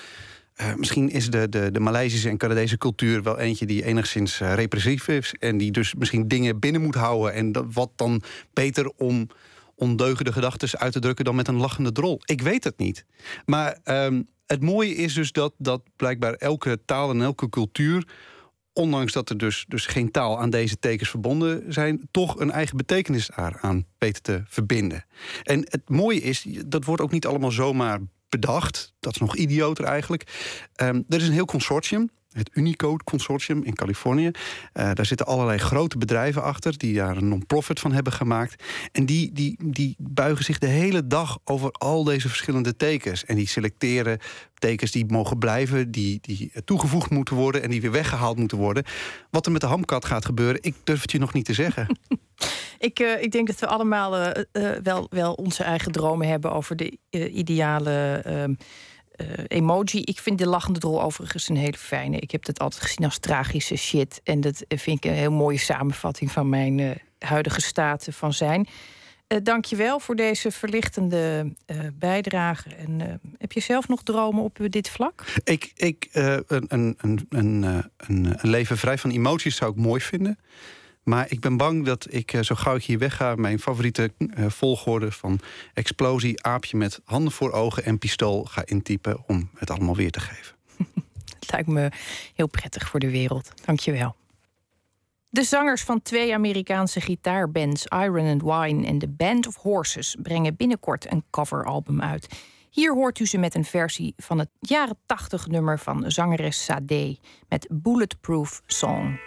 [0.75, 5.33] misschien is de, de, de Maleisische en Canadese cultuur wel eentje die enigszins repressief is.
[5.39, 7.33] En die dus misschien dingen binnen moet houden.
[7.33, 8.21] En dat, wat dan
[8.53, 9.27] beter om
[9.79, 12.19] ondeugende gedachten uit te drukken dan met een lachende drol.
[12.25, 13.05] Ik weet het niet.
[13.45, 18.07] Maar ehm, het mooie is dus dat, dat blijkbaar elke taal en elke cultuur
[18.73, 22.77] ondanks dat er dus, dus geen taal aan deze tekens verbonden zijn, toch een eigen
[22.77, 25.05] betekenis daaraan weten te verbinden.
[25.43, 27.99] En het mooie is, dat wordt ook niet allemaal zomaar
[28.29, 28.93] bedacht.
[28.99, 30.23] Dat is nog idioter eigenlijk.
[30.75, 32.09] Ehm, er is een heel consortium.
[32.31, 34.31] Het Unicode Consortium in Californië.
[34.73, 38.63] Eh, daar zitten allerlei grote bedrijven achter die daar een non-profit van hebben gemaakt.
[38.91, 43.25] En die, die, die buigen zich de hele dag over al deze verschillende tekens.
[43.25, 44.19] En die selecteren
[44.53, 48.83] tekens die mogen blijven, die, die toegevoegd moeten worden en die weer weggehaald moeten worden.
[49.29, 51.87] Wat er met de hamkat gaat gebeuren, ik durf het je nog niet te zeggen.
[52.79, 56.75] Ik, eh, ik denk dat we allemaal eh, wel, wel onze eigen dromen hebben over
[56.75, 58.55] de ideale ehm, eh,
[59.47, 60.01] emoji.
[60.01, 62.19] Ik vind de lachende drol overigens een hele fijne.
[62.19, 64.21] Ik heb dat altijd gezien als tragische shit.
[64.23, 66.89] En dat eh, vind ik een heel mooie samenvatting van mijn eh,
[67.19, 68.67] huidige staat van zijn.
[69.43, 72.69] Eh je wel voor deze verlichtende eh, bijdrage.
[72.75, 75.25] En eh, heb je zelf nog dromen op eh, dit vlak?
[75.43, 76.65] Ik, ik, eh, een,
[76.97, 77.27] een,
[77.63, 80.39] eh, een, een leven vrij van emoties zou ik mooi vinden.
[81.03, 83.35] Maar ik ben bang dat ik, eh, zo gauw ik hier wegga...
[83.35, 85.39] mijn favoriete eh, volgorde van
[85.73, 89.23] explosie, aapje met handen voor ogen en pistool ga intypen...
[89.27, 90.55] om het allemaal weer te geven.
[91.39, 91.91] Het lijkt me
[92.35, 93.51] heel prettig voor de wereld.
[93.65, 94.15] Dank je wel.
[95.29, 100.55] De zangers van twee Amerikaanse gitaarbands, Iron and Wine en The Band of Horses, brengen
[100.55, 102.27] binnenkort een coveralbum uit.
[102.69, 107.17] Hier hoort u ze met een versie van het jaren 80 nummer van zangeres Sade
[107.49, 109.19] met Bulletproof Song.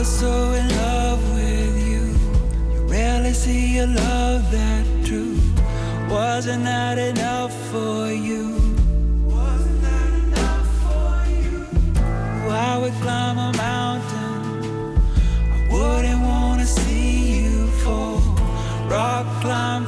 [0.00, 2.04] Was so in love with you.
[2.72, 5.38] You rarely see a love that true.
[6.08, 8.44] Wasn't that enough for you?
[9.26, 11.12] Wasn't that enough for
[11.42, 11.66] you?
[12.48, 15.02] I would climb a mountain.
[15.56, 18.22] I wouldn't wanna see you fall.
[18.88, 19.84] Rock climb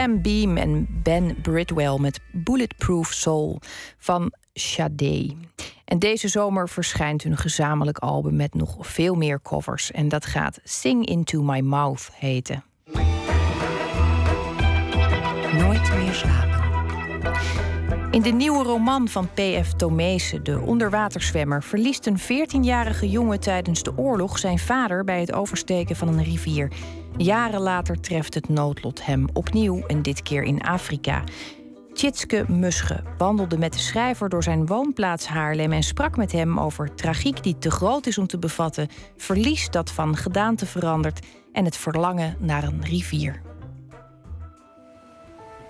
[0.00, 3.58] Sam Beam en Ben Bridwell met Bulletproof Soul
[3.98, 5.34] van Sade.
[5.84, 9.90] En deze zomer verschijnt hun gezamenlijk album met nog veel meer covers.
[9.90, 12.64] En dat gaat Sing Into My Mouth heten.
[15.52, 16.60] Nooit meer slapen.
[18.10, 19.72] In de nieuwe roman van P.F.
[19.72, 25.96] Tomezen, de onderwaterzwemmer, verliest een 14-jarige jongen tijdens de oorlog zijn vader bij het oversteken
[25.96, 26.72] van een rivier.
[27.16, 31.22] Jaren later treft het noodlot hem opnieuw en dit keer in Afrika.
[31.92, 36.94] Tjitske Musche wandelde met de schrijver door zijn woonplaats Haarlem en sprak met hem over
[36.94, 41.76] tragiek die te groot is om te bevatten, verlies dat van gedaante verandert en het
[41.76, 43.40] verlangen naar een rivier.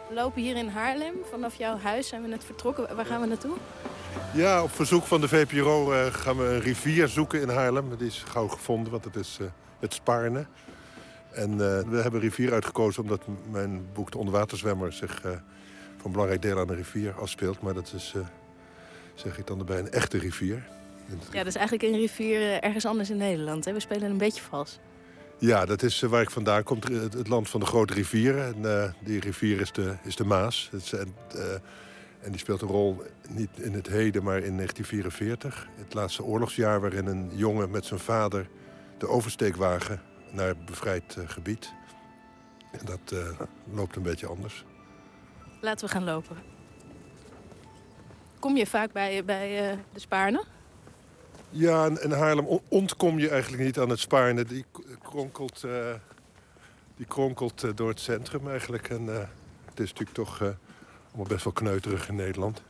[0.08, 1.14] We lopen hier in Haarlem.
[1.30, 2.96] Vanaf jouw huis zijn we net vertrokken.
[2.96, 3.56] Waar gaan we naartoe?
[4.32, 7.96] Ja, op verzoek van de VPRO eh, gaan we een rivier zoeken in Haarlem.
[7.96, 9.46] Die is gauw gevonden, want het is eh,
[9.80, 10.46] het Spaarne.
[11.32, 15.30] En eh, we hebben rivier uitgekozen omdat mijn boek De Onderwaterzwemmer zich eh,
[15.96, 17.60] voor een belangrijk deel aan de rivier afspeelt.
[17.60, 18.22] Maar dat is, eh,
[19.14, 20.68] zeg ik dan erbij, een echte rivier.
[21.30, 23.64] Ja, dat is eigenlijk een rivier ergens anders in Nederland.
[23.64, 23.72] Hè?
[23.72, 24.78] We spelen een beetje vals.
[25.38, 28.64] Ja, dat is waar ik vandaan kom, het, het land van de grote rivieren.
[28.64, 30.68] En die rivier is de, is de Maas.
[30.72, 31.14] Het is, en,
[32.20, 35.68] en die speelt een rol niet in het heden, maar in 1944.
[35.76, 38.48] Het laatste oorlogsjaar waarin een jongen met zijn vader
[38.98, 40.00] de oversteekwagen
[40.32, 41.72] naar bevrijd eh, gebied.
[42.70, 43.40] En dat eh,
[43.72, 44.64] loopt een beetje anders.
[45.60, 46.36] Laten we gaan lopen.
[48.38, 50.44] Kom je vaak bij, bij eh, de Spaarne?
[51.50, 54.44] Ja, en, en Haarlem on- ontkom je eigenlijk niet aan het Spaarne.
[54.44, 54.64] Die
[55.02, 55.64] kronkelt,
[56.96, 58.88] die kronkelt door het centrum eigenlijk.
[58.88, 59.06] En
[59.64, 60.40] het is natuurlijk toch
[61.08, 62.62] allemaal best wel kneuterig in Nederland.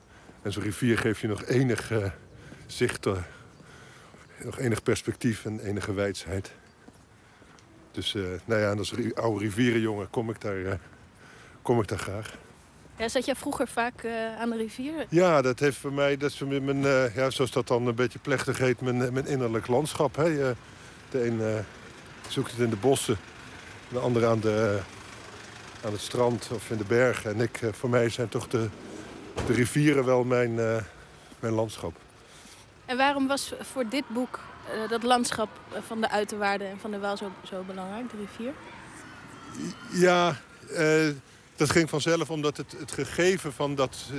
[0.43, 1.93] En zo'n rivier geeft je nog enig
[2.67, 3.07] zicht,
[4.45, 6.53] nog enig perspectief en enige wijsheid.
[7.93, 10.73] Dus eh, nou ja, en als oude rivierenjongen kom ik daar, eh,
[11.63, 12.35] kom ik daar graag.
[12.97, 15.07] Ja, zat jij vroeger vaak eh, aan de rivier?
[15.09, 17.95] Ja, dat heeft voor mij, dat is mijn, mijn, eh, ja, zoals dat dan een
[17.95, 20.17] beetje plechtig heet, mijn, mijn innerlijk landschap.
[20.17, 20.25] Hè.
[20.25, 20.55] Je-
[21.11, 21.65] de een
[22.29, 23.17] zoekt het in de bossen,
[23.89, 24.81] de andere aan, de,
[25.85, 27.31] aan het strand of in de bergen.
[27.35, 28.69] En ik, voor mij zijn toch de,
[29.47, 30.55] de rivieren wel mijn,
[31.41, 31.97] mijn landschap.
[32.87, 34.41] En waarom was voor dit boek
[34.89, 38.53] dat landschap eh, van de uiterwaarden en van de Waal zo, zo belangrijk, de rivier?
[39.91, 40.37] Ja,
[40.75, 41.15] eh,
[41.57, 44.19] dat ging vanzelf omdat het, het gegeven van dat, eh,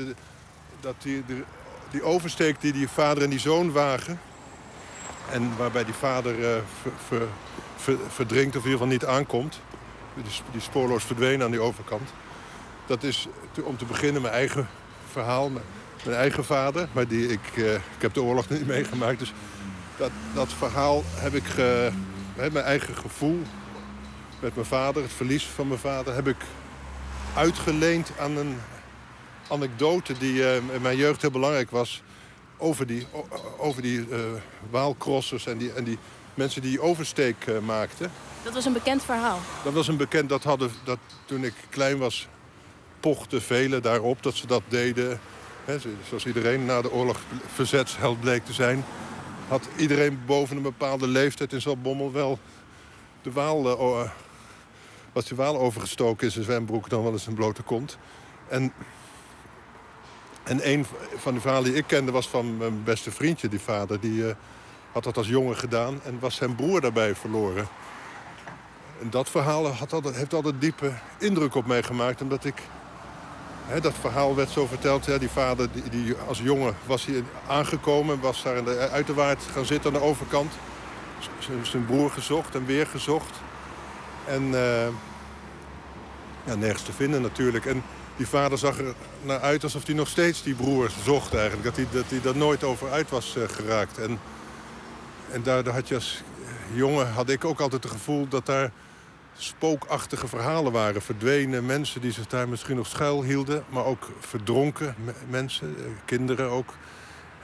[0.80, 1.44] dat die, de-
[1.92, 4.20] die oversteek die die vader en die zoon wagen...
[5.32, 7.28] en waarbij die vader eh, ver- ver-
[7.78, 9.60] ver- verdrinkt of in ieder geval niet aankomt...
[10.16, 12.10] die, die spoorloos verdwenen aan die overkant...
[12.86, 13.28] dat is
[13.64, 14.68] om te beginnen mijn eigen
[15.12, 16.88] verhaal, mijn, eigen vader...
[16.92, 19.34] maar die, ik, eh, ik heb de oorlog niet meegemaakt, dus
[20.02, 21.44] dat, dat verhaal heb ik...
[21.44, 21.92] ge-
[22.36, 23.42] mijn eigen gevoel
[24.40, 26.36] met mijn vader, het verlies van mijn vader, heb ik
[27.36, 28.58] uitgeleend aan een
[29.50, 32.02] anekdote die eh, in mijn jeugd heel belangrijk was.
[32.58, 33.08] Over die,
[33.58, 34.18] over die eh,
[34.70, 35.98] waalcrossers en die, en die
[36.34, 38.12] mensen die oversteek eh, maakten.
[38.44, 39.40] Dat was een bekend verhaal.
[39.64, 42.28] Dat was een bekend, dat hadden, dat toen ik klein was,
[43.00, 45.20] pochten velen daarop dat ze dat deden.
[46.08, 47.20] Zoals iedereen na de oorlog
[47.54, 48.86] verzetsheld bleek te zijn.
[49.52, 52.40] Had iedereen boven een bepaalde leeftijd in Zaltbommel wel
[53.22, 54.10] de Waal, eh, o- eh,
[55.12, 57.98] was die Waal overgestoken in zijn zwembroek dan wel eens een blote kont.
[58.48, 58.74] En,
[60.44, 64.00] en een van de verhalen die ik kende was van mijn beste vriendje, die vader.
[64.00, 64.36] Die eh,
[64.92, 67.68] had dat als jongen gedaan en was zijn broer daarbij verloren.
[69.02, 72.22] En dat verhaal had heeft altijd diepe indruk op mij gemaakt.
[72.22, 72.62] Omdat ik...
[73.82, 75.20] Dat verhaal werd zo verteld.
[75.20, 78.20] Die vader, die, als jongen was hij aangekomen.
[78.20, 80.54] Was daar in de uiterwaard gaan zitten aan de overkant.
[81.62, 83.40] Zijn broer gezocht en weer gezocht.
[84.26, 84.88] En eh,
[86.44, 87.66] ja, nergens te vinden natuurlijk.
[87.66, 87.84] En
[88.18, 91.64] die vader zag er naar uit alsof hij nog steeds die broer zocht eigenlijk.
[91.64, 93.98] Dat hij, dat hij daar nooit over uit was eh, geraakt.
[93.98, 94.20] En,
[95.32, 96.22] en daardoor had je als
[96.74, 98.72] jongen had ik ook altijd het gevoel dat daar
[99.44, 101.02] spookachtige verhalen waren.
[101.02, 103.64] Verdwenen mensen die zich daar misschien nog schuil hielden.
[103.70, 106.74] Maar ook verdronken me- mensen, eh, kinderen ook.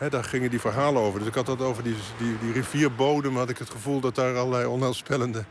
[0.09, 1.19] Daar gingen die verhalen over.
[1.19, 3.37] Dus ik had dat over die, die, die rivierbodem.
[3.37, 5.43] Had ik het gevoel dat daar allerlei onheilspellende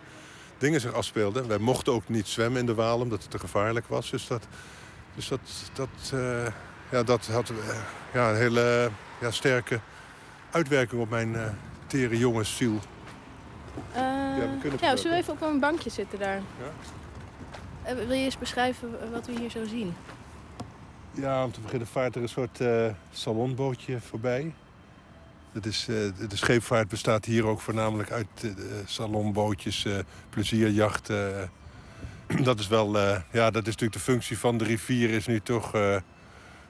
[0.59, 1.49] dingen zich afspeelden.
[1.49, 4.11] Wij mochten ook niet zwemmen in de Waal omdat het te gevaarlijk was.
[4.11, 4.47] Dus dat,
[5.15, 5.41] dus dat,
[5.73, 6.47] dat, eh,
[6.91, 7.57] ja, dat had eh,
[8.13, 8.91] ja, een hele
[9.21, 9.81] ja, sterke
[10.51, 12.19] uitwerking op mijn tere
[13.93, 14.03] Eh,
[14.39, 16.37] we kunnen ja, zullen we even op een bankje zitten daar?
[16.37, 16.73] Ja.
[17.83, 19.95] Eh, wil je eens beschrijven wat we hier zo zien?
[21.13, 24.55] Ja, om te beginnen vaart er een soort eh, salonbootje voorbij.
[25.53, 25.95] Dat is, eh,
[26.29, 28.51] de scheepvaart bestaat hier ook voornamelijk uit eh,
[28.85, 29.99] salonbootjes, eh,
[30.31, 31.41] plezierjachten.
[32.29, 32.45] eh.
[32.45, 35.41] dat is wel, eh, ja, dat is natuurlijk de functie van de rivier is nu
[35.41, 35.97] toch eh,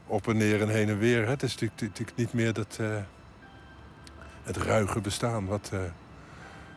[0.07, 1.23] op en neer en heen en weer.
[1.25, 1.31] Hè.
[1.31, 2.87] Het is natuurlijk, natuurlijk niet meer dat, eh,
[4.43, 5.81] het ruige bestaan wat, eh,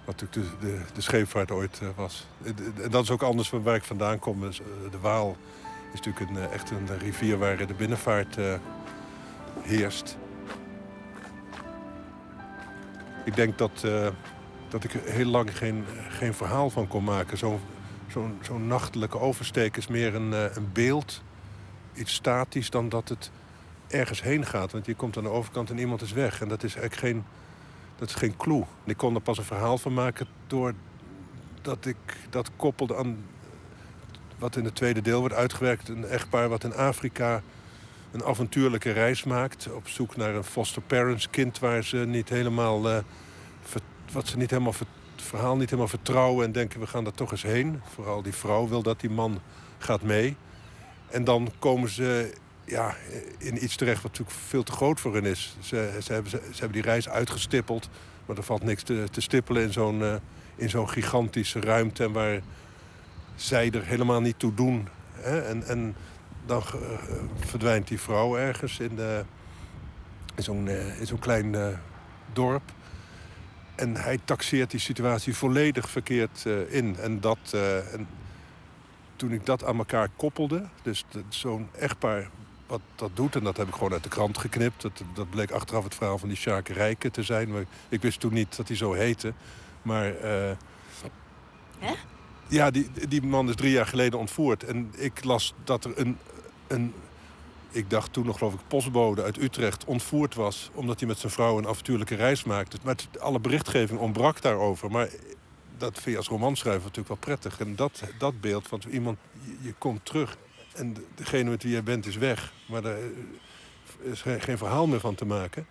[0.09, 2.27] wat natuurlijk de, de, scheepvaart ooit eh, was.
[2.83, 4.41] En dat is ook anders van waar ik vandaan kom.
[4.41, 5.37] Dus, eh, de Waal
[5.93, 8.53] is natuurlijk een, eh, echt een rivier waar de binnenvaart eh,
[9.61, 10.17] heerst.
[13.29, 14.07] Ik denk dat, eh,
[14.67, 17.37] dat ik heel lang geen, geen verhaal van kon maken.
[17.37, 17.59] Zo'n
[18.07, 21.21] zo'n zo'n nachtelijke oversteek is meer een, eh, een beeld,
[21.93, 23.31] iets statisch, dan dat het
[23.87, 24.71] ergens heen gaat.
[24.71, 26.41] Want je komt aan de overkant en iemand is weg.
[26.41, 27.25] En dat is eigenlijk geen,
[27.99, 28.63] dat is geen clue.
[28.83, 31.97] Ik kon er pas een verhaal van maken doordat ik
[32.29, 33.17] dat koppelde aan
[34.37, 35.89] wat in het tweede deel wordt uitgewerkt.
[35.89, 37.41] Een echtpaar wat in Afrika
[38.11, 39.71] een avontuurlijke reis maakt.
[39.71, 42.97] Op zoek naar een foster parents kind waar ze niet helemaal, eh,
[44.11, 44.85] wat ze niet helemaal ver-
[45.15, 47.81] verhaal niet helemaal vertrouwen en denken we gaan daar toch eens heen.
[47.93, 49.41] Vooral die vrouw wil dat die man
[49.77, 50.35] gaat mee.
[51.07, 52.33] En dan komen ze
[52.69, 52.95] ja,
[53.37, 55.57] in iets terecht wat natuurlijk veel te groot voor hen is.
[55.59, 57.89] Ze, ze, hebben, ze, ze hebben die reis uitgestippeld,
[58.25, 60.15] maar er valt niks te, te stippelen in zo'n eh,
[60.55, 62.41] in zo'n gigantische ruimte en waar
[63.35, 64.87] zij er helemaal niet toe doen.
[65.13, 65.41] Hè?
[65.41, 65.95] En, en
[66.45, 66.73] dan eh,
[67.39, 69.23] verdwijnt die vrouw ergens in, de,
[70.35, 70.67] in zo'n
[70.99, 71.79] in zo'n klein
[72.33, 72.71] dorp.
[73.75, 76.95] En hij taxeert die situatie volledig verkeerd in.
[76.97, 77.53] En, dat,
[77.93, 78.07] en
[79.15, 82.29] toen ik dat aan elkaar koppelde, dus zo'n echtpaar
[82.69, 83.35] wat dat doet...
[83.35, 84.81] en dat heb ik gewoon uit de krant geknipt.
[84.81, 87.51] Dat, dat bleek achteraf het verhaal van die Sjaak Rijken te zijn.
[87.51, 89.33] Maar ik wist toen niet dat hij zo heette.
[89.81, 90.51] Maar eh,
[91.79, 91.93] Hè?
[92.47, 94.63] ja, die, die man is drie jaar geleden ontvoerd.
[94.63, 96.17] En ik las dat er een,
[96.67, 96.93] een
[97.71, 100.69] ik dacht toen nog geloof ik postbode uit Utrecht ontvoerd was...
[100.73, 102.77] omdat hij met zijn vrouw een avontuurlijke reis maakte.
[102.83, 104.91] Maar het- alle berichtgeving ontbrak daarover.
[104.91, 105.09] Maar
[105.77, 107.59] dat vind je als romanschrijver natuurlijk wel prettig.
[107.59, 110.37] En dat, dat beeld, want iemand, je, je komt terug...
[110.73, 112.53] en de- degene met wie je bent is weg.
[112.65, 112.97] Maar er
[114.01, 115.67] is geen, verhaal meer van te maken.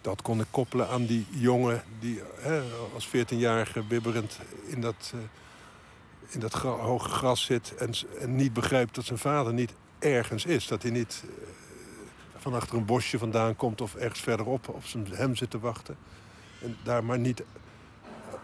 [0.00, 2.62] Dat kon ik koppelen aan die jongen die hè,
[2.94, 5.20] als 14-jarige bibberend in dat, eh,
[6.28, 7.74] in dat hoge gras zit...
[7.74, 10.66] En niet begrijpt dat zijn vader niet ergens is.
[10.66, 11.30] Dat hij niet eh,
[12.36, 15.96] van achter een bosje vandaan komt of ergens verderop op zijn hem zit te wachten.
[16.62, 17.42] En daar maar niet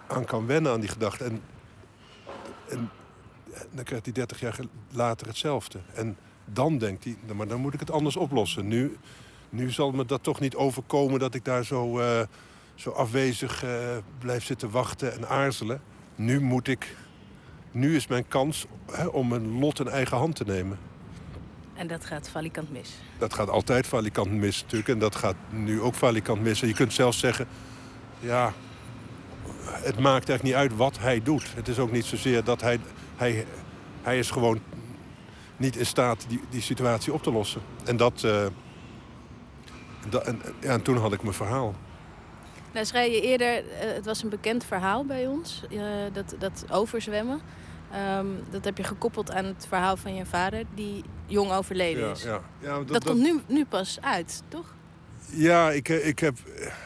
[0.06, 1.24] aan kan wennen aan die gedachte.
[1.24, 1.42] En,
[2.68, 2.90] en
[3.70, 4.58] dan krijgt hij 30 jaar
[4.90, 5.78] later hetzelfde.
[5.94, 8.68] En dan denkt hij, "Nou, maar dan moet ik het anders oplossen.
[8.68, 8.96] Nu,
[9.50, 12.20] nu zal me dat toch niet overkomen dat ik daar zo, eh,
[12.74, 15.80] zo afwezig eh, blijf zitten wachten en aarzelen.
[16.14, 16.96] Nu moet ik,
[17.70, 20.78] nu is mijn kans hè, om mijn lot in eigen hand te nemen.
[21.74, 22.90] En dat gaat valikant mis.
[23.18, 24.88] Dat gaat altijd valikant mis natuurlijk.
[24.88, 26.62] En dat gaat nu ook valikant mis.
[26.62, 27.46] En je kunt zelfs zeggen...
[28.20, 28.52] Ja,
[29.64, 31.54] het maakt eigenlijk niet uit wat hij doet.
[31.54, 32.80] Het is ook niet zozeer dat hij...
[33.16, 33.46] Hij,
[34.02, 34.58] hij is gewoon
[35.56, 37.60] niet in staat die, die situatie op te lossen.
[37.84, 38.22] En dat...
[38.24, 38.46] eh,
[40.08, 41.74] dat en, ja, en toen had ik mijn verhaal.
[42.72, 45.80] Nou, schreef je eerder, eh, het was een bekend verhaal bij ons, eh,
[46.12, 47.40] dat, dat overzwemmen.
[47.92, 52.10] Ehm, dat heb je gekoppeld aan het verhaal van je vader, die jong overleden Ja,
[52.10, 52.22] is.
[52.22, 52.40] ja.
[52.58, 54.74] Ja, dat- dat, dat- komt nu, nu pas uit, toch?
[55.26, 56.36] Ja, ik, eh, ik heb,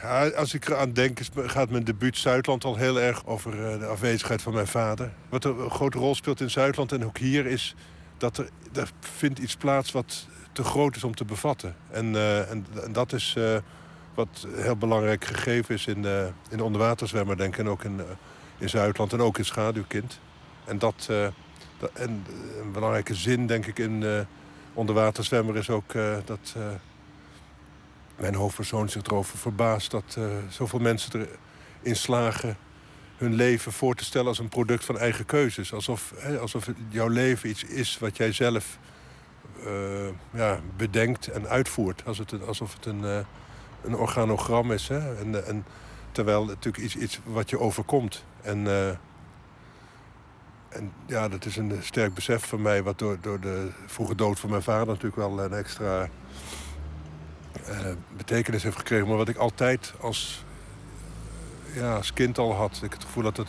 [0.02, 3.86] ja, als ik eraan denk, gaat mijn debuut Zuidland al heel erg over eh, de
[3.86, 5.12] afwezigheid van mijn vader.
[5.28, 7.74] Wat een grote rol speelt in Zuidland en ook hier is
[8.16, 11.76] dat er, vindt iets plaats wat te groot is om te bevatten.
[11.90, 13.56] En, eh, en, dat is eh,
[14.14, 16.04] wat heel belangrijk gegeven is in
[16.50, 17.58] in de onderwaterzwemmer, denk ik.
[17.58, 18.06] En ook in, eh,
[18.58, 20.20] in Zuidland en ook in Schaduwkind.
[20.64, 21.24] En dat, eh,
[21.92, 22.26] en
[22.60, 24.20] een belangrijke zin, denk ik, in eh
[24.74, 26.56] onderwaterzwemmer is ook eh, dat...
[28.18, 31.28] mijn hoofdpersoon zich erover verbaast dat eh, zoveel mensen
[31.82, 32.56] erin slagen
[33.16, 35.72] hun leven voor te stellen als een product van eigen keuzes.
[35.72, 38.78] Alsof, hè, alsof jouw leven iets is wat jij zelf
[39.64, 42.02] eh, ja, bedenkt en uitvoert.
[42.06, 43.18] Als het, alsof het een, eh,
[43.84, 44.88] een organogram is.
[44.88, 45.16] Hè?
[45.16, 45.64] En, en,
[46.12, 48.24] terwijl het natuurlijk iets, iets wat je overkomt.
[48.40, 48.66] En,
[50.68, 52.82] en ja, dat is een sterk besef van mij...
[52.82, 56.08] wat door, door de vroege dood van mijn vader natuurlijk wel een extra
[58.16, 59.08] betekenis heeft gekregen.
[59.08, 60.44] Maar wat ik altijd als,
[61.74, 62.80] ja, als kind al had.
[62.82, 63.48] Ik het gevoel dat het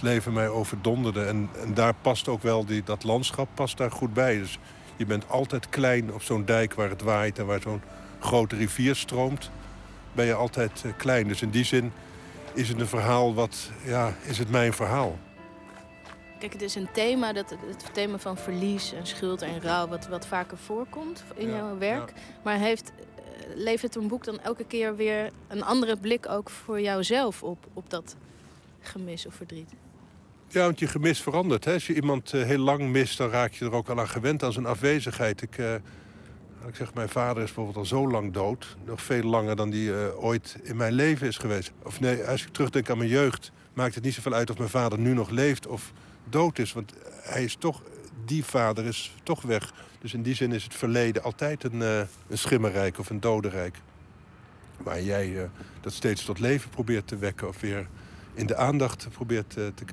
[0.00, 1.24] leven mij overdonderde.
[1.24, 4.38] En, en daar past ook wel, die, dat landschap past daar goed bij.
[4.38, 4.58] Dus
[4.96, 7.38] je bent altijd klein op zo'n dijk waar het waait...
[7.38, 7.82] en waar zo'n
[8.18, 9.50] grote rivier stroomt.
[10.12, 11.28] Ben je altijd eh, klein.
[11.28, 11.92] Dus in die zin
[12.54, 13.70] is het een verhaal wat...
[13.84, 15.18] Ja, is het mijn verhaal.
[16.40, 20.08] Kijk, het is een thema, dat, het thema van verlies en schuld en rouw, wat,
[20.08, 22.12] wat vaker voorkomt in Ja, jouw werk.
[22.42, 23.04] Maar heeft, eh,
[23.54, 27.90] levert een boek dan elke keer weer een andere blik ook voor jouzelf op, op
[27.90, 28.16] dat
[28.80, 29.70] gemis of verdriet?
[30.48, 31.64] Ja, want je gemis verandert.
[31.64, 31.72] Hè?
[31.72, 34.42] Als je iemand eh, heel lang mist, dan raak je er ook al aan gewend
[34.42, 35.42] aan zijn afwezigheid.
[35.42, 35.74] Ik, eh,
[36.68, 38.76] ik zeg, mijn vader is bijvoorbeeld al zo lang dood.
[38.84, 41.72] Nog veel langer dan die eh, ooit in mijn leven is geweest.
[41.82, 44.70] Of nee, als ik terugdenk aan mijn jeugd, maakt het niet zoveel uit of mijn
[44.70, 45.92] vader nu nog leeft of
[46.28, 46.72] dood is.
[46.72, 46.92] Want
[47.22, 47.82] hij is toch,
[48.24, 49.72] die vader is toch weg.
[50.00, 51.98] Dus in die zin is het verleden altijd een, eh,
[52.28, 53.76] een schimmerrijk of een dodenrijk.
[54.76, 55.48] Waar jij eh,
[55.80, 57.86] dat steeds tot leven probeert te wekken of weer
[58.34, 59.84] in de aandacht probeert eh, te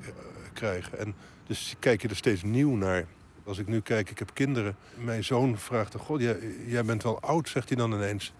[0.52, 0.98] krijgen.
[0.98, 1.14] En
[1.46, 3.06] dus kijk je er steeds nieuw naar.
[3.44, 4.76] Als ik nu kijk, ik heb kinderen.
[4.94, 6.20] Mijn zoon vraagt god,
[6.66, 8.32] jij, bent wel oud, zegt hij dan ineens.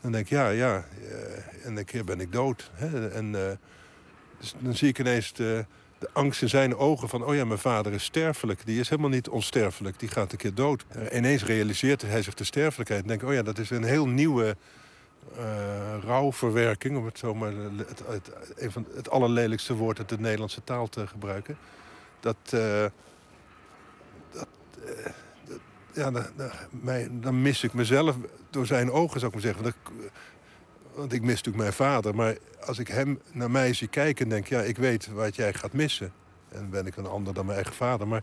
[0.00, 0.84] Dan denk ik, ja, ja.
[1.62, 2.70] en een keer ben ik dood.
[2.74, 3.08] Hè?
[3.08, 3.58] En
[4.38, 5.32] dus dan zie ik ineens
[5.98, 7.24] de angst in zijn ogen van...
[7.24, 8.66] oh ja, mijn vader is sterfelijk.
[8.66, 9.98] Die is helemaal niet onsterfelijk.
[9.98, 10.84] Die gaat een keer dood.
[10.88, 13.02] Eh, ineens realiseert hij zich de sterfelijkheid.
[13.02, 14.56] En denk ik, oh ja, dat is een heel nieuwe
[15.36, 20.64] eh, rouwverwerking, om het zomaar het, het, een van het allerlelijkste woord uit de Nederlandse
[20.64, 21.58] taal te gebruiken.
[22.20, 22.84] Dat, eh,
[24.32, 24.48] dat,
[25.92, 26.26] ja, dan,
[27.20, 28.16] dan- mis ik mezelf
[28.50, 29.74] door zijn ogen, zou ik maar zeggen.
[30.96, 34.44] Want ik mis natuurlijk mijn vader, maar als ik hem naar mij zie kijken, denk
[34.44, 36.12] ik, ja, ik weet wat jij gaat missen.
[36.48, 38.22] En ben ik een ander dan mijn eigen vader, maar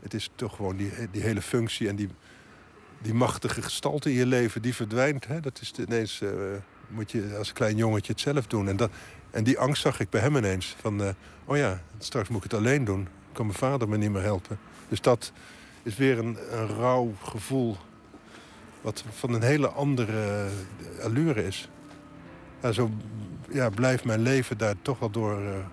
[0.00, 2.08] het is toch gewoon die, die hele functie en die,
[3.02, 5.26] die machtige gestalte in je leven, die verdwijnt.
[5.26, 5.40] Hè?
[5.40, 6.30] Dat is ineens, eh,
[6.88, 8.68] moet je als klein jongetje het zelf doen.
[8.68, 8.90] En, dat,
[9.30, 10.76] en die angst zag ik bij hem ineens.
[10.80, 11.08] Van, eh,
[11.44, 13.08] oh ja, straks moet ik het alleen doen.
[13.32, 14.58] Kan mijn vader me niet meer helpen.
[14.88, 15.32] Dus dat
[15.82, 17.76] is weer een, een rauw gevoel.
[18.80, 20.48] Wat van een hele andere
[20.96, 21.68] eh, allure is.
[22.72, 22.90] Zo
[23.50, 25.66] ja, blijft mijn leven daar toch wel door eh,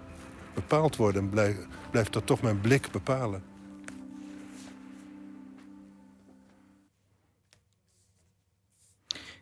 [0.53, 1.21] bepaald worden.
[1.21, 1.57] En blijf,
[1.91, 3.43] blijft dat toch mijn blik bepalen.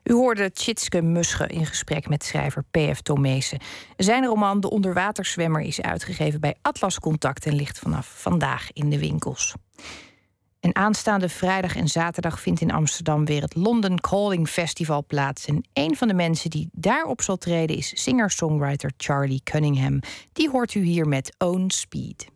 [0.04, 3.02] U hoorde Tjitske Musche in gesprek met schrijver P.F.
[3.02, 3.60] Tomezen.
[3.98, 9.00] Zijn roman De Onderwaterzwemmer is uitgegeven bij Atlas Contact en ligt vanaf vandaag in de
[9.00, 9.56] winkels.
[10.60, 15.46] En aanstaande vrijdag en zaterdag vindt in Amsterdam weer het London Calling Festival plaats.
[15.46, 20.00] En een van de mensen die daarop zal treden is singer-songwriter Charlie Cunningham.
[20.34, 22.28] Die hoort u hier met Own Speed.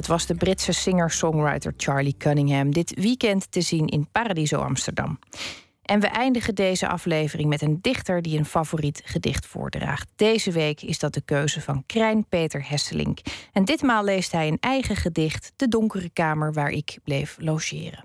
[0.00, 2.72] Dat was de Britse singer-songwriter Charlie Cunningham.
[2.72, 5.18] Dit weekend te zien in Paradiso Amsterdam.
[5.82, 10.08] En we eindigen deze aflevering met een dichter die een favoriet gedicht voordraagt.
[10.16, 13.18] Deze week is dat de keuze van Krijn Peter Hesselink.
[13.52, 18.04] En ditmaal leest hij een eigen gedicht, De Donkere Kamer waar ik bleef logeren.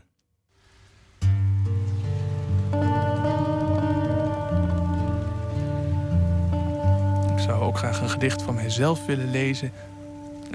[7.35, 9.71] Ik zou ook graag een gedicht van mijzelf willen lezen.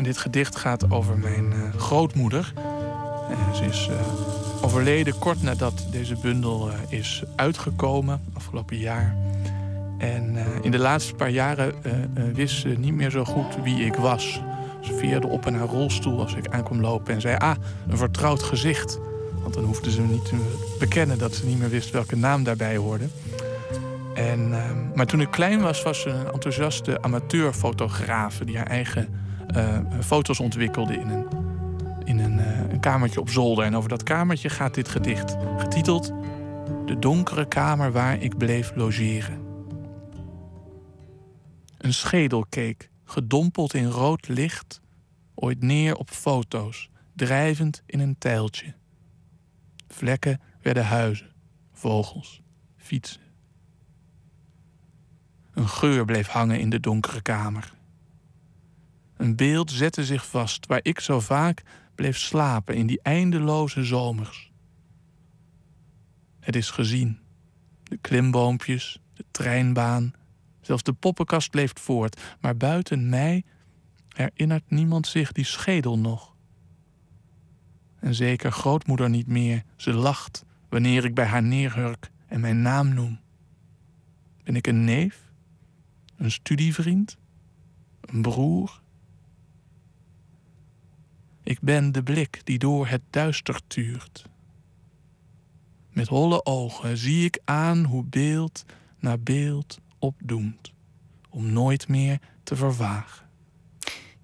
[0.03, 2.53] Dit gedicht gaat over mijn eh, grootmoeder.
[2.57, 9.17] Eh, ze is eh, overleden kort nadat deze bundel is uitgekomen, afgelopen jaar.
[9.99, 11.75] En in de laatste paar jaren
[12.35, 14.41] wist ze niet meer zo goed wie ik was.
[14.81, 17.57] Ze veerde op in haar rolstoel als ik aankwam lopen en zei: Ah,
[17.89, 18.99] een vertrouwd gezicht.
[19.43, 22.77] Want dan hoefde ze niet te bekennen dat ze niet meer wist welke naam daarbij
[22.77, 23.09] hoorde.
[24.15, 29.09] En, ehm, maar toen ik klein was, was ze een enthousiaste amateurfotografe die haar eigen
[30.01, 31.27] foto's ontwikkelde in een,
[32.05, 33.65] in een, eh, een kamertje op zolder.
[33.65, 36.13] En over dat kamertje gaat dit gedicht, getiteld
[36.87, 39.39] De donkere kamer waar ik bleef logeren.
[41.79, 44.81] Een schedel keek, gedompeld in rood licht,
[45.35, 48.75] ooit neer op foto's, drijvend in een tijltje.
[49.89, 51.33] Vlekken werden huizen,
[51.73, 52.43] vogels,
[52.77, 53.21] fietsen.
[55.55, 57.79] Een geur bleef hangen in de donkere kamer.
[59.21, 61.63] Een beeld zette zich vast waar ik zo vaak
[61.95, 64.53] bleef slapen in die eindeloze zomers.
[66.41, 67.19] Het is gezien.
[67.83, 70.15] De klimboompjes, de treinbaan,
[70.61, 73.45] Zelfs de poppenkast leeft voort, maar buiten mij
[74.09, 76.35] herinnert niemand zich die schedel nog.
[77.99, 79.65] En zeker grootmoeder niet meer.
[79.77, 83.21] Ze lacht wanneer ik bij haar neerhurk en mijn naam noem.
[84.43, 85.31] Ben ik een neef?
[86.17, 87.17] Een studievriend?
[88.01, 88.83] Een broer?
[91.51, 94.25] Ik ben de blik die door het duister tuurt.
[95.91, 98.65] Met holle ogen zie ik aan hoe beeld
[98.99, 100.73] na beeld opdoemt,
[101.31, 103.27] om nooit meer te vervagen.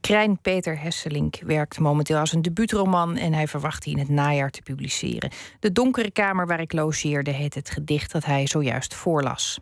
[0.01, 4.51] Krijn Peter Hesselink werkt momenteel als een debuutroman en hij verwacht die in het najaar
[4.51, 5.31] te publiceren.
[5.61, 9.61] De donkere kamer waar ik logeerde heet het gedicht dat hij zojuist voorlas.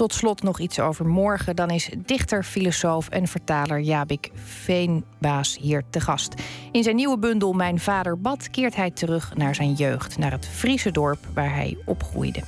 [0.00, 1.56] Tot slot nog iets over morgen.
[1.56, 6.34] Dan is dichter, filosoof en vertaler Jabik Veenbaas hier te gast.
[6.72, 10.46] In zijn nieuwe bundel Mijn vader bad keert hij terug naar zijn jeugd, naar het
[10.46, 12.42] Friese dorp waar hij opgroeide.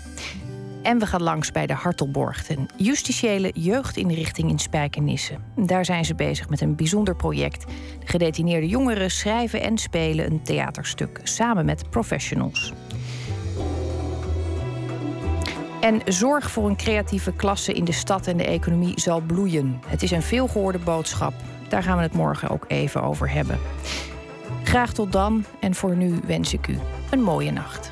[0.82, 5.34] En we gaan langs bij de Hartelborg, een justitiële jeugdinrichting in Spijkenisse.
[5.56, 7.66] Daar zijn ze bezig met een bijzonder project.
[8.00, 12.72] De gedetineerde jongeren schrijven en spelen een theaterstuk samen met professionals.
[15.82, 19.80] En zorg voor een creatieve klasse in de stad en de economie zal bloeien.
[19.86, 21.32] Het is een veelgehoorde boodschap.
[21.68, 23.58] Daar gaan we het morgen ook even over hebben.
[24.62, 26.78] Graag tot dan en voor nu wens ik u
[27.10, 27.91] een mooie nacht.